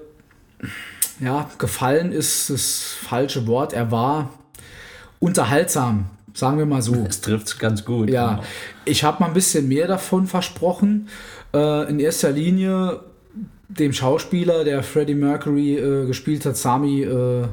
ja, 1.20 1.50
gefallen 1.58 2.12
ist 2.12 2.50
das 2.50 2.82
falsche 3.02 3.48
Wort. 3.48 3.74
Er 3.74 3.92
war 3.92 4.30
unterhaltsam, 5.20 6.06
sagen 6.34 6.58
wir 6.58 6.66
mal 6.66 6.82
so. 6.82 6.96
Es 7.10 7.22
trifft 7.22 7.60
ganz 7.60 7.84
gut. 7.86 8.10
Ja, 8.10 8.30
Genau. 8.36 8.44
ich 8.86 9.04
habe 9.04 9.22
mal 9.22 9.28
ein 9.28 9.34
bisschen 9.34 9.68
mehr 9.68 9.88
davon 9.88 10.28
versprochen. 10.28 11.10
Äh, 11.54 11.90
in 11.90 12.00
erster 12.00 12.32
Linie 12.32 13.02
dem 13.68 13.94
Schauspieler, 13.94 14.64
der 14.64 14.82
Freddie 14.82 15.14
Mercury 15.16 15.78
äh, 15.78 16.06
gespielt 16.08 16.46
hat, 16.46 16.58
Sami 16.58 17.04
äh, 17.04 17.46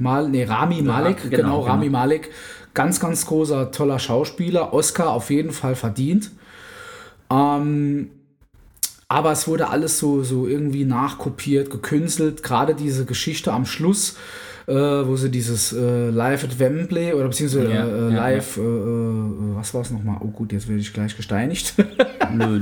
Mal, 0.00 0.28
nee, 0.28 0.44
Rami 0.44 0.80
Malek, 0.80 1.24
genau, 1.24 1.36
genau, 1.36 1.60
Rami 1.62 1.86
genau. 1.86 1.98
Malek. 1.98 2.30
Ganz, 2.72 3.00
ganz 3.00 3.26
großer, 3.26 3.72
toller 3.72 3.98
Schauspieler. 3.98 4.72
Oscar 4.72 5.10
auf 5.10 5.30
jeden 5.30 5.50
Fall 5.50 5.74
verdient. 5.74 6.30
Ähm, 7.30 8.10
aber 9.08 9.32
es 9.32 9.48
wurde 9.48 9.68
alles 9.70 9.98
so, 9.98 10.22
so 10.22 10.46
irgendwie 10.46 10.84
nachkopiert, 10.84 11.70
gekünstelt. 11.70 12.42
Gerade 12.42 12.74
diese 12.74 13.04
Geschichte 13.04 13.52
am 13.52 13.64
Schluss 13.66 14.16
äh, 14.66 14.74
wo 14.74 15.16
sie 15.16 15.30
dieses 15.30 15.72
äh, 15.72 16.10
Live 16.10 16.44
at 16.44 16.58
Wembley 16.58 17.14
oder 17.14 17.28
beziehungsweise 17.28 17.70
Ja, 17.72 17.86
äh, 17.86 18.00
ja, 18.12 18.16
Live, 18.18 18.58
Äh, 18.58 18.60
äh, 18.60 19.56
was 19.56 19.72
war 19.72 19.80
es 19.80 19.90
nochmal? 19.90 20.18
Oh 20.20 20.26
gut, 20.26 20.52
jetzt 20.52 20.68
werde 20.68 20.82
ich 20.82 20.92
gleich 20.92 21.16
gesteinigt. 21.16 21.72
Nö, 22.34 22.44
nö, 22.46 22.58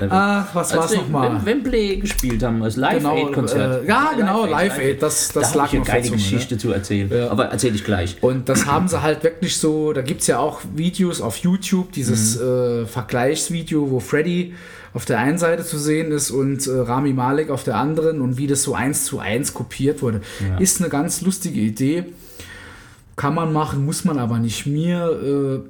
nö. 0.00 0.06
Ach, 0.10 0.48
was 0.54 0.76
war 0.76 0.84
es 0.84 0.94
nochmal? 0.94 1.30
Wem- 1.36 1.46
Wembley 1.46 1.96
gespielt 1.96 2.42
haben, 2.42 2.60
das 2.60 2.76
Live-Aid-Konzert. 2.76 3.84
äh, 3.84 3.88
ja, 3.88 4.12
genau, 4.14 4.44
Live 4.44 4.78
Aid, 4.78 5.00
das, 5.02 5.28
Da 5.32 5.40
das 5.40 5.48
habe 5.48 5.58
lag 5.60 5.66
ich 5.68 5.70
eine 5.72 5.80
mir 5.80 5.86
geile 5.86 5.98
vor 6.02 6.04
Zunge, 6.08 6.16
ne? 6.18 6.22
Geschichte 6.30 6.58
zu 6.58 6.72
erzählen. 6.72 7.28
Aber 7.30 7.46
erzähle 7.46 7.74
ich 7.76 7.84
gleich. 7.84 8.18
Und 8.20 8.50
das 8.50 8.66
haben 8.66 8.86
sie 8.88 9.00
halt 9.00 9.24
wirklich 9.24 9.56
so, 9.56 9.94
da 9.94 10.02
gibt 10.02 10.20
es 10.20 10.26
ja 10.26 10.38
auch 10.38 10.60
Videos 10.74 11.22
auf 11.22 11.38
YouTube, 11.38 11.92
dieses 11.92 12.38
Mhm. 12.38 12.82
äh, 12.82 12.86
Vergleichsvideo, 12.86 13.90
wo 13.90 13.98
Freddy 14.00 14.52
auf 14.96 15.04
der 15.04 15.18
einen 15.18 15.36
Seite 15.36 15.62
zu 15.62 15.78
sehen 15.78 16.10
ist 16.10 16.30
und 16.30 16.66
äh, 16.66 16.70
Rami 16.70 17.12
Malek 17.12 17.50
auf 17.50 17.64
der 17.64 17.76
anderen 17.76 18.22
und 18.22 18.38
wie 18.38 18.46
das 18.46 18.62
so 18.62 18.74
eins 18.74 19.04
zu 19.04 19.18
eins 19.18 19.52
kopiert 19.52 20.00
wurde. 20.00 20.22
Ist 20.58 20.80
eine 20.80 20.88
ganz 20.88 21.20
lustige 21.20 21.60
Idee. 21.60 22.06
Kann 23.14 23.34
man 23.34 23.52
machen, 23.52 23.84
muss 23.84 24.06
man 24.06 24.18
aber 24.18 24.38
nicht. 24.38 24.64
Mir 24.64 25.62
äh, 25.66 25.68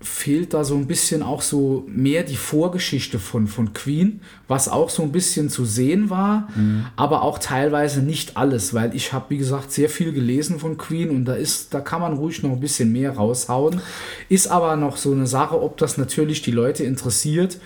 fehlt 0.00 0.54
da 0.54 0.64
so 0.64 0.74
ein 0.74 0.86
bisschen 0.86 1.22
auch 1.22 1.42
so 1.42 1.84
mehr 1.86 2.22
die 2.22 2.36
Vorgeschichte 2.36 3.18
von, 3.18 3.46
von 3.46 3.74
Queen, 3.74 4.20
was 4.48 4.70
auch 4.70 4.88
so 4.88 5.02
ein 5.02 5.12
bisschen 5.12 5.50
zu 5.50 5.66
sehen 5.66 6.08
war, 6.08 6.48
aber 6.96 7.22
auch 7.22 7.38
teilweise 7.38 8.00
nicht 8.00 8.36
alles, 8.36 8.74
weil 8.74 8.96
ich 8.96 9.12
habe, 9.12 9.26
wie 9.28 9.38
gesagt, 9.38 9.70
sehr 9.70 9.88
viel 9.88 10.12
gelesen 10.12 10.58
von 10.58 10.76
Queen 10.76 11.10
und 11.10 11.26
da 11.26 11.34
ist, 11.34 11.72
da 11.72 11.80
kann 11.80 12.00
man 12.00 12.14
ruhig 12.14 12.42
noch 12.42 12.50
ein 12.50 12.60
bisschen 12.60 12.90
mehr 12.90 13.12
raushauen. 13.12 13.80
Ist 14.28 14.48
aber 14.48 14.76
noch 14.76 14.96
so 14.96 15.12
eine 15.12 15.26
Sache, 15.28 15.62
ob 15.62 15.76
das 15.76 15.98
natürlich 15.98 16.42
die 16.42 16.50
Leute 16.50 16.82
interessiert. 16.84 17.58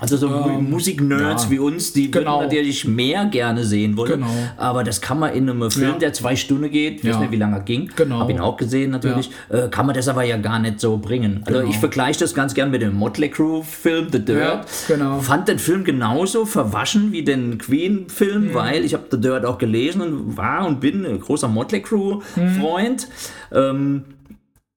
Also 0.00 0.16
so 0.16 0.28
Mu- 0.28 0.60
Musiknerds 0.60 1.44
ja. 1.44 1.50
wie 1.50 1.58
uns, 1.60 1.92
die 1.92 2.10
Genau. 2.10 2.40
würden 2.40 2.48
natürlich 2.48 2.84
mehr 2.84 3.26
gerne 3.26 3.64
sehen 3.64 3.96
wollen. 3.96 4.10
Genau. 4.20 4.26
Aber 4.56 4.82
das 4.82 5.00
kann 5.00 5.20
man 5.20 5.32
in 5.32 5.48
einem 5.48 5.70
Film, 5.70 5.92
Ja. 5.92 5.98
der 5.98 6.12
zwei 6.12 6.34
Stunden 6.34 6.68
geht, 6.68 6.98
ich 6.98 7.04
weiß 7.04 7.14
Ja. 7.14 7.20
nicht, 7.20 7.30
wie 7.30 7.36
lange 7.36 7.56
er 7.56 7.62
ging, 7.62 7.90
Genau. 7.94 8.18
habe 8.18 8.32
ihn 8.32 8.40
auch 8.40 8.56
gesehen 8.56 8.90
natürlich, 8.90 9.30
äh, 9.50 9.68
kann 9.68 9.86
man 9.86 9.94
das 9.94 10.08
aber 10.08 10.24
ja 10.24 10.36
gar 10.36 10.58
nicht 10.58 10.80
so 10.80 10.96
bringen. 10.98 11.42
Also 11.46 11.60
Genau. 11.60 11.70
ich 11.70 11.78
vergleiche 11.78 12.18
das 12.20 12.34
ganz 12.34 12.54
gern 12.54 12.72
mit 12.72 12.82
dem 12.82 12.94
Motley 12.94 13.28
Crue 13.30 13.62
Film 13.62 14.08
The 14.10 14.24
Dirt. 14.24 14.38
Ja, 14.40 14.64
genau. 14.88 15.20
Fand 15.20 15.46
den 15.46 15.60
Film 15.60 15.84
genauso 15.84 16.44
verwaschen 16.44 17.12
wie 17.12 17.22
den 17.22 17.58
Queen-Film, 17.58 18.48
Mhm. 18.48 18.54
weil 18.54 18.84
ich 18.84 18.94
habe 18.94 19.04
The 19.12 19.20
Dirt 19.20 19.44
auch 19.46 19.58
gelesen 19.58 20.00
und 20.00 20.36
war 20.36 20.66
und 20.66 20.80
bin 20.80 21.06
ein 21.06 21.20
großer 21.20 21.46
Motley 21.48 21.80
Crue-Freund. 21.80 23.08
Ähm, 23.52 24.02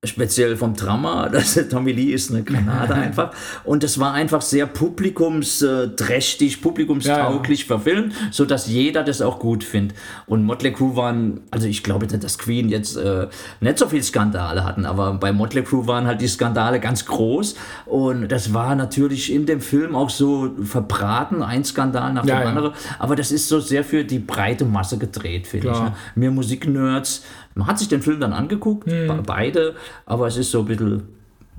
speziell 0.04 0.56
vom 0.56 0.74
Drama, 0.74 1.28
das 1.32 1.58
Tommy 1.68 1.90
Lee 1.90 2.12
ist 2.12 2.30
eine 2.30 2.44
Granate 2.44 2.94
einfach 2.94 3.32
und 3.64 3.82
das 3.82 3.98
war 3.98 4.12
einfach 4.12 4.42
sehr 4.42 4.66
publikumsträchtig, 4.66 6.62
publikumstauglich 6.62 7.64
verfilmt, 7.64 8.14
so 8.30 8.44
dass 8.44 8.68
jeder 8.68 9.02
das 9.02 9.20
auch 9.22 9.40
gut 9.40 9.64
findet. 9.64 9.98
Und 10.26 10.44
Motley 10.44 10.72
Crue 10.72 10.94
waren, 10.94 11.40
also 11.50 11.66
ich 11.66 11.82
glaube 11.82 12.06
nicht, 12.06 12.22
dass 12.22 12.38
Queen 12.38 12.68
jetzt 12.68 12.96
äh, 12.96 13.26
nicht 13.60 13.78
so 13.78 13.88
viel 13.88 14.02
Skandale 14.04 14.62
hatten, 14.62 14.86
aber 14.86 15.14
bei 15.14 15.32
Motley 15.32 15.64
Crue 15.64 15.88
waren 15.88 16.06
halt 16.06 16.20
die 16.20 16.28
Skandale 16.28 16.78
ganz 16.78 17.04
groß 17.04 17.56
und 17.86 18.28
das 18.28 18.54
war 18.54 18.76
natürlich 18.76 19.32
in 19.32 19.46
dem 19.46 19.60
Film 19.60 19.96
auch 19.96 20.10
so 20.10 20.52
verbraten, 20.62 21.42
ein 21.42 21.64
Skandal 21.64 22.12
nach 22.12 22.24
Ja, 22.24 22.36
dem 22.36 22.42
ja. 22.42 22.48
anderen, 22.50 22.72
aber 23.00 23.16
das 23.16 23.32
ist 23.32 23.48
so 23.48 23.58
sehr 23.58 23.82
für 23.82 24.04
die 24.04 24.20
breite 24.20 24.64
Masse 24.64 24.96
gedreht, 24.96 25.48
finde 25.48 25.70
ich. 25.72 25.80
Ne? 25.80 25.92
Mehr 26.14 26.30
Musiknerds. 26.30 27.24
Man 27.58 27.66
hat 27.66 27.78
sich 27.78 27.88
den 27.88 28.02
Film 28.02 28.20
dann 28.20 28.32
angeguckt, 28.32 28.90
Hm. 28.90 29.06
be- 29.08 29.22
beide, 29.26 29.74
aber 30.06 30.26
es 30.28 30.36
ist 30.36 30.50
so 30.50 30.60
ein 30.60 30.64
bisschen, 30.66 31.02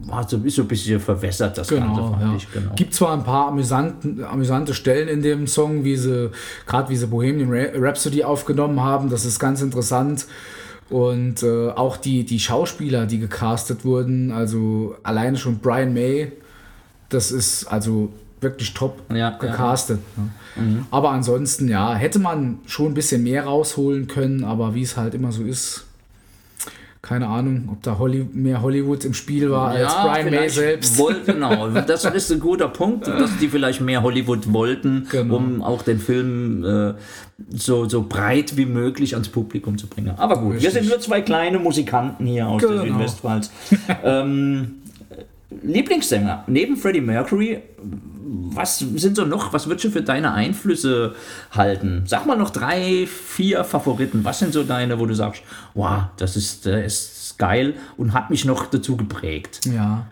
also 0.10 0.38
ist 0.38 0.56
so 0.56 0.62
ein 0.62 0.68
bisschen 0.68 1.00
verwässert, 1.00 1.58
das 1.58 1.68
Ganze, 1.68 1.88
Genau, 1.90 2.12
fand 2.12 2.22
ja. 2.24 2.36
ich. 2.38 2.52
Genau. 2.52 2.72
Gibt 2.76 2.94
zwar 2.94 3.14
ein 3.14 3.24
paar 3.24 3.50
amüsanten, 3.50 4.24
amüsante 4.24 4.74
Stellen 4.74 5.08
in 5.10 5.22
dem 5.22 5.46
Song, 5.46 5.84
wie 5.84 5.98
sie, 5.98 6.32
gerade 6.66 6.90
wie 6.90 6.96
sie 6.96 7.08
Bohemian 7.08 7.52
Rhapsody 7.76 8.24
aufgenommen 8.24 8.80
haben, 8.82 9.10
das 9.10 9.26
ist 9.26 9.40
ganz 9.40 9.62
interessant. 9.62 10.26
Und 10.90 11.44
äh, 11.44 11.70
auch 11.70 11.98
die, 11.98 12.24
die 12.26 12.40
Schauspieler, 12.40 13.06
die 13.06 13.20
gecastet 13.20 13.84
wurden, 13.86 14.32
also 14.32 14.96
alleine 15.04 15.38
schon 15.38 15.60
Brian 15.60 15.94
May, 15.94 16.32
das 17.10 17.32
ist 17.32 17.66
also 17.66 18.10
wirklich 18.42 18.74
top 18.74 19.02
Ja, 19.10 19.18
ja. 19.18 19.30
gecastet. 19.32 20.00
Ne? 20.16 20.86
Aber 20.92 21.12
ansonsten, 21.12 21.68
ja, 21.68 21.94
hätte 21.94 22.20
man 22.20 22.60
schon 22.66 22.88
ein 22.88 22.94
bisschen 22.94 23.22
mehr 23.24 23.44
rausholen 23.44 24.08
können, 24.08 24.44
aber 24.44 24.74
wie 24.74 24.82
es 24.82 24.96
halt 24.98 25.14
immer 25.14 25.32
so 25.32 25.44
ist, 25.44 25.86
keine 27.02 27.28
Ahnung, 27.28 27.70
ob 27.72 27.82
da 27.82 27.98
Holly, 27.98 28.28
mehr 28.34 28.62
Hollywood 28.62 29.06
im 29.06 29.14
Spiel 29.14 29.50
war 29.50 29.70
als 29.70 29.94
Brian 29.96 30.30
May 30.32 30.50
selbst. 30.50 30.98
Wollt, 30.98 31.26
genau, 31.26 31.70
das 31.70 32.04
ist 32.04 32.30
ein 32.32 32.42
guter 32.42 32.68
Punkt, 32.68 33.08
dass 33.08 33.38
die 33.38 33.48
vielleicht 33.48 33.80
mehr 33.80 34.04
Hollywood 34.04 34.52
wollten, 34.52 35.08
Genau. 35.10 35.38
um 35.38 35.62
auch 35.62 35.82
den 35.82 36.00
Film 36.00 36.66
äh, 36.66 36.94
so, 37.52 37.88
so 37.88 38.04
breit 38.04 38.58
wie 38.58 38.66
möglich 38.66 39.14
ans 39.14 39.30
Publikum 39.30 39.78
zu 39.78 39.88
bringen. 39.88 40.12
Aber 40.18 40.36
gut, 40.40 40.56
wir 40.56 40.56
Richtig. 40.58 40.74
sind 40.74 40.90
nur 40.90 41.00
zwei 41.00 41.22
kleine 41.22 41.58
Musikanten 41.58 42.26
hier 42.26 42.48
aus 42.48 42.62
der 42.62 42.70
Genau. 42.72 42.84
Südwestpfalz. 42.84 43.50
ähm, 44.04 44.72
Lieblingssänger, 45.64 46.44
neben 46.48 46.78
Freddie 46.78 47.02
Mercury, 47.02 47.62
was 48.52 48.80
sind 48.80 49.16
so 49.16 49.26
noch, 49.26 49.54
was 49.54 49.68
würdest 49.68 49.86
du 49.86 49.90
für 49.90 50.02
deine 50.04 50.34
Einflüsse 50.34 51.16
halten? 51.52 52.04
Sag 52.06 52.26
mal 52.26 52.38
noch 52.38 52.52
drei, 52.52 53.08
vier 53.08 53.64
Favoriten. 53.64 54.24
Was 54.24 54.40
sind 54.40 54.54
so 54.54 54.64
deine, 54.64 55.00
wo 55.00 55.06
du 55.06 55.16
sagst, 55.16 55.42
wow, 55.74 56.04
das 56.18 56.36
ist, 56.36 56.66
das 56.66 56.86
ist 56.86 57.38
geil 57.40 57.74
und 57.98 58.14
hat 58.14 58.30
mich 58.30 58.46
noch 58.46 58.68
dazu 58.68 58.98
geprägt? 58.98 59.62
Ja. 59.66 60.06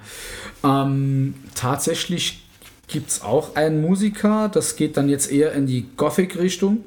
Ähm, 0.63 1.35
tatsächlich 1.53 2.43
gibt 2.87 3.09
es 3.09 3.21
auch 3.21 3.55
einen 3.55 3.81
Musiker, 3.81 4.49
das 4.49 4.75
geht 4.75 4.97
dann 4.97 5.09
jetzt 5.09 5.31
eher 5.31 5.53
in 5.53 5.67
die 5.67 5.85
Gothic-Richtung. 5.97 6.83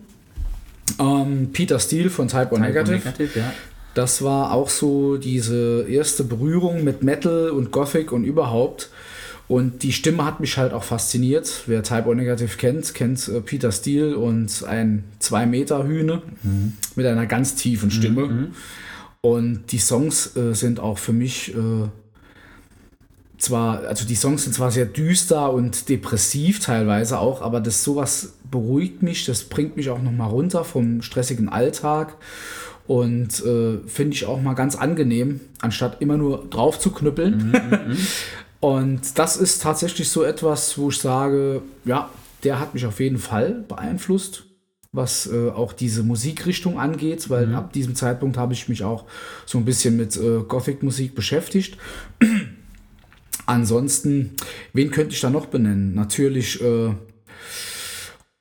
Ähm, 0.98 1.50
Peter 1.52 1.78
Steele 1.78 2.10
von 2.10 2.26
Type 2.26 2.48
O 2.52 2.58
Negative. 2.58 2.96
Negative, 2.96 3.38
ja. 3.38 3.52
Das 3.94 4.22
war 4.22 4.52
auch 4.52 4.70
so 4.70 5.16
diese 5.16 5.86
erste 5.88 6.24
Berührung 6.24 6.84
mit 6.84 7.02
Metal 7.02 7.50
und 7.50 7.72
Gothic 7.72 8.12
und 8.12 8.24
überhaupt. 8.24 8.90
Und 9.48 9.82
die 9.82 9.92
Stimme 9.92 10.24
hat 10.24 10.38
mich 10.38 10.58
halt 10.58 10.72
auch 10.72 10.84
fasziniert. 10.84 11.64
Wer 11.66 11.82
Type 11.82 12.08
O 12.08 12.14
Negative 12.14 12.56
kennt, 12.56 12.94
kennt 12.94 13.26
äh, 13.26 13.40
Peter 13.40 13.72
Steele 13.72 14.16
und 14.16 14.62
ein 14.62 15.02
2 15.18 15.46
Meter 15.46 15.88
Hühne 15.88 16.22
mit 16.94 17.04
einer 17.04 17.26
ganz 17.26 17.56
tiefen 17.56 17.90
Stimme. 17.90 18.22
Und 19.22 19.72
die 19.72 19.78
Songs 19.78 20.36
äh, 20.36 20.54
sind 20.54 20.78
auch 20.78 20.98
für 20.98 21.12
mich 21.12 21.52
äh, 21.52 21.88
zwar, 23.38 23.80
also 23.84 24.06
die 24.06 24.14
Songs 24.14 24.44
sind 24.44 24.52
zwar 24.52 24.70
sehr 24.70 24.86
düster 24.86 25.52
und 25.52 25.88
depressiv 25.88 26.60
teilweise 26.60 27.18
auch, 27.18 27.42
aber 27.42 27.60
das 27.60 27.82
sowas 27.82 28.34
beruhigt 28.50 29.02
mich, 29.02 29.24
das 29.24 29.44
bringt 29.44 29.76
mich 29.76 29.90
auch 29.90 30.00
nochmal 30.00 30.30
runter 30.30 30.64
vom 30.64 31.02
stressigen 31.02 31.48
Alltag 31.48 32.16
und 32.90 33.44
äh, 33.44 33.78
finde 33.86 34.16
ich 34.16 34.26
auch 34.26 34.42
mal 34.42 34.54
ganz 34.54 34.74
angenehm, 34.74 35.38
anstatt 35.60 36.02
immer 36.02 36.16
nur 36.16 36.48
drauf 36.50 36.80
zu 36.80 36.90
knüppeln. 36.90 37.96
und 38.60 39.16
das 39.16 39.36
ist 39.36 39.62
tatsächlich 39.62 40.08
so 40.08 40.24
etwas, 40.24 40.76
wo 40.76 40.88
ich 40.88 40.98
sage, 40.98 41.62
ja, 41.84 42.10
der 42.42 42.58
hat 42.58 42.74
mich 42.74 42.84
auf 42.86 42.98
jeden 42.98 43.18
Fall 43.18 43.64
beeinflusst, 43.68 44.42
was 44.90 45.30
äh, 45.32 45.50
auch 45.50 45.72
diese 45.72 46.02
Musikrichtung 46.02 46.80
angeht, 46.80 47.30
weil 47.30 47.54
ab 47.54 47.72
diesem 47.72 47.94
Zeitpunkt 47.94 48.36
habe 48.36 48.54
ich 48.54 48.68
mich 48.68 48.82
auch 48.82 49.04
so 49.46 49.58
ein 49.58 49.64
bisschen 49.64 49.96
mit 49.96 50.16
äh, 50.16 50.40
Gothic-Musik 50.40 51.14
beschäftigt. 51.14 51.78
Ansonsten, 53.46 54.34
wen 54.72 54.90
könnte 54.90 55.14
ich 55.14 55.20
da 55.20 55.30
noch 55.30 55.46
benennen? 55.46 55.94
Natürlich 55.94 56.60
äh, 56.60 56.92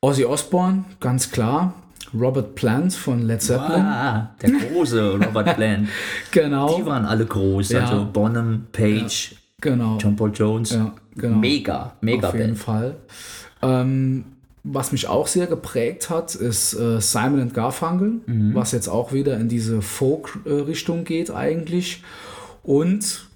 Ozzy 0.02 0.26
Osbourne, 0.26 0.86
ganz 1.00 1.30
klar. 1.30 1.76
Robert 2.14 2.56
Plant 2.56 2.94
von 2.94 3.22
Led 3.28 3.42
Zeppelin. 3.42 3.82
Ah, 3.82 4.36
der 4.42 4.52
große 4.52 5.14
Robert 5.14 5.56
Plant. 5.56 5.90
Genau. 6.32 6.78
Die 6.78 6.86
waren 6.86 7.06
alle 7.06 7.26
groß, 7.26 7.70
Ja. 7.70 7.82
also 7.82 8.08
Bonham, 8.12 8.68
Page, 8.72 9.36
genau. 9.62 9.98
John 10.00 10.16
Paul 10.16 10.32
Jones. 10.34 10.72
Ja, 10.72 10.94
genau. 11.16 11.38
Mega, 11.38 11.94
mega 12.02 12.28
Auf 12.30 12.34
jeden 12.34 12.48
Band. 12.48 12.58
Fall. 12.60 12.96
Ähm, 13.62 14.26
was 14.64 14.92
mich 14.92 15.08
auch 15.08 15.28
sehr 15.28 15.48
geprägt 15.48 16.10
hat, 16.10 16.36
ist 16.36 16.74
äh, 16.74 17.00
Simon 17.00 17.40
and 17.42 17.54
Garfunkel, 17.54 18.20
Mhm. 18.26 18.54
was 18.56 18.72
jetzt 18.74 18.88
auch 18.90 19.14
wieder 19.14 19.38
in 19.38 19.48
diese 19.50 19.82
Folk-Richtung 19.82 21.04
geht 21.06 21.32
eigentlich. 21.32 22.04
Und 22.64 23.29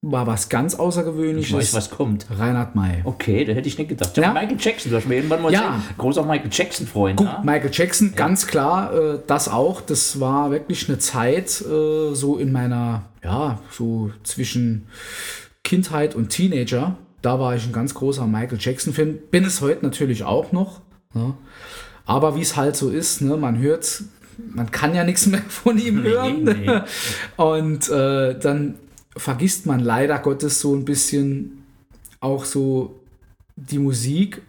war 0.00 0.26
was 0.28 0.48
ganz 0.48 0.74
Ich 0.74 0.78
Außergewöhnliches. 0.80 1.52
weiß, 1.56 1.74
was 1.74 1.90
kommt. 1.90 2.26
Reinhard 2.30 2.76
May. 2.76 3.00
Okay, 3.04 3.44
da 3.44 3.52
hätte 3.52 3.66
ich 3.66 3.78
nicht 3.78 3.88
gedacht. 3.88 4.16
Ja. 4.16 4.32
Michael 4.32 4.56
Jackson, 4.58 4.90
du 4.92 4.96
hast 4.96 5.08
mir 5.08 5.16
irgendwann 5.16 5.42
mal 5.42 5.52
Ja. 5.52 5.74
erzählt. 5.76 5.98
Großer 5.98 6.22
Michael 6.24 6.50
Jackson-Freund. 6.52 7.16
Gut, 7.16 7.26
ja? 7.26 7.42
Michael 7.44 7.70
Jackson, 7.72 8.12
ganz 8.14 8.46
klar, 8.46 8.94
äh, 8.94 9.18
das 9.26 9.48
auch. 9.48 9.80
Das 9.80 10.20
war 10.20 10.52
wirklich 10.52 10.88
eine 10.88 10.98
Zeit 10.98 11.60
äh, 11.62 12.14
so 12.14 12.36
in 12.38 12.52
meiner, 12.52 13.06
ja, 13.24 13.58
so 13.72 14.10
zwischen 14.22 14.86
Kindheit 15.64 16.14
und 16.14 16.28
Teenager. 16.28 16.96
Da 17.20 17.40
war 17.40 17.56
ich 17.56 17.66
ein 17.66 17.72
ganz 17.72 17.92
großer 17.94 18.24
Michael 18.26 18.58
Jackson-Fan. 18.60 19.18
Bin 19.32 19.44
es 19.44 19.60
heute 19.60 19.84
natürlich 19.84 20.22
auch 20.22 20.52
noch. 20.52 20.80
Ja. 21.14 21.34
Aber 22.06 22.36
wie 22.36 22.40
es 22.42 22.56
halt 22.56 22.76
so 22.76 22.88
ist, 22.90 23.20
ne, 23.20 23.36
man 23.36 23.58
hört, 23.58 24.04
man 24.54 24.70
kann 24.70 24.94
ja 24.94 25.02
nichts 25.02 25.26
mehr 25.26 25.42
von 25.48 25.76
ihm 25.76 26.02
hören. 26.04 26.44
nee. 26.44 26.80
Und 27.36 27.88
äh, 27.88 28.38
dann 28.38 28.76
vergisst 29.18 29.66
man 29.66 29.80
leider 29.80 30.18
Gottes 30.18 30.60
so 30.60 30.74
ein 30.74 30.84
bisschen 30.84 31.62
auch 32.20 32.44
so 32.44 32.98
die 33.56 33.78
Musik 33.78 34.40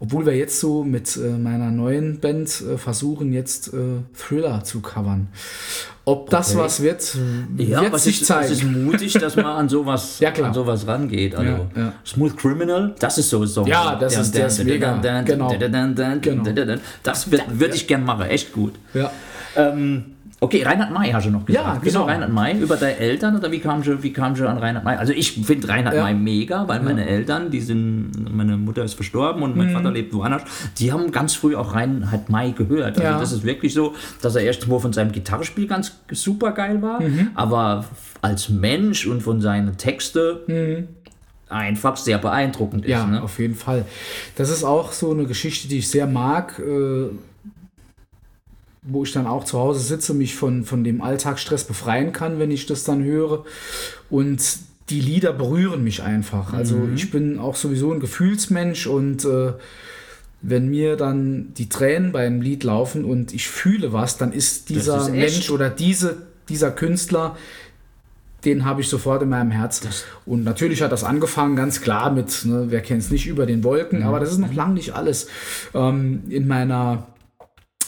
Obwohl 0.00 0.26
wir 0.26 0.34
jetzt 0.36 0.58
so 0.58 0.82
mit 0.82 1.16
äh, 1.16 1.38
meiner 1.38 1.70
neuen 1.70 2.18
Band 2.18 2.48
äh, 2.60 2.76
versuchen, 2.76 3.32
jetzt 3.32 3.72
äh, 3.72 4.00
Thriller 4.16 4.64
zu 4.64 4.80
covern. 4.80 5.28
Ob 6.04 6.28
das 6.28 6.50
Okay. 6.56 6.58
was 6.64 6.82
wird, 6.82 7.16
Ja, 7.56 7.82
wird 7.82 7.92
was 7.92 8.02
sich 8.02 8.20
ist, 8.20 8.26
zeigen. 8.26 8.46
es 8.52 8.58
ist 8.58 8.64
mutig, 8.64 9.12
dass 9.12 9.36
man 9.36 9.46
an 9.46 9.68
sowas, 9.68 10.18
Ja, 10.24 10.32
klar. 10.32 10.48
an 10.48 10.54
sowas 10.54 10.88
rangeht. 10.88 11.36
Also, 11.36 11.50
Ja, 11.52 11.68
ja. 11.76 11.92
Smooth 12.04 12.36
Criminal, 12.36 12.96
das 12.98 13.18
ist 13.18 13.30
so 13.30 13.42
ein 13.42 13.46
Song. 13.46 13.66
Ja, 13.68 13.94
das 13.94 14.16
ist- 14.16 14.34
der 14.34 14.48
ist 14.48 14.64
mega. 14.64 14.98
Genau. 15.24 15.54
Das 17.04 17.30
würde 17.30 17.74
ich 17.76 17.86
gern 17.86 18.04
machen, 18.04 18.22
echt 18.26 18.52
gut. 18.52 18.72
ja. 18.94 19.08
Ähm, 19.54 20.16
okay, 20.42 20.62
Reinhard 20.64 20.90
May 20.92 21.12
hast 21.12 21.26
du 21.26 21.30
noch 21.30 21.44
gesagt. 21.46 21.64
Ja, 21.66 21.78
Wieso 21.82 22.00
genau. 22.00 22.10
Reinhard 22.10 22.32
May? 22.32 22.58
Über 22.58 22.76
deine 22.76 22.96
Eltern 22.96 23.36
oder 23.36 23.50
wie 23.52 23.60
kam 23.60 23.82
du, 23.82 24.02
wie 24.02 24.12
kam 24.12 24.34
du 24.34 24.48
an 24.48 24.58
Reinhard 24.58 24.84
May? 24.84 24.96
Also 24.96 25.12
ich 25.12 25.32
finde 25.32 25.68
Reinhard 25.68 25.94
Ja. 25.94 26.02
May 26.02 26.14
mega, 26.14 26.66
weil 26.68 26.80
meine 26.82 27.06
Eltern, 27.06 27.50
die 27.50 27.60
sind, 27.60 28.10
meine 28.34 28.56
Mutter 28.56 28.82
ist 28.84 28.94
verstorben 28.94 29.42
und 29.42 29.56
mein 29.56 29.68
Mhm. 29.68 29.72
Vater 29.72 29.90
lebt 29.92 30.12
woanders, 30.12 30.42
die 30.78 30.92
haben 30.92 31.10
ganz 31.12 31.34
früh 31.34 31.54
auch 31.56 31.74
Reinhard 31.74 32.28
May 32.28 32.52
gehört. 32.52 32.96
Also 32.98 33.02
Ja. 33.02 33.18
das 33.20 33.32
ist 33.32 33.44
wirklich 33.44 33.72
so, 33.72 33.94
dass 34.20 34.34
er 34.36 34.42
erst 34.42 34.66
mal 34.68 34.78
von 34.80 34.92
seinem 34.92 35.12
Gitarrespiel 35.12 35.66
ganz 35.66 35.92
super 36.10 36.52
geil 36.52 36.82
war, 36.82 37.00
Mhm. 37.00 37.30
aber 37.34 37.84
als 38.20 38.48
Mensch 38.48 39.06
und 39.06 39.22
von 39.22 39.40
seinen 39.40 39.76
Texten 39.76 40.88
einfach 41.48 41.96
sehr 41.96 42.18
beeindruckend 42.18 42.84
Mhm. 42.84 42.90
Ja, 42.90 43.02
ist. 43.04 43.10
Ne? 43.10 43.22
auf 43.22 43.38
jeden 43.38 43.54
Fall. 43.54 43.84
Das 44.36 44.48
ist 44.50 44.64
auch 44.64 44.92
so 44.92 45.10
eine 45.12 45.24
Geschichte, 45.26 45.68
die 45.68 45.78
ich 45.78 45.88
sehr 45.88 46.06
mag, 46.06 46.58
äh, 46.58 47.10
wo 48.82 49.04
ich 49.04 49.12
dann 49.12 49.26
auch 49.26 49.44
zu 49.44 49.58
Hause 49.58 49.80
sitze, 49.80 50.12
mich 50.12 50.34
von, 50.34 50.64
von 50.64 50.82
dem 50.84 51.00
Alltagsstress 51.02 51.64
befreien 51.64 52.12
kann, 52.12 52.38
wenn 52.38 52.50
ich 52.50 52.66
das 52.66 52.84
dann 52.84 53.04
höre. 53.04 53.44
Und 54.10 54.42
die 54.90 55.00
Lieder 55.00 55.32
berühren 55.32 55.84
mich 55.84 56.02
einfach. 56.02 56.52
Also 56.52 56.76
Mhm. 56.76 56.94
ich 56.94 57.10
bin 57.10 57.38
auch 57.38 57.54
sowieso 57.54 57.92
ein 57.92 58.00
Gefühlsmensch 58.00 58.86
und 58.88 59.24
äh, 59.24 59.52
wenn 60.42 60.68
mir 60.68 60.96
dann 60.96 61.54
die 61.56 61.68
Tränen 61.68 62.10
beim 62.10 62.40
Lied 62.40 62.64
laufen 62.64 63.04
und 63.04 63.32
ich 63.32 63.48
fühle 63.48 63.92
was, 63.92 64.18
dann 64.18 64.32
ist 64.32 64.68
dieser 64.70 64.98
ist. 64.98 65.10
Mensch 65.12 65.50
oder 65.50 65.70
diese, 65.70 66.16
dieser 66.48 66.72
Künstler, 66.72 67.36
den 68.44 68.64
habe 68.64 68.80
ich 68.80 68.88
sofort 68.88 69.22
in 69.22 69.28
meinem 69.28 69.52
Herz. 69.52 69.82
und 70.26 70.42
natürlich 70.42 70.82
hat 70.82 70.90
das 70.90 71.04
angefangen, 71.04 71.54
ganz 71.54 71.80
klar 71.80 72.10
mit, 72.10 72.44
ne, 72.44 72.64
wer 72.70 72.80
kennt 72.80 73.02
es 73.04 73.10
nicht, 73.12 73.28
über 73.28 73.46
den 73.46 73.62
Wolken, 73.62 74.02
aber 74.02 74.18
das 74.18 74.32
ist 74.32 74.38
noch 74.38 74.52
lang 74.52 74.74
nicht 74.74 74.90
alles. 74.96 75.28
Ähm, 75.74 76.24
in 76.28 76.48
meiner 76.48 77.06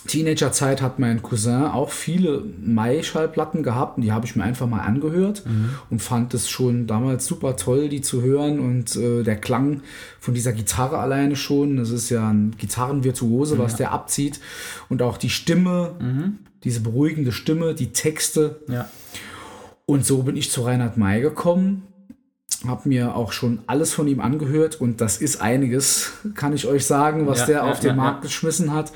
Teenagerzeit 0.06 0.82
hat 0.82 0.98
mein 0.98 1.22
Cousin 1.22 1.64
auch 1.64 1.90
viele 1.90 2.42
Mai-Schallplatten 2.62 3.62
gehabt. 3.62 3.96
Und 3.96 4.02
die 4.04 4.12
habe 4.12 4.26
ich 4.26 4.36
mir 4.36 4.42
einfach 4.44 4.66
mal 4.66 4.80
angehört 4.80 5.44
und 5.90 6.02
fand 6.02 6.34
es 6.34 6.48
schon 6.48 6.86
damals 6.86 7.26
super 7.26 7.56
toll, 7.56 7.88
die 7.88 8.00
zu 8.00 8.22
hören. 8.22 8.58
Und 8.60 8.96
äh, 8.96 9.22
der 9.22 9.36
Klang 9.36 9.80
von 10.20 10.34
dieser 10.34 10.52
Gitarre 10.52 10.98
alleine 10.98 11.36
schon, 11.36 11.76
das 11.76 11.90
ist 11.90 12.10
ja 12.10 12.28
ein 12.28 12.54
Gitarrenvirtuose, 12.58 13.58
was 13.58 13.76
der 13.76 13.92
abzieht. 13.92 14.40
Und 14.88 15.02
auch 15.02 15.16
die 15.16 15.30
Stimme, 15.30 15.92
diese 16.64 16.80
beruhigende 16.80 17.32
Stimme, 17.32 17.74
die 17.74 17.92
Texte, 17.92 18.60
Ja. 18.68 18.88
und 19.86 20.04
so 20.06 20.22
bin 20.22 20.36
ich 20.36 20.50
zu 20.50 20.62
Reinhard 20.62 20.96
May 20.96 21.20
gekommen, 21.20 21.82
habe 22.66 22.88
mir 22.88 23.14
auch 23.14 23.32
schon 23.32 23.58
alles 23.66 23.92
von 23.92 24.08
ihm 24.08 24.20
angehört. 24.20 24.80
Und 24.80 25.00
das 25.00 25.18
ist 25.18 25.40
einiges, 25.42 26.12
kann 26.34 26.54
ich 26.54 26.66
euch 26.66 26.86
sagen, 26.86 27.26
was 27.26 27.40
Ja, 27.40 27.46
der 27.46 27.56
ja, 27.56 27.70
auf 27.70 27.80
den 27.80 27.90
ja, 27.90 27.96
Markt 27.96 28.22
geschmissen 28.22 28.72
hat. 28.72 28.92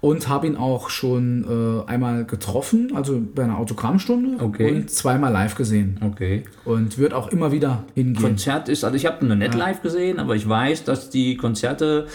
Und 0.00 0.28
habe 0.28 0.46
ihn 0.46 0.54
auch 0.56 0.90
schon 0.90 1.44
äh, 1.84 1.90
einmal 1.90 2.24
getroffen, 2.24 2.92
also 2.94 3.20
bei 3.34 3.42
einer 3.42 3.58
Autogrammstunde 3.58 4.42
Okay. 4.44 4.70
und 4.72 4.90
zweimal 4.90 5.32
live 5.32 5.56
gesehen. 5.56 5.98
Okay. 6.04 6.44
Und 6.64 6.98
wird 6.98 7.12
auch 7.12 7.28
immer 7.32 7.50
wieder 7.50 7.82
hingehen. 7.94 8.22
Konzert 8.22 8.68
ist, 8.68 8.84
also 8.84 8.94
ich 8.96 9.06
habe 9.06 9.26
noch 9.26 9.34
nicht 9.34 9.54
live 9.54 9.82
gesehen, 9.82 10.20
aber 10.20 10.36
ich 10.36 10.48
weiß, 10.48 10.84
dass 10.84 11.10
die 11.10 11.36
Konzerte 11.36 12.06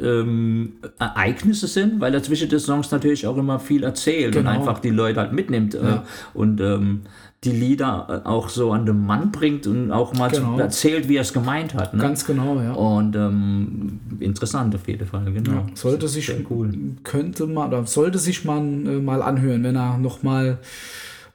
ähm, 0.00 0.72
Ereignisse 0.98 1.66
sind, 1.68 2.00
weil 2.00 2.12
er 2.14 2.22
zwischen 2.22 2.48
den 2.48 2.58
Songs 2.58 2.90
natürlich 2.90 3.26
auch 3.26 3.36
immer 3.36 3.60
viel 3.60 3.84
erzählt 3.84 4.34
und 4.34 4.42
Genau. 4.44 4.50
einfach 4.58 4.78
die 4.80 4.90
Leute 4.90 5.20
halt 5.20 5.32
mitnimmt 5.32 5.74
äh, 5.74 5.82
Ja. 5.84 6.04
und 6.34 6.60
ähm, 6.60 7.02
die 7.44 7.50
Lieder 7.50 8.22
äh, 8.24 8.28
auch 8.28 8.48
so 8.48 8.72
an 8.72 8.86
den 8.86 9.04
Mann 9.04 9.32
bringt 9.32 9.66
und 9.66 9.90
auch 9.90 10.14
mal 10.14 10.30
Genau. 10.30 10.58
erzählt, 10.58 11.08
wie 11.08 11.16
er 11.16 11.22
es 11.22 11.32
gemeint 11.32 11.74
hat. 11.74 11.92
Ne? 11.94 12.00
Ganz 12.00 12.24
genau, 12.24 12.60
ja. 12.60 12.72
und 12.72 13.16
ähm, 13.16 14.00
interessant 14.20 14.74
auf 14.76 14.86
jeden 14.86 15.06
Fall, 15.06 15.24
genau. 15.32 15.66
sollte 15.74 16.06
sich 16.08 16.32
cool. 16.50 16.72
könnte 17.02 17.46
man 17.46 17.68
oder 17.68 17.84
sollte 17.86 18.18
sich 18.18 18.44
man 18.44 18.86
äh, 18.86 19.00
mal 19.00 19.22
anhören, 19.22 19.64
wenn 19.64 19.74
er 19.76 19.98
noch 19.98 20.22
mal 20.22 20.58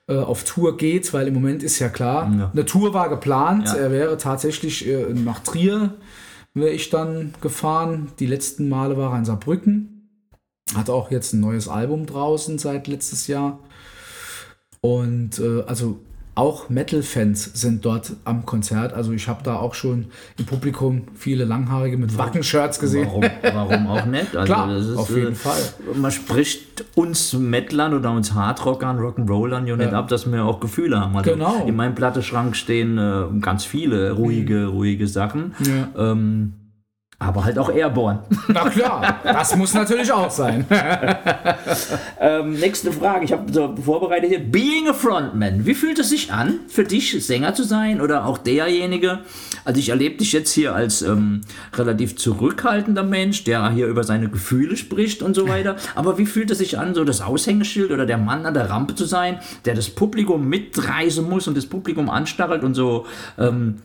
äh, 0.08 0.16
auf 0.18 0.46
Tour 0.46 0.78
geht, 0.78 1.14
weil 1.14 1.28
im 1.28 1.34
Moment 1.34 1.62
ist 1.62 1.80
ja 1.80 1.90
klar, 1.90 2.32
Ja. 2.40 2.52
eine 2.54 2.66
Tour 2.66 2.94
war 2.94 3.10
geplant, 3.10 3.68
Ja. 3.68 3.76
er 3.76 3.92
wäre 3.92 4.18
tatsächlich 4.18 4.88
äh, 4.88 5.14
nach 5.14 5.40
Trier 5.40 5.96
wäre 6.54 6.72
ich 6.72 6.90
dann 6.90 7.34
gefahren. 7.42 8.08
Die 8.20 8.26
letzten 8.26 8.68
Male 8.70 8.98
war 8.98 9.12
er 9.14 9.20
in 9.20 9.26
Saarbrücken. 9.26 10.10
Hat 10.76 10.90
auch 10.90 11.12
jetzt 11.12 11.34
ein 11.34 11.40
neues 11.42 11.68
Album 11.68 12.06
draußen 12.08 12.58
seit 12.58 12.88
letztes 12.88 13.28
Jahr. 13.28 13.60
Und 14.88 15.40
äh, 15.40 15.64
also 15.68 16.00
auch 16.36 16.70
Metal-Fans 16.70 17.52
sind 17.56 17.84
dort 17.84 18.14
am 18.24 18.46
Konzert. 18.46 18.94
Also 18.94 19.12
ich 19.12 19.28
habe 19.28 19.42
da 19.44 19.56
auch 19.56 19.74
schon 19.74 20.06
im 20.38 20.46
Publikum 20.46 21.02
viele 21.16 21.46
Langhaarige 21.46 21.98
mit 21.98 22.16
Wacken-Shirts 22.16 22.80
gesehen. 22.80 23.08
Warum, 23.08 23.24
warum 23.42 23.88
auch 23.88 24.06
nicht? 24.06 24.36
Also 24.36 24.54
Klar, 24.54 24.78
ist, 24.78 24.96
auf 24.96 25.10
jeden 25.10 25.32
äh, 25.32 25.36
Fall. 25.36 25.60
Man 25.96 26.12
spricht 26.12 26.86
uns 26.94 27.34
Mettlern 27.34 27.96
oder 27.96 28.12
uns 28.12 28.34
Hardrockern, 28.36 29.00
Rock'n'Rollern 29.00 29.66
ja 29.66 29.76
nicht 29.76 29.92
Ja. 29.92 29.98
ab, 29.98 30.10
dass 30.10 30.32
wir 30.32 30.46
auch 30.46 30.60
Gefühle 30.60 31.00
haben. 31.02 31.18
Also 31.18 31.32
Genau. 31.32 31.66
In 31.66 31.76
meinem 31.76 31.96
Platteschrank 31.96 32.56
stehen 32.56 33.00
äh, 33.00 33.24
ganz 33.42 33.66
viele 33.66 34.12
ruhige, 34.12 34.68
ruhige 34.68 35.08
Sachen. 35.08 35.56
Ja. 35.66 36.12
Ähm, 36.12 36.54
aber 37.20 37.46
halt 37.46 37.58
auch 37.58 37.74
Airborne. 37.74 38.20
Na 38.48 38.70
klar, 38.70 39.20
das 39.24 39.56
muss 39.56 39.74
natürlich 39.74 40.12
auch 40.12 40.30
sein. 40.30 40.68
ähm, 42.20 42.54
nächste 42.54 42.92
Frage, 42.92 43.26
ich 43.26 43.32
habe 43.32 43.52
so 43.52 43.76
vorbereitet 43.76 44.30
hier. 44.30 44.40
Being 44.40 44.88
a 44.88 44.94
Frontman, 44.94 45.66
wie 45.66 45.74
fühlt 45.74 45.98
es 45.98 46.10
sich 46.10 46.32
an, 46.32 46.60
für 46.68 46.84
dich 46.84 47.26
Sänger 47.26 47.56
zu 47.56 47.64
sein 47.64 48.02
oder 48.02 48.26
auch 48.26 48.38
derjenige? 48.38 49.20
Also 49.66 49.80
ich 49.80 49.90
erlebe 49.90 50.18
dich 50.18 50.32
jetzt 50.32 50.54
hier 50.54 50.76
als 50.76 51.02
ähm, 51.02 51.42
relativ 51.74 52.18
zurückhaltender 52.18 53.04
Mensch, 53.04 53.44
der 53.46 53.72
hier 53.72 53.88
über 53.88 54.04
seine 54.04 54.30
Gefühle 54.30 54.78
spricht 54.78 55.24
und 55.24 55.36
so 55.36 55.48
weiter. 55.48 55.76
Aber 55.96 56.20
wie 56.20 56.28
fühlt 56.28 56.52
es 56.52 56.60
sich 56.60 56.78
an, 56.78 56.94
so 56.94 57.04
das 57.04 57.22
Aushängeschild 57.22 57.90
oder 57.92 58.06
der 58.06 58.20
Mann 58.20 58.46
an 58.46 58.54
der 58.54 58.70
Rampe 58.70 58.94
zu 58.94 59.06
sein, 59.06 59.40
der 59.66 59.74
das 59.74 59.90
Publikum 59.90 60.48
mitreißen 60.48 61.28
muss 61.28 61.48
und 61.48 61.58
das 61.58 61.66
Publikum 61.66 62.12
anstachelt 62.12 62.64
und 62.64 62.76
so. 62.76 63.08
Ähm, 63.40 63.80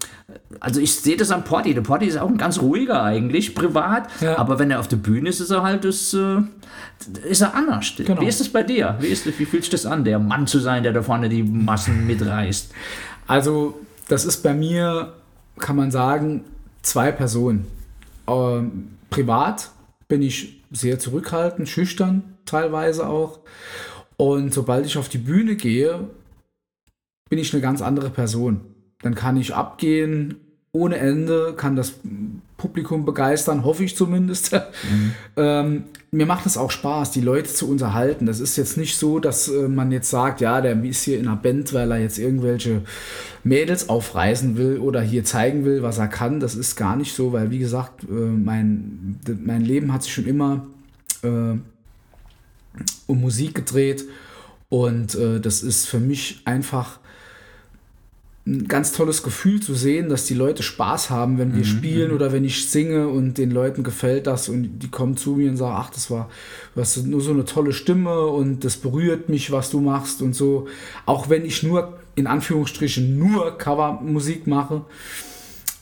also 0.61 0.80
ich 0.80 0.95
sehe 0.95 1.16
das 1.16 1.30
am 1.30 1.45
Porti. 1.45 1.74
Der 1.74 1.80
Porti 1.83 2.07
ist 2.07 2.18
auch 2.18 2.28
ein 2.28 2.39
ganz 2.39 2.61
ruhiger 2.61 3.03
eigentlich, 3.03 3.22
privat. 3.29 4.09
Ja. 4.20 4.39
Aber 4.39 4.59
wenn 4.59 4.70
er 4.70 4.81
auf 4.81 4.89
der 4.89 4.97
Bühne 4.97 5.29
ist, 5.29 5.41
ist 5.41 5.51
er 5.51 5.62
halt 5.62 5.85
das... 5.85 6.14
Äh, 6.14 6.43
ist 7.29 7.41
er 7.41 7.55
anders. 7.55 7.95
Genau. 7.97 8.20
Wie 8.20 8.27
ist 8.27 8.41
es 8.41 8.49
bei 8.49 8.62
dir? 8.62 8.97
Wie, 9.01 9.09
ist, 9.09 9.27
wie 9.27 9.45
fühlt 9.45 9.64
sich 9.64 9.70
das 9.70 9.87
an, 9.87 10.05
der 10.05 10.18
Mann 10.18 10.47
zu 10.47 10.61
sein, 10.61 10.83
der 10.83 10.93
da 10.93 11.03
vorne 11.03 11.29
die 11.29 11.43
Massen 11.43 12.07
mitreißt? 12.07 12.73
Also, 13.27 13.81
das 14.09 14.25
ist 14.25 14.43
bei 14.43 14.55
mir, 14.55 15.12
kann 15.59 15.77
man 15.77 15.91
sagen, 15.91 16.45
zwei 16.83 17.11
Personen. 17.11 17.66
Ähm, 18.29 18.91
privat 19.11 19.70
bin 20.09 20.23
ich 20.23 20.62
sehr 20.70 20.99
zurückhaltend, 20.99 21.68
schüchtern 21.68 22.37
teilweise 22.47 23.09
auch. 23.09 23.41
Und 24.16 24.53
sobald 24.55 24.87
ich 24.87 24.99
auf 24.99 25.09
die 25.09 25.18
Bühne 25.18 25.57
gehe, 25.57 26.09
bin 27.29 27.39
ich 27.39 27.53
eine 27.53 27.62
ganz 27.62 27.83
andere 27.83 28.11
Person. 28.11 28.61
Dann 29.03 29.14
kann 29.14 29.37
ich 29.37 29.55
abgehen 29.55 30.37
ohne 30.75 30.97
Ende, 30.97 31.53
kann 31.55 31.77
das 31.77 31.93
Publikum 32.57 33.05
begeistern, 33.05 33.62
hoffe 33.62 33.85
ich 33.85 33.95
zumindest. 33.95 34.59
ähm, 35.37 35.85
mir 36.11 36.25
macht 36.25 36.47
es 36.47 36.57
auch 36.57 36.70
Spaß, 36.70 37.11
die 37.11 37.20
Leute 37.20 37.53
zu 37.53 37.68
unterhalten. 37.68 38.25
Das 38.25 38.41
ist 38.41 38.57
jetzt 38.57 38.79
nicht 38.79 38.97
so, 38.97 39.18
dass 39.18 39.49
äh, 39.49 39.68
man 39.68 39.93
jetzt 39.93 40.09
sagt, 40.09 40.41
ja, 40.41 40.62
der 40.62 40.83
ist 40.83 41.03
hier 41.03 41.18
in 41.18 41.29
einer 41.29 41.37
Band, 41.37 41.75
weil 41.75 41.91
er 41.91 41.99
jetzt 41.99 42.18
irgendwelche 42.18 42.83
Mädels 43.45 43.91
aufreißen 43.91 44.57
will 44.57 44.79
oder 44.79 45.03
hier 45.03 45.25
zeigen 45.25 45.66
will, 45.66 45.83
was 45.83 45.99
er 45.99 46.09
kann. 46.09 46.41
Das 46.41 46.55
ist 46.55 46.77
gar 46.77 46.97
nicht 46.97 47.14
so, 47.14 47.35
weil 47.35 47.51
wie 47.51 47.59
gesagt, 47.59 48.05
äh, 48.05 48.12
mein, 48.12 49.18
mein 49.45 49.61
Leben 49.61 49.93
hat 49.93 50.05
sich 50.05 50.14
schon 50.14 50.27
immer 50.27 50.66
äh, 51.23 51.59
um 53.07 53.20
Musik 53.20 53.55
gedreht 53.55 54.05
und 54.70 55.14
äh, 55.16 55.39
das 55.39 55.62
ist 55.62 55.87
für 55.87 56.01
mich 56.01 56.41
einfach 56.47 56.99
ein 58.45 58.66
ganz 58.66 58.93
tolles 58.93 59.22
Gefühl 59.22 59.61
zu 59.61 59.74
sehen, 59.74 60.09
dass 60.09 60.26
die 60.26 60.34
Leute 60.34 60.64
Spaß 60.64 61.11
haben, 61.11 61.38
wenn 61.38 61.55
wir 61.55 61.64
spielen 61.64 62.11
oder 62.11 62.32
wenn 62.32 62.45
ich 62.45 62.68
singe 62.68 63.07
und 63.07 63.38
den 63.38 63.53
Leuten 63.53 63.84
gefällt 63.84 64.26
das 64.26 64.49
und 64.49 64.80
die 64.80 64.90
kommen 64.90 65.16
zu 65.16 65.36
mir 65.36 65.49
und 65.49 65.57
sagen, 65.57 65.76
ach, 65.78 65.90
das 65.90 66.11
war, 66.11 66.28
du 66.74 66.80
hast 66.80 66.97
nur 67.07 67.20
so 67.20 67.30
eine 67.30 67.45
tolle 67.45 67.72
Stimme 67.72 68.26
und 68.26 68.64
das 68.64 68.76
berührt 68.76 69.28
mich, 69.28 69.53
was 69.53 69.70
du 69.70 69.80
machst 69.80 70.22
und 70.22 70.34
so. 70.34 70.66
Auch 71.07 71.28
wenn 71.28 71.45
ich 71.45 71.62
nur, 71.62 71.99
in 72.16 72.26
Anführungsstrichen, 72.26 73.16
nur 73.16 73.59
Covermusik 73.59 74.49
mache. 74.49 74.84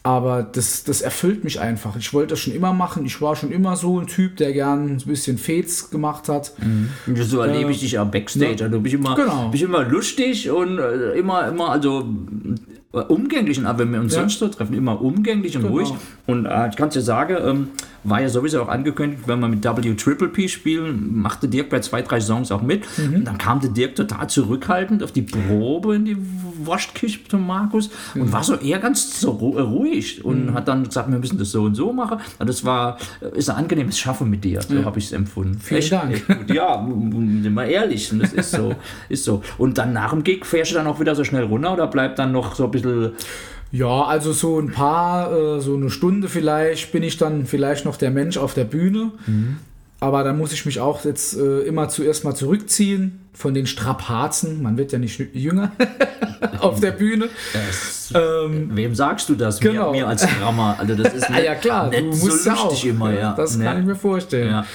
Aber 0.03 0.43
das, 0.43 0.85
das 0.85 1.03
erfüllt 1.03 1.45
mich 1.45 1.61
einfach. 1.61 1.95
Ich 1.97 2.15
wollte 2.15 2.29
das 2.31 2.41
schon 2.41 2.55
immer 2.55 2.73
machen. 2.73 3.05
Ich 3.05 3.21
war 3.21 3.37
schon 3.37 3.53
immer 3.53 3.77
so 3.77 4.01
ein 4.01 4.07
Typ, 4.07 4.39
der 4.39 4.53
gern 4.55 4.93
ein 4.93 4.97
bisschen 5.05 5.37
Fets 5.37 5.91
gemacht 5.91 6.29
hat. 6.31 6.53
Und 7.07 7.17
so 7.19 7.41
erlebe 7.41 7.71
ich 7.71 7.81
dich 7.81 7.99
auch 7.99 8.07
Backstage. 8.07 8.47
ne? 8.57 8.63
Also 8.63 8.69
du 8.77 8.81
bist 8.81 8.95
immer, 8.95 9.15
Genau. 9.15 9.49
bist 9.51 9.63
immer 9.63 9.85
lustig 9.85 10.51
und 10.51 10.79
äh, 10.79 11.19
immer, 11.19 11.49
immer, 11.49 11.69
also 11.71 12.09
äh, 12.95 12.99
umgänglich. 12.99 13.59
Und 13.59 13.79
wenn 13.79 13.93
wir 13.93 14.01
uns 14.01 14.15
Ja. 14.15 14.21
sonst 14.21 14.39
so 14.39 14.49
treffen, 14.49 14.73
immer 14.75 15.03
umgänglich 15.03 15.55
und 15.57 15.65
Genau. 15.65 15.75
ruhig. 15.75 15.93
Und 16.27 16.47
äh, 16.47 16.69
ich 16.71 16.77
kann 16.77 16.89
es 16.89 16.95
dir 16.95 17.03
sagen, 17.03 17.37
ähm, 17.45 17.69
war 18.05 18.21
ja 18.23 18.29
sowieso 18.29 18.63
auch 18.63 18.69
angekündigt, 18.69 19.23
wenn 19.27 19.41
wir 19.41 19.49
mit 19.49 19.65
W 19.65 19.95
Triple 19.95 20.29
P 20.29 20.49
spielen, 20.49 21.21
machte 21.21 21.49
Dirk 21.49 21.69
bei 21.69 21.81
zwei, 21.81 22.03
drei 22.03 22.21
Songs 22.21 22.51
auch 22.51 22.63
mit. 22.63 22.83
Mhm. 22.99 23.15
Und 23.17 23.25
dann 23.27 23.39
kam 23.39 23.61
der 23.61 23.71
Dirk 23.71 23.95
total 23.95 24.29
zurückhaltend 24.29 25.03
auf 25.03 25.13
die 25.13 25.23
Probe 25.23 25.97
in 25.97 26.05
die 26.05 26.17
Waschküche 26.65 27.21
zum 27.29 27.47
Markus 27.47 27.91
und 28.15 28.23
Mhm. 28.23 28.33
war 28.33 28.43
so 28.43 28.55
eher 28.57 28.79
ganz 28.79 29.21
so 29.21 29.33
ru- 29.33 29.61
ruhig 29.61 30.25
und 30.25 30.55
hat 30.55 30.69
dann 30.69 30.85
gesagt, 30.85 31.11
wir 31.11 31.19
müssen 31.19 31.39
das 31.39 31.51
so 31.51 31.63
und 31.65 31.75
so 31.75 31.93
machen. 31.93 32.19
Und 32.39 32.49
das 32.49 32.65
war, 32.65 32.97
ist 33.35 33.51
ein 33.51 33.57
angenehmes 33.57 33.99
Schaffen 33.99 34.31
mit 34.31 34.45
dir, 34.45 34.61
so 34.63 34.85
habe 34.85 34.99
ich 34.99 35.07
es 35.07 35.13
empfunden. 35.13 35.59
Vielen 35.61 35.89
Dank. 35.91 36.13
Echt 36.15 36.27
gut. 36.29 36.51
Ja, 36.55 36.77
m- 36.77 37.13
m- 37.13 37.43
sind 37.43 37.55
wir 37.55 37.65
ehrlich, 37.67 38.11
und 38.13 38.21
das 38.21 38.33
ist 38.33 38.51
so, 38.53 38.75
ist 39.09 39.25
so. 39.25 39.43
Und 39.59 39.79
dann 39.79 39.93
nach 39.93 40.11
dem 40.11 40.23
Gig 40.25 40.45
fährst 40.47 40.71
du 40.73 40.77
dann 40.77 40.87
auch 40.87 41.01
wieder 41.01 41.15
so 41.15 41.25
schnell 41.25 41.45
runter 41.45 41.73
oder 41.75 41.87
bleibt 41.87 42.19
dann 42.19 42.33
noch 42.33 42.55
so 42.55 42.65
ein 42.65 42.71
bisschen 42.71 43.13
Ja, 43.73 44.05
also 44.05 44.33
so 44.33 44.59
ein 44.59 44.73
paar, 44.73 45.33
äh, 45.33 45.61
so 45.61 45.75
eine 45.77 45.91
Stunde 45.91 46.29
vielleicht 46.29 46.91
bin 46.93 47.03
ich 47.03 47.17
dann 47.19 47.47
vielleicht 47.47 47.85
noch 47.85 47.97
der 47.97 48.11
Mensch 48.11 48.37
auf 48.37 48.55
der 48.55 48.65
Bühne. 48.65 49.13
Aber 50.03 50.25
dann 50.25 50.39
muss 50.39 50.53
ich 50.53 50.65
mich 50.65 50.81
auch 50.81 51.05
jetzt 51.05 51.37
äh, 51.37 51.61
immer 51.61 51.89
zuerst 51.91 52.25
mal 52.25 52.35
zurückziehen 52.35 53.21
von 53.35 53.53
den 53.53 53.67
Strapazen. 53.67 54.63
Man 54.63 54.79
wird 54.79 54.93
ja 54.93 54.99
nicht 54.99 55.21
jünger 55.35 55.73
auf 56.61 56.81
der 56.81 56.93
Bühne. 56.93 57.29
Ähm, 58.13 58.71
Wem 58.75 58.93
sagst 58.97 59.29
du 59.29 59.37
das? 59.37 59.61
Genau. 59.61 59.93
Mir, 59.93 59.99
mir 59.99 60.09
als 60.09 60.27
Drama. 60.27 60.75
Also 60.81 60.97
das 60.97 61.15
ist 61.15 61.23
ah 61.31 61.33
nicht, 61.35 61.45
ja 61.45 61.55
klar, 61.55 61.91
du 61.91 61.97
nicht 62.01 62.25
musst 62.25 62.43
so 62.43 62.51
ja 62.51 62.57
auch. 62.57 62.85
immer, 62.85 63.13
ja. 63.13 63.35
Das 63.37 63.57
Ne? 63.57 63.63
kann 63.63 63.79
ich 63.79 63.87
mir 63.87 63.95
vorstellen. 63.95 64.51
Ja. 64.51 64.67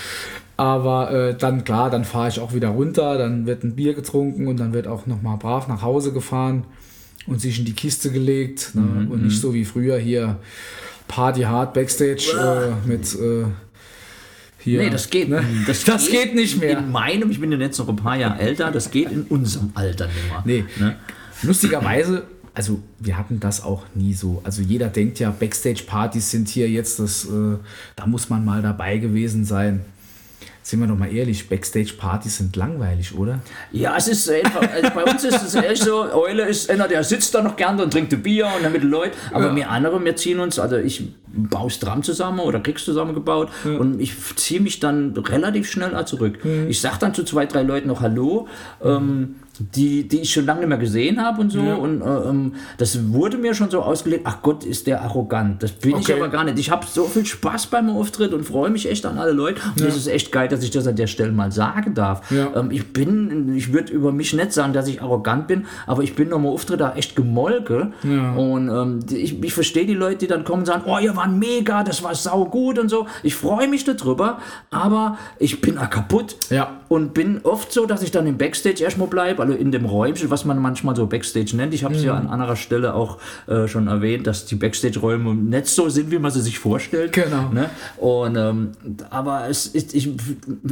Aber 0.56 1.12
äh, 1.12 1.36
dann 1.38 1.66
klar, 1.66 1.90
dann 1.90 2.06
fahre 2.06 2.30
ich 2.30 2.40
auch 2.40 2.54
wieder 2.54 2.70
runter, 2.70 3.18
dann 3.18 3.46
wird 3.46 3.66
ein 3.66 3.76
Bier 3.76 3.94
getrunken 3.94 4.48
und 4.48 4.58
dann 4.58 4.72
wird 4.72 4.88
auch 4.88 5.06
nochmal 5.06 5.36
brav 5.36 5.68
nach 5.68 5.82
Hause 5.82 6.14
gefahren 6.14 6.64
und 7.28 7.42
sich 7.42 7.60
in 7.60 7.66
die 7.66 7.74
Kiste 7.74 8.12
gelegt. 8.12 8.72
Ne? 8.74 8.82
Mhm, 8.82 9.12
und 9.12 9.24
nicht 9.24 9.40
so 9.40 9.54
wie 9.54 9.66
früher 9.66 9.98
hier 9.98 10.40
Party 11.08 11.42
hard 11.42 11.74
Backstage 11.74 12.32
äh, 12.38 12.88
mit 12.88 13.14
äh, 13.16 13.46
hier. 14.60 14.82
Nee, 14.82 14.90
das 14.90 15.10
geht. 15.10 15.30
Ne? 15.30 15.44
Das, 15.68 15.84
Das 15.86 16.10
geht 16.10 16.36
nicht 16.36 16.60
mehr. 16.60 16.80
In 16.80 16.92
meinem, 16.92 17.30
ich 17.32 17.40
bin 17.40 17.52
ja 17.52 17.58
jetzt 17.58 17.78
noch 17.78 17.88
ein 17.88 17.96
paar 17.96 18.18
Jahre 18.18 18.40
älter, 18.40 18.72
das 18.72 18.92
geht 18.92 19.12
in 19.12 19.24
unserem 19.24 19.72
Alter 19.76 20.08
nicht 20.08 20.28
mehr. 20.28 20.44
Nee. 20.46 20.66
Ne? 20.80 20.96
Lustigerweise, 21.44 22.24
also 22.54 22.82
wir 23.00 23.18
hatten 23.18 23.40
das 23.40 23.64
auch 23.64 23.84
nie 23.94 24.14
so. 24.14 24.42
Also 24.44 24.62
jeder 24.62 24.88
denkt 24.88 25.20
ja, 25.20 25.30
Backstage-Partys 25.30 26.32
sind 26.32 26.48
hier 26.48 26.70
jetzt 26.70 27.00
das, 27.00 27.26
äh, 27.26 27.58
da 27.96 28.08
muss 28.08 28.30
man 28.30 28.44
mal 28.44 28.62
dabei 28.62 28.98
gewesen 28.98 29.46
sein. 29.46 29.82
Sind 30.68 30.80
wir 30.80 30.88
doch 30.88 30.98
mal 30.98 31.14
ehrlich, 31.14 31.48
Backstage-Partys 31.48 32.38
sind 32.38 32.56
langweilig, 32.56 33.16
oder? 33.16 33.38
Ja, 33.72 33.96
es 33.98 34.08
ist 34.08 34.28
einfach, 34.28 34.62
also 34.68 34.90
bei 34.96 35.04
uns 35.04 35.24
ist 35.24 35.44
es 35.44 35.54
echt 35.64 35.84
so, 35.84 36.12
Eule 36.12 36.42
ist 36.48 36.72
einer, 36.72 36.88
der 36.88 37.04
sitzt 37.04 37.36
da 37.36 37.44
noch 37.44 37.56
gerne 37.56 37.84
und 37.84 37.94
trinkt 37.94 38.12
ein 38.12 38.24
Bier 38.24 38.48
und 38.48 38.64
dann 38.64 38.72
mit 38.72 38.82
den 38.82 38.90
Leuten, 38.90 39.16
aber 39.32 39.50
Ja. 39.50 39.56
wir 39.56 39.70
andere, 39.70 40.04
wir 40.04 40.16
ziehen 40.16 40.40
uns, 40.40 40.58
also 40.58 40.78
ich 40.78 41.08
baue 41.28 41.70
Drum 41.70 42.02
zusammen 42.02 42.40
oder 42.40 42.60
krieg's 42.62 42.84
zusammengebaut 42.84 43.50
und 43.64 44.00
ich 44.02 44.16
ziehe 44.38 44.60
mich 44.60 44.80
dann 44.80 45.16
relativ 45.16 45.70
schnell 45.70 46.04
zurück. 46.08 46.44
Mhm. 46.44 46.68
Ich 46.68 46.82
sag 46.82 46.98
dann 46.98 47.14
zu 47.14 47.24
zwei, 47.26 47.46
drei 47.46 47.62
Leuten 47.62 47.88
noch 47.88 48.02
Hallo, 48.02 48.48
ähm, 48.84 49.36
die, 49.60 50.08
die 50.08 50.22
ich 50.22 50.34
schon 50.34 50.46
lange 50.46 50.62
nicht 50.62 50.70
mehr 50.70 50.78
gesehen 50.78 51.22
habe 51.22 51.42
und 51.42 51.50
so 51.52 51.60
und 51.62 52.02
äh, 52.02 52.06
ähm, 52.06 52.54
das 52.78 53.12
wurde 53.14 53.38
mir 53.38 53.54
schon 53.54 53.70
so 53.70 53.82
ausgelegt, 53.82 54.24
ach 54.26 54.42
Gott, 54.42 54.64
ist 54.64 54.88
der 54.88 55.02
arrogant. 55.02 55.64
Das 55.64 55.72
bin 55.72 55.92
ich 55.92 56.06
Okay. 56.10 56.14
aber 56.14 56.30
gar 56.30 56.44
nicht. 56.44 56.60
Ich 56.60 56.70
habe 56.72 56.86
so 56.86 57.06
viel 57.06 57.26
Spaß 57.26 57.68
beim 57.68 57.90
Auftritt 57.90 58.34
und 58.34 58.44
freue 58.44 58.70
mich 58.70 58.90
echt 58.90 59.06
an 59.06 59.18
alle 59.18 59.32
Leute 59.32 59.62
und 59.76 59.82
das 59.86 59.96
ist 59.96 60.08
echt 60.08 60.32
geil, 60.32 60.48
dass 60.48 60.64
ich 60.64 60.72
das 60.72 60.88
an 60.88 60.96
der 60.96 61.08
Stelle 61.08 61.32
mal 61.32 61.52
sagen 61.52 61.94
darf. 61.94 62.30
Ja. 62.32 62.52
Ähm, 62.56 62.72
ich 62.72 62.92
bin, 62.94 63.56
ich 63.56 63.72
würde 63.74 63.92
über 63.94 64.12
mich 64.12 64.34
nicht 64.34 64.52
sagen, 64.54 64.74
dass 64.74 64.88
ich 64.88 65.02
arrogant 65.02 65.48
bin, 65.48 65.66
aber 65.88 66.04
ich 66.04 66.16
bin 66.16 66.30
nochmal 66.30 66.52
Auftritt 66.52 66.80
da 66.82 66.94
echt 66.96 67.16
gemolke. 67.16 67.92
Und 68.04 68.70
ähm, 68.70 69.00
ich, 69.12 69.42
ich 69.44 69.54
verstehe 69.54 69.86
die 69.86 69.94
Leute, 69.94 70.18
die 70.18 70.28
dann 70.28 70.44
kommen 70.44 70.60
und 70.60 70.66
sagen, 70.66 70.84
oh, 70.86 70.98
ihr 71.00 71.16
waren 71.16 71.40
mega, 71.40 71.84
das 71.84 72.04
war 72.04 72.14
sau 72.16 72.46
gut 72.46 72.78
und 72.80 72.90
so. 72.90 73.08
Ich 73.24 73.36
freue 73.36 73.68
mich 73.68 73.84
darüber, 73.84 74.40
aber 74.72 75.18
ich 75.40 75.62
bin 75.62 75.78
auch 75.78 75.90
kaputt. 75.90 76.36
Ja. 76.50 76.82
Und 76.96 77.14
bin 77.14 77.42
oft 77.44 77.74
so, 77.74 77.86
dass 77.86 78.02
ich 78.02 78.12
dann 78.12 78.26
im 78.26 78.38
Backstage 78.38 78.82
erstmal 78.82 79.10
bleibe, 79.10 79.42
also 79.42 79.54
in 79.54 79.70
dem 79.74 79.84
Räumchen, 79.84 80.30
was 80.30 80.46
man 80.46 80.62
manchmal 80.62 80.96
so 80.96 81.08
Backstage 81.08 81.54
nennt. 81.58 81.74
Ich 81.74 81.84
habe 81.84 81.94
es 81.94 82.06
ja 82.06 82.14
Mhm. 82.14 82.28
an 82.28 82.28
anderer 82.28 82.56
Stelle 82.56 82.94
auch 82.94 83.18
äh, 83.48 83.68
schon 83.68 83.88
erwähnt, 83.88 84.28
dass 84.28 84.46
die 84.46 84.56
Backstage-Räume 84.56 85.36
nicht 85.36 85.68
so 85.68 85.90
sind, 85.90 86.10
wie 86.10 86.20
man 86.20 86.32
sie 86.32 86.40
sich 86.40 86.58
vorstellt. 86.58 87.12
Genau. 87.12 87.50
Ne? 87.50 87.70
Und, 87.98 88.38
ähm, 88.38 88.72
aber 89.10 89.50
es 89.50 89.68
ist, 89.68 89.94
ich, 89.94 90.10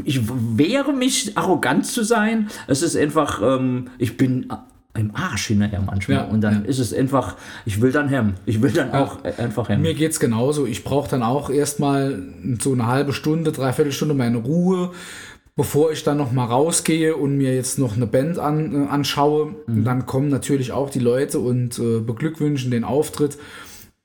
ich 0.05 0.21
wehre 0.55 0.93
mich, 0.93 1.37
arrogant 1.37 1.85
zu 1.85 2.05
sein. 2.05 2.47
Es 2.67 2.83
ist 2.83 2.95
einfach, 2.95 3.41
ähm, 3.43 3.89
ich 3.97 4.15
bin 4.15 4.47
im 4.97 5.13
Arsch 5.15 5.47
hinterher 5.47 5.81
manchmal. 5.85 6.19
Ja, 6.19 6.23
und 6.23 6.39
dann 6.39 6.63
ja. 6.63 6.69
ist 6.69 6.79
es 6.79 6.93
einfach, 6.93 7.35
ich 7.65 7.81
will 7.81 7.91
dann 7.91 8.07
hem. 8.07 8.35
Ich 8.45 8.61
will 8.61 8.71
dann 8.71 8.91
auch 8.91 9.25
äh, 9.25 9.33
einfach 9.41 9.67
hem. 9.67 9.81
Mir 9.81 9.93
geht's 9.93 10.21
genauso. 10.21 10.65
Ich 10.67 10.85
brauche 10.85 11.09
dann 11.09 11.21
auch 11.21 11.49
erstmal 11.49 12.21
so 12.61 12.71
eine 12.71 12.87
halbe 12.87 13.11
Stunde, 13.11 13.51
dreiviertel 13.51 13.91
Stunde 13.91 14.13
meine 14.13 14.37
Ruhe, 14.37 14.91
bevor 15.55 15.91
ich 15.91 16.03
dann 16.03 16.17
noch 16.17 16.31
mal 16.31 16.45
rausgehe 16.45 17.15
und 17.15 17.37
mir 17.37 17.53
jetzt 17.55 17.77
noch 17.77 17.95
eine 17.95 18.07
Band 18.07 18.39
an, 18.39 18.85
äh, 18.85 18.89
anschaue. 18.89 19.53
Und 19.67 19.83
dann 19.83 20.05
kommen 20.05 20.29
natürlich 20.29 20.71
auch 20.71 20.89
die 20.89 20.99
Leute 20.99 21.39
und 21.39 21.77
äh, 21.79 21.99
beglückwünschen 21.99 22.71
den 22.71 22.83
Auftritt. 22.83 23.37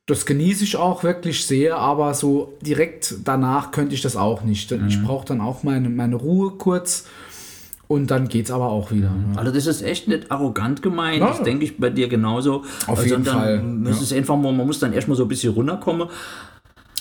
Das 0.07 0.24
genieße 0.26 0.64
ich 0.64 0.76
auch 0.76 1.05
wirklich 1.05 1.44
sehr, 1.46 1.76
aber 1.76 2.14
so 2.14 2.55
direkt 2.62 3.14
danach 3.24 3.70
könnte 3.72 3.94
ich 3.94 4.01
das 4.03 4.16
auch 4.16 4.42
nicht. 4.42 4.70
Denn 4.70 4.88
Ich 4.88 5.03
brauche 5.03 5.26
dann 5.26 5.40
auch 5.40 5.62
meine, 5.64 5.88
meine 5.90 6.16
Ruhe 6.16 6.53
kurz 6.53 7.07
und 7.88 8.11
dann 8.11 8.28
geht's 8.28 8.51
aber 8.51 8.68
auch 8.70 8.90
wieder. 8.90 9.11
ne? 9.11 9.32
Also 9.36 9.51
das 9.53 9.66
ist 9.66 9.82
echt 9.82 10.09
nicht 10.09 10.30
arrogant 10.30 10.82
gemeint, 10.82 11.20
Ja. 11.20 11.28
das 11.28 11.42
denke 11.42 11.64
ich 11.64 11.78
bei 11.78 11.88
dir 11.90 12.09
genauso. 12.09 12.64
Auf 12.86 13.05
jeden 13.05 13.24
Sondern 13.24 13.84
Fall, 13.84 13.90
Es 13.90 13.96
ja. 13.99 14.03
ist 14.05 14.12
einfach, 14.12 14.36
mal- 14.36 14.53
man 14.53 14.66
muss 14.66 14.78
dann 14.78 14.92
erstmal 14.92 15.16
so 15.16 15.24
ein 15.24 15.28
bisschen 15.28 15.53
runterkommen 15.55 16.09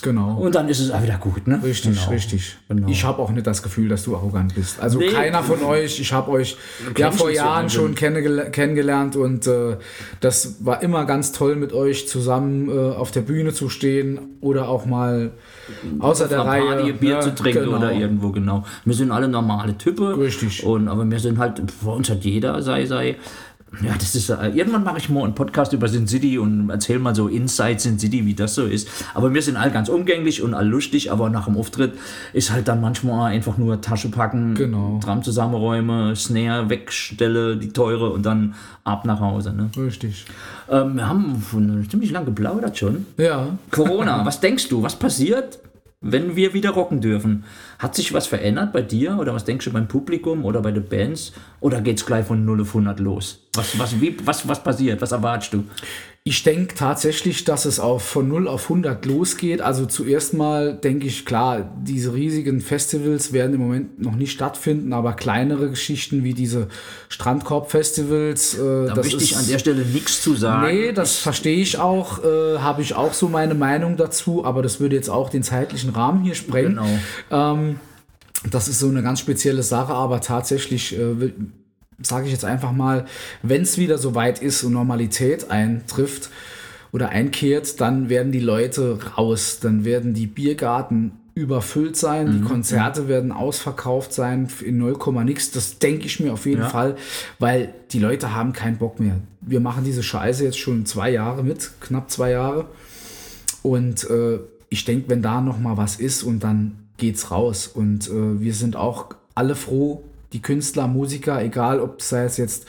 Genau. 0.02 0.38
und 0.38 0.56
dann 0.56 0.70
ist 0.70 0.80
es 0.80 0.92
auch 0.92 1.02
wieder 1.02 1.18
gut. 1.18 1.48
Ne? 1.48 1.60
Richtig, 1.64 1.96
Genau. 1.96 2.10
richtig. 2.10 2.58
Genau. 2.68 2.88
Ich 2.88 3.04
habe 3.04 3.22
auch 3.22 3.32
nicht 3.32 3.48
das 3.48 3.64
Gefühl, 3.64 3.90
dass 3.90 4.04
du 4.04 4.16
arrogant 4.16 4.56
bist. 4.56 4.80
Also 4.80 5.00
Nee. 5.00 5.10
keiner 5.10 5.44
von 5.44 5.62
euch. 5.64 6.00
Ich 6.00 6.14
habe 6.14 6.32
euch 6.32 6.58
ja 6.98 7.12
vor 7.12 7.30
Jahren 7.30 7.70
schon 7.70 7.96
kennengel 7.96 8.50
kennengelernt 8.52 9.16
und 9.16 9.48
äh, 9.48 9.78
das 10.20 10.58
war 10.66 10.82
immer 10.82 11.06
ganz 11.06 11.32
toll 11.32 11.56
mit 11.56 11.74
euch 11.74 12.08
zusammen 12.08 12.70
äh, 12.70 12.96
auf 12.96 13.12
der 13.12 13.22
Bühne 13.22 13.54
zu 13.54 13.70
stehen 13.70 14.20
oder 14.42 14.70
auch 14.70 14.86
mal 14.86 15.32
außer 16.00 16.28
der 16.28 16.42
Reihe 16.42 16.64
Party 16.64 16.92
Bier 16.94 17.10
ja, 17.10 17.22
zu 17.22 17.36
trinken 17.36 17.66
genau. 17.66 17.78
oder 17.78 17.92
irgendwo, 17.92 18.32
genau. 18.32 18.64
Wir 18.86 18.94
sind 18.96 19.12
alle 19.12 19.28
normale 19.28 19.78
Typen. 19.78 20.14
Richtig. 20.14 20.64
Und, 20.64 20.88
aber 20.88 21.10
wir 21.10 21.20
sind 21.20 21.38
halt, 21.38 21.62
bei 21.82 21.92
uns 21.92 22.10
hat 22.10 22.24
jeder 22.24 22.62
sei, 22.62 22.86
sei. 22.86 23.16
Ja, 23.84 23.94
das 24.00 24.16
ist, 24.16 24.30
äh, 24.30 24.50
irgendwann 24.50 24.84
mache 24.84 24.98
ich 24.98 25.10
mal 25.10 25.24
einen 25.24 25.36
Podcast 25.36 25.74
über 25.74 25.88
Sin 25.88 26.08
City 26.08 26.38
und 26.40 26.70
erzähle 26.70 27.00
mal 27.00 27.14
so 27.14 27.28
Inside 27.28 27.80
Sin 27.80 28.00
City, 28.00 28.26
wie 28.26 28.34
das 28.34 28.56
so 28.56 28.66
ist. 28.66 28.88
Aber 29.14 29.34
wir 29.34 29.42
sind 29.42 29.58
alle 29.58 29.72
ganz 29.72 29.90
umgänglich 29.90 30.42
und 30.42 30.54
all 30.54 30.68
lustig, 30.68 31.12
aber 31.12 31.30
nach 31.30 31.46
dem 31.46 31.58
Auftritt 31.58 31.94
ist 32.34 32.52
halt 32.52 32.68
dann 32.70 32.80
manchmal 32.82 33.32
einfach 33.34 33.58
nur 33.58 33.82
Tasche 33.82 34.10
packen, 34.10 34.56
Genau. 34.56 35.00
Tram 35.04 35.22
zusammenräume, 35.22 36.16
Snare 36.16 36.70
wegstelle, 36.70 37.58
die 37.58 37.70
teure 37.70 38.10
und 38.12 38.26
dann 38.26 38.56
ab 38.84 39.06
nach 39.06 39.20
Hause. 39.20 39.54
Ne? 39.54 39.70
Richtig. 39.78 40.26
Ähm, 40.70 40.96
wir 40.96 41.08
haben 41.08 41.44
ziemlich 41.90 42.12
lange 42.12 42.28
geplaudert 42.28 42.78
schon. 42.78 43.06
Ja. 43.18 43.58
Corona, 43.72 44.26
was 44.26 44.40
denkst 44.40 44.70
du, 44.70 44.82
was 44.82 44.96
passiert, 44.98 45.60
wenn 46.00 46.36
wir 46.36 46.54
wieder 46.54 46.70
rocken 46.72 47.02
dürfen? 47.02 47.44
Hat 47.80 47.96
sich 47.96 48.14
was 48.14 48.28
verändert 48.28 48.72
bei 48.72 48.82
dir 48.82 49.18
oder 49.20 49.34
was 49.34 49.46
denkst 49.46 49.66
du 49.66 49.72
beim 49.74 49.88
Publikum 49.88 50.46
oder 50.46 50.62
bei 50.62 50.72
den 50.72 50.88
Bands? 50.88 51.34
Oder 51.60 51.82
geht 51.82 51.98
es 51.98 52.06
gleich 52.06 52.26
von 52.26 52.46
0 52.46 52.62
auf 52.62 52.70
100 52.70 53.00
los? 53.00 53.47
Was, 53.58 53.78
was, 53.80 54.00
wie, 54.02 54.16
was, 54.24 54.48
was 54.48 54.64
passiert? 54.64 55.02
Was 55.02 55.12
erwartest 55.12 55.54
du? 55.54 55.64
Ich 56.24 56.44
denke 56.44 56.76
tatsächlich, 56.76 57.46
dass 57.46 57.64
es 57.64 57.80
auf 57.80 58.04
von 58.04 58.28
0 58.28 58.50
auf 58.50 58.64
100 58.64 59.06
losgeht. 59.06 59.62
Also 59.62 59.86
zuerst 59.86 60.34
mal 60.34 60.74
denke 60.76 61.08
ich, 61.08 61.26
klar, 61.26 61.74
diese 61.84 62.14
riesigen 62.14 62.60
Festivals 62.60 63.32
werden 63.32 63.54
im 63.54 63.62
Moment 63.62 64.02
noch 64.02 64.16
nicht 64.16 64.34
stattfinden, 64.34 64.92
aber 64.92 65.14
kleinere 65.14 65.70
Geschichten 65.70 66.26
wie 66.26 66.34
diese 66.34 66.68
Strandkorb-Festivals, 67.08 68.56
äh, 68.56 68.88
Da 68.88 68.94
das 68.96 69.06
möchte 69.06 69.24
ich 69.24 69.32
ist- 69.32 69.38
an 69.38 69.48
der 69.48 69.60
Stelle 69.60 69.86
nichts 69.86 70.22
zu 70.22 70.36
sagen. 70.36 70.68
Nee, 70.68 70.92
das 70.92 71.16
verstehe 71.18 71.62
ich 71.62 71.80
auch, 71.80 72.24
äh, 72.24 72.58
habe 72.60 72.82
ich 72.82 72.94
auch 72.96 73.14
so 73.14 73.30
meine 73.30 73.54
Meinung 73.54 73.98
dazu, 73.98 74.44
aber 74.46 74.62
das 74.62 74.80
würde 74.80 74.96
jetzt 74.96 75.10
auch 75.10 75.30
den 75.30 75.44
zeitlichen 75.44 75.92
Rahmen 75.92 76.24
hier 76.24 76.36
sprengen. 76.36 76.76
Genau. 77.30 77.54
Ähm, 77.54 77.80
das 78.52 78.68
ist 78.68 78.80
so 78.80 78.90
eine 78.90 79.02
ganz 79.02 79.20
spezielle 79.20 79.64
Sache, 79.64 79.94
aber 79.94 80.22
tatsächlich 80.22 80.98
äh, 80.98 81.32
sage 82.02 82.26
ich 82.28 82.32
jetzt 82.32 82.46
einfach 82.46 82.72
mal, 82.72 83.06
wenn 83.44 83.62
es 83.64 83.78
wieder 83.78 83.98
so 83.98 84.16
weit 84.16 84.42
ist 84.42 84.64
und 84.64 84.74
Normalität 84.74 85.50
eintrifft 85.50 86.30
oder 86.92 87.10
einkehrt, 87.10 87.82
dann 87.82 88.10
werden 88.10 88.32
die 88.32 88.40
Leute 88.40 89.00
raus, 89.18 89.60
dann 89.62 89.84
werden 89.86 90.14
die 90.14 90.28
Biergarten 90.28 91.12
überfüllt 91.38 91.96
sein, 91.96 92.32
die 92.32 92.42
Konzerte 92.42 93.08
werden 93.08 93.32
ausverkauft 93.32 94.12
sein 94.12 94.48
in 94.66 94.80
0, 94.80 94.98
nix. 95.24 95.52
Das 95.52 95.78
denke 95.78 96.08
ich 96.08 96.20
mir 96.20 96.34
auf 96.34 96.48
jeden 96.48 96.64
Ja. 96.64 96.70
Fall, 96.70 96.96
weil 97.38 97.76
die 97.92 98.00
Leute 98.00 98.34
haben 98.34 98.54
keinen 98.54 98.78
Bock 98.78 99.00
mehr. 99.00 99.18
Wir 99.42 99.60
machen 99.60 99.84
diese 99.84 100.02
Scheiße 100.02 100.44
jetzt 100.44 100.58
schon 100.58 100.88
zwei 100.88 101.12
Jahre 101.12 101.44
mit, 101.44 101.72
knapp 101.80 102.10
zwei 102.10 102.32
Jahre. 102.32 102.66
Und 103.62 104.10
äh, 104.10 104.40
ich 104.70 104.84
denke, 104.86 105.10
wenn 105.10 105.22
da 105.22 105.42
noch 105.42 105.60
mal 105.60 105.78
was 105.78 105.98
ist 105.98 106.24
und 106.24 106.44
dann 106.44 106.80
geht's 106.98 107.30
raus. 107.30 107.68
Und 107.68 108.08
äh, 108.08 108.42
wir 108.42 108.54
sind 108.56 108.76
auch 108.76 109.10
alle 109.36 109.54
froh, 109.56 110.04
die 110.34 110.42
Künstler, 110.42 110.88
Musiker, 110.88 111.42
egal 111.42 111.80
ob 111.80 112.02
sei 112.02 112.26
es 112.26 112.38
jetzt 112.38 112.66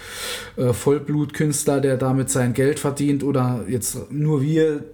äh, 0.56 0.72
Vollblutkünstler, 0.72 1.80
der 1.80 1.96
damit 1.96 2.30
sein 2.30 2.54
Geld 2.54 2.78
verdient 2.78 3.22
oder 3.24 3.64
jetzt 3.68 4.11
nur 4.12 4.42
wir, 4.42 4.84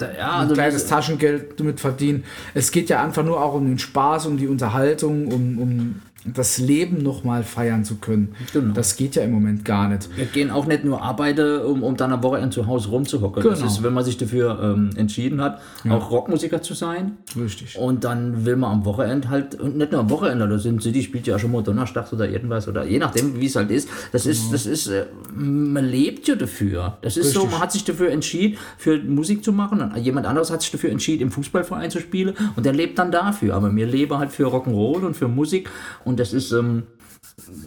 ja, 0.00 0.08
ein 0.08 0.40
also 0.40 0.54
kleines 0.54 0.82
das- 0.82 0.86
Taschengeld 0.88 1.60
damit 1.60 1.78
verdienen. 1.78 2.24
Es 2.54 2.72
geht 2.72 2.88
ja 2.88 3.02
einfach 3.02 3.24
nur 3.24 3.40
auch 3.40 3.54
um 3.54 3.66
den 3.66 3.78
Spaß, 3.78 4.26
um 4.26 4.36
die 4.36 4.48
Unterhaltung, 4.48 5.28
um, 5.28 5.58
um 5.58 6.02
das 6.24 6.58
Leben 6.58 7.02
nochmal 7.02 7.42
feiern 7.42 7.84
zu 7.84 7.96
können. 7.96 8.34
Genau. 8.52 8.74
Das 8.74 8.96
geht 8.96 9.16
ja 9.16 9.22
im 9.22 9.32
Moment 9.32 9.64
gar 9.64 9.88
nicht. 9.88 10.08
Wir 10.16 10.26
gehen 10.26 10.50
auch 10.50 10.66
nicht 10.66 10.84
nur 10.84 11.02
arbeiten, 11.02 11.60
um, 11.64 11.82
um 11.82 11.96
dann 11.96 12.12
am 12.12 12.22
Wochenende 12.22 12.50
zu 12.54 12.66
Hause 12.66 12.90
rumzuhocken. 12.90 13.42
Das 13.42 13.58
Genau. 13.58 13.70
ist, 13.70 13.82
wenn 13.82 13.92
man 13.92 14.04
sich 14.04 14.18
dafür 14.18 14.58
ähm, 14.62 14.90
entschieden 14.96 15.40
hat, 15.40 15.60
auch 15.88 16.10
Rockmusiker 16.10 16.62
zu 16.62 16.74
sein. 16.74 17.18
Richtig. 17.36 17.76
Und 17.76 18.04
dann 18.04 18.44
will 18.44 18.56
man 18.56 18.70
am 18.72 18.84
Wochenende 18.84 19.30
halt, 19.30 19.56
und 19.58 19.76
nicht 19.76 19.90
nur 19.90 20.00
am 20.00 20.10
Wochenende, 20.10 20.48
das 20.48 20.62
sind 20.62 20.82
City 20.82 21.02
spielt 21.02 21.26
ja 21.26 21.38
schon 21.38 21.50
mal 21.50 21.62
donnerstags 21.62 22.12
oder 22.12 22.28
irgendwas 22.28 22.68
oder 22.68 22.84
je 22.84 22.98
nachdem, 22.98 23.40
wie 23.40 23.46
es 23.46 23.56
halt 23.56 23.70
ist. 23.70 23.88
Das 24.12 24.24
ist, 24.26 24.52
das 24.52 24.66
ist, 24.66 24.86
äh, 24.86 25.06
man 25.34 25.84
lebt 25.84 26.28
ja 26.28 26.36
dafür. 26.36 26.98
Das 27.02 27.16
ist 27.16 27.32
so, 27.32 27.40
Richtig. 27.40 27.52
man 27.52 27.60
hat 27.62 27.72
sich 27.72 27.84
dafür 27.84 28.10
entschieden, 28.10 28.58
für 28.78 28.98
Musik 28.98 29.42
zu 29.44 29.52
machen 29.52 29.80
und 29.80 29.96
jemand 29.98 30.26
anderes 30.26 30.50
hat 30.52 30.62
sich 30.62 30.70
dafür 30.70 30.90
entschieden, 30.90 31.22
im 31.22 31.30
Fußballverein 31.32 31.90
zu 31.90 31.98
spielen 32.00 32.34
und 32.54 32.64
der 32.64 32.72
lebt 32.72 32.98
dann 32.98 33.10
dafür. 33.10 33.54
Aber 33.54 33.74
wir 33.74 33.86
leben 33.86 34.16
halt 34.18 34.30
für 34.30 34.46
Rock'n'Roll 34.46 35.04
und 35.04 35.14
für 35.16 35.26
Musik 35.28 35.68
und 36.04 36.11
das 36.16 36.32
ist, 36.32 36.52
ähm, 36.52 36.84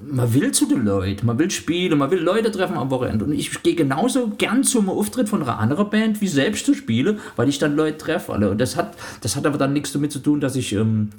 man 0.10 0.34
will 0.34 0.52
zu 0.52 0.66
den 0.68 0.86
Leuten, 0.86 1.26
man 1.26 1.38
will 1.40 1.50
spielen, 1.52 1.98
man 1.98 2.12
will 2.12 2.20
Leute 2.20 2.52
treffen 2.52 2.78
am 2.78 2.90
Wochenende. 2.90 3.26
Und 3.26 3.34
ich 3.34 3.62
gehe 3.64 3.76
genauso 3.76 4.30
gern 4.38 4.64
zum 4.64 4.90
Auftritt 4.90 5.30
von 5.30 5.42
einer 5.42 5.60
anderen 5.60 5.90
Band, 5.90 6.22
wie 6.22 6.28
selbst 6.28 6.66
zu 6.66 6.74
spielen, 6.74 7.20
weil 7.36 7.50
ich 7.50 7.60
dann 7.60 7.76
Leute 7.76 7.98
treffe. 7.98 8.34
Alle. 8.34 8.50
Und 8.52 8.60
das 8.60 8.76
hat, 8.76 8.96
das 9.22 9.36
hat 9.36 9.46
aber 9.46 9.58
dann 9.58 9.74
nichts 9.74 9.92
damit 9.92 10.12
zu 10.12 10.20
tun, 10.20 10.40
dass 10.40 10.56
ich, 10.56 10.74
ähm, 10.74 11.10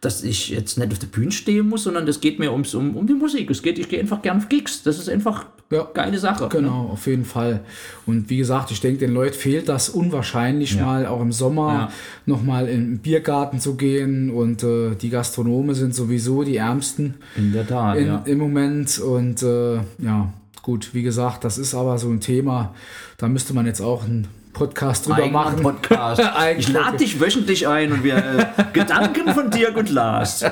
dass 0.00 0.22
ich 0.22 0.48
jetzt 0.50 0.78
nicht 0.78 0.92
auf 0.92 0.98
der 0.98 1.06
Bühne 1.08 1.32
stehen 1.32 1.68
muss, 1.68 1.84
sondern 1.84 2.06
das 2.06 2.20
geht 2.20 2.38
mir 2.38 2.52
ums, 2.52 2.74
um, 2.74 2.96
um 2.96 3.06
die 3.06 3.14
Musik. 3.14 3.50
Es 3.50 3.62
geht, 3.62 3.78
ich 3.78 3.88
gehe 3.88 4.00
einfach 4.00 4.22
gern 4.22 4.38
auf 4.38 4.48
Gigs. 4.48 4.82
Das 4.82 4.98
ist 4.98 5.08
einfach 5.08 5.46
Ja. 5.70 5.88
geile 5.92 6.18
Sache. 6.18 6.48
Genau, 6.48 6.90
auf 6.92 7.06
jeden 7.08 7.24
Fall. 7.24 7.60
Und 8.06 8.30
wie 8.30 8.36
gesagt, 8.36 8.70
ich 8.70 8.80
denke, 8.80 8.98
den 9.00 9.12
Leuten 9.14 9.34
fehlt 9.34 9.68
das 9.68 9.88
unwahrscheinlich 9.88 10.78
mal 10.80 11.06
auch 11.06 11.20
im 11.20 11.32
Sommer 11.32 11.72
Ja. 11.72 11.88
nochmal 12.24 12.68
in 12.68 12.80
den 12.92 12.98
Biergarten 12.98 13.58
zu 13.58 13.74
gehen. 13.74 14.30
Und 14.30 14.62
äh, 14.62 14.94
die 14.94 15.10
Gastronome 15.10 15.74
sind 15.74 15.94
sowieso 15.94 16.44
die 16.44 16.56
ärmsten 16.56 17.14
In 17.36 17.52
der 17.52 17.66
Tat, 17.66 17.96
in, 17.98 18.05
ja. 18.06 18.22
im 18.24 18.38
Moment. 18.38 18.98
Und 18.98 19.42
äh, 19.42 19.76
ja, 19.98 20.32
gut, 20.62 20.90
wie 20.92 21.02
gesagt, 21.02 21.44
das 21.44 21.58
ist 21.58 21.74
aber 21.74 21.98
so 21.98 22.08
ein 22.08 22.20
Thema, 22.20 22.74
da 23.18 23.28
müsste 23.28 23.54
man 23.54 23.66
jetzt 23.66 23.80
auch 23.80 24.04
einen 24.04 24.28
Podcast 24.52 25.06
drüber 25.06 25.18
Eigener 25.18 25.32
machen. 25.32 25.62
Podcast. 25.62 26.22
Ich 26.58 26.68
lade 26.68 26.96
dich 26.96 27.20
wöchentlich 27.20 27.68
ein 27.68 27.92
und 27.92 28.02
wir 28.02 28.16
äh, 28.16 28.46
Gedanken 28.72 29.34
von 29.34 29.50
Dirk 29.50 29.76
und 29.76 29.90
Lars. 29.90 30.42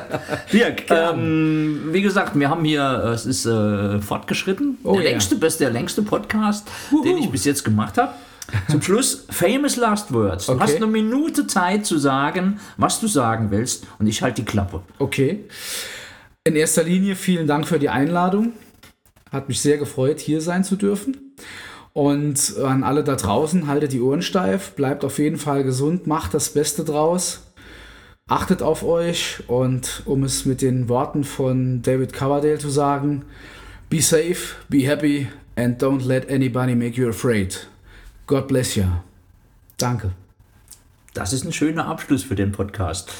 Dirk, 0.52 0.90
ähm, 0.90 1.88
wie 1.90 2.02
gesagt, 2.02 2.38
wir 2.38 2.50
haben 2.50 2.64
hier, 2.66 2.82
äh, 2.82 3.08
es 3.10 3.24
ist 3.24 3.46
äh, 3.46 4.00
fortgeschritten. 4.00 4.76
Oh 4.82 4.94
der 4.94 5.04
ja. 5.04 5.10
längste, 5.10 5.36
best, 5.36 5.60
der 5.60 5.70
längste 5.70 6.02
Podcast, 6.02 6.68
den 7.04 7.16
ich 7.16 7.30
bis 7.30 7.46
jetzt 7.46 7.64
gemacht 7.64 7.96
habe. 7.96 8.12
Zum 8.68 8.82
Schluss, 8.82 9.24
famous 9.30 9.76
last 9.76 10.12
words. 10.12 10.46
Du 10.46 10.52
Okay. 10.52 10.62
hast 10.62 10.76
eine 10.76 10.86
Minute 10.86 11.46
Zeit 11.46 11.86
zu 11.86 11.96
sagen, 11.96 12.60
was 12.76 13.00
du 13.00 13.06
sagen 13.06 13.50
willst 13.50 13.86
und 13.98 14.06
ich 14.06 14.20
halte 14.20 14.42
die 14.42 14.44
Klappe. 14.44 14.82
Okay. 14.98 15.44
In 16.46 16.56
erster 16.56 16.82
Linie 16.82 17.16
vielen 17.16 17.46
Dank 17.46 17.66
für 17.66 17.78
die 17.78 17.88
Einladung. 17.88 18.52
Hat 19.32 19.48
mich 19.48 19.62
sehr 19.62 19.78
gefreut, 19.78 20.20
hier 20.20 20.42
sein 20.42 20.62
zu 20.62 20.76
dürfen. 20.76 21.34
Und 21.94 22.58
an 22.58 22.84
alle 22.84 23.02
da 23.02 23.16
draußen, 23.16 23.66
haltet 23.66 23.92
die 23.92 24.02
Ohren 24.02 24.20
steif, 24.20 24.72
bleibt 24.72 25.06
auf 25.06 25.18
jeden 25.18 25.38
Fall 25.38 25.64
gesund, 25.64 26.06
macht 26.06 26.34
das 26.34 26.50
Beste 26.50 26.84
draus. 26.84 27.46
Achtet 28.26 28.60
auf 28.60 28.82
euch 28.82 29.42
und 29.46 30.02
um 30.04 30.22
es 30.22 30.44
mit 30.44 30.60
den 30.60 30.90
Worten 30.90 31.24
von 31.24 31.80
David 31.80 32.12
Coverdale 32.12 32.58
zu 32.58 32.68
sagen, 32.68 33.24
be 33.88 34.02
safe, 34.02 34.54
be 34.68 34.86
happy 34.86 35.28
and 35.56 35.82
don't 35.82 36.06
let 36.06 36.30
anybody 36.30 36.74
make 36.74 37.00
you 37.00 37.08
afraid. 37.08 37.68
God 38.26 38.48
bless 38.48 38.74
you. 38.74 38.84
Danke. 39.78 40.12
Das 41.14 41.32
ist 41.32 41.46
ein 41.46 41.54
schöner 41.54 41.86
Abschluss 41.86 42.22
für 42.22 42.34
den 42.34 42.52
Podcast. 42.52 43.10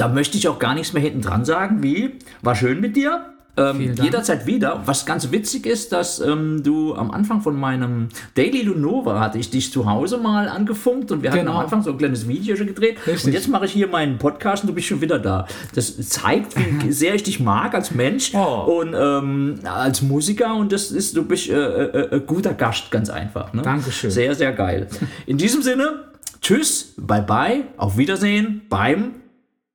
Da 0.00 0.08
möchte 0.08 0.38
ich 0.38 0.48
auch 0.48 0.58
gar 0.58 0.74
nichts 0.74 0.92
mehr 0.92 1.02
hinten 1.02 1.20
dran 1.22 1.44
sagen, 1.44 1.82
wie 1.82 2.14
war 2.42 2.54
schön 2.54 2.80
mit 2.80 2.96
dir. 2.96 3.26
Ähm, 3.56 3.80
jederzeit 4.00 4.46
wieder. 4.46 4.82
Was 4.86 5.04
ganz 5.04 5.32
witzig 5.32 5.66
ist, 5.66 5.92
dass 5.92 6.20
ähm, 6.20 6.62
du 6.62 6.94
am 6.94 7.10
Anfang 7.10 7.42
von 7.42 7.58
meinem 7.58 8.08
Daily 8.34 8.62
Lunova 8.62 9.18
hatte 9.20 9.38
ich 9.38 9.50
dich 9.50 9.72
zu 9.72 9.90
Hause 9.90 10.18
mal 10.18 10.48
angefunkt 10.48 11.10
und 11.12 11.22
wir 11.22 11.30
hatten 11.30 11.40
Genau. 11.40 11.54
am 11.54 11.64
Anfang 11.64 11.82
so 11.82 11.90
ein 11.90 11.98
kleines 11.98 12.26
Video 12.28 12.54
schon 12.56 12.68
gedreht. 12.68 12.96
Richtig. 13.06 13.24
Und 13.26 13.32
jetzt 13.32 13.48
mache 13.48 13.64
ich 13.66 13.72
hier 13.72 13.88
meinen 13.88 14.16
Podcast 14.18 14.62
und 14.62 14.68
du 14.68 14.74
bist 14.74 14.86
schon 14.86 15.00
wieder 15.02 15.18
da. 15.18 15.46
Das 15.74 15.98
zeigt, 16.08 16.54
wie 16.56 16.92
sehr 16.92 17.14
ich 17.16 17.24
dich 17.24 17.40
mag 17.40 17.74
als 17.74 17.90
Mensch 17.90 18.32
Oh. 18.34 18.80
und 18.80 18.94
ähm, 18.96 19.56
als 19.64 20.00
Musiker 20.00 20.54
und 20.54 20.70
das 20.72 20.90
ist, 20.92 21.16
du 21.16 21.24
bist 21.24 21.50
äh, 21.50 21.54
äh, 21.54 22.16
äh, 22.16 22.20
guter 22.20 22.54
Gast, 22.54 22.90
ganz 22.92 23.10
einfach. 23.10 23.52
Ne? 23.52 23.62
Dankeschön. 23.62 24.10
Sehr, 24.12 24.34
sehr 24.36 24.52
geil. 24.52 24.86
In 25.26 25.36
diesem 25.36 25.60
Sinne, 25.60 26.04
tschüss, 26.40 26.94
bye 26.96 27.20
bye, 27.22 27.64
auf 27.76 27.98
Wiedersehen 27.98 28.62
beim, 28.70 29.16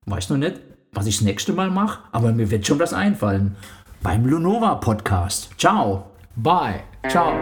weiß 0.05 0.29
noch 0.29 0.37
nicht, 0.37 0.61
was 0.91 1.07
ich 1.07 1.17
das 1.17 1.25
nächste 1.25 1.53
Mal 1.53 1.69
mache, 1.69 1.99
aber 2.11 2.31
mir 2.31 2.49
wird 2.51 2.65
schon 2.65 2.79
was 2.79 2.93
einfallen. 2.93 3.55
Beim 4.01 4.25
Lunova 4.25 4.75
Podcast. 4.75 5.49
Ciao. 5.57 6.11
Bye. 6.35 6.83
Ciao. 7.07 7.33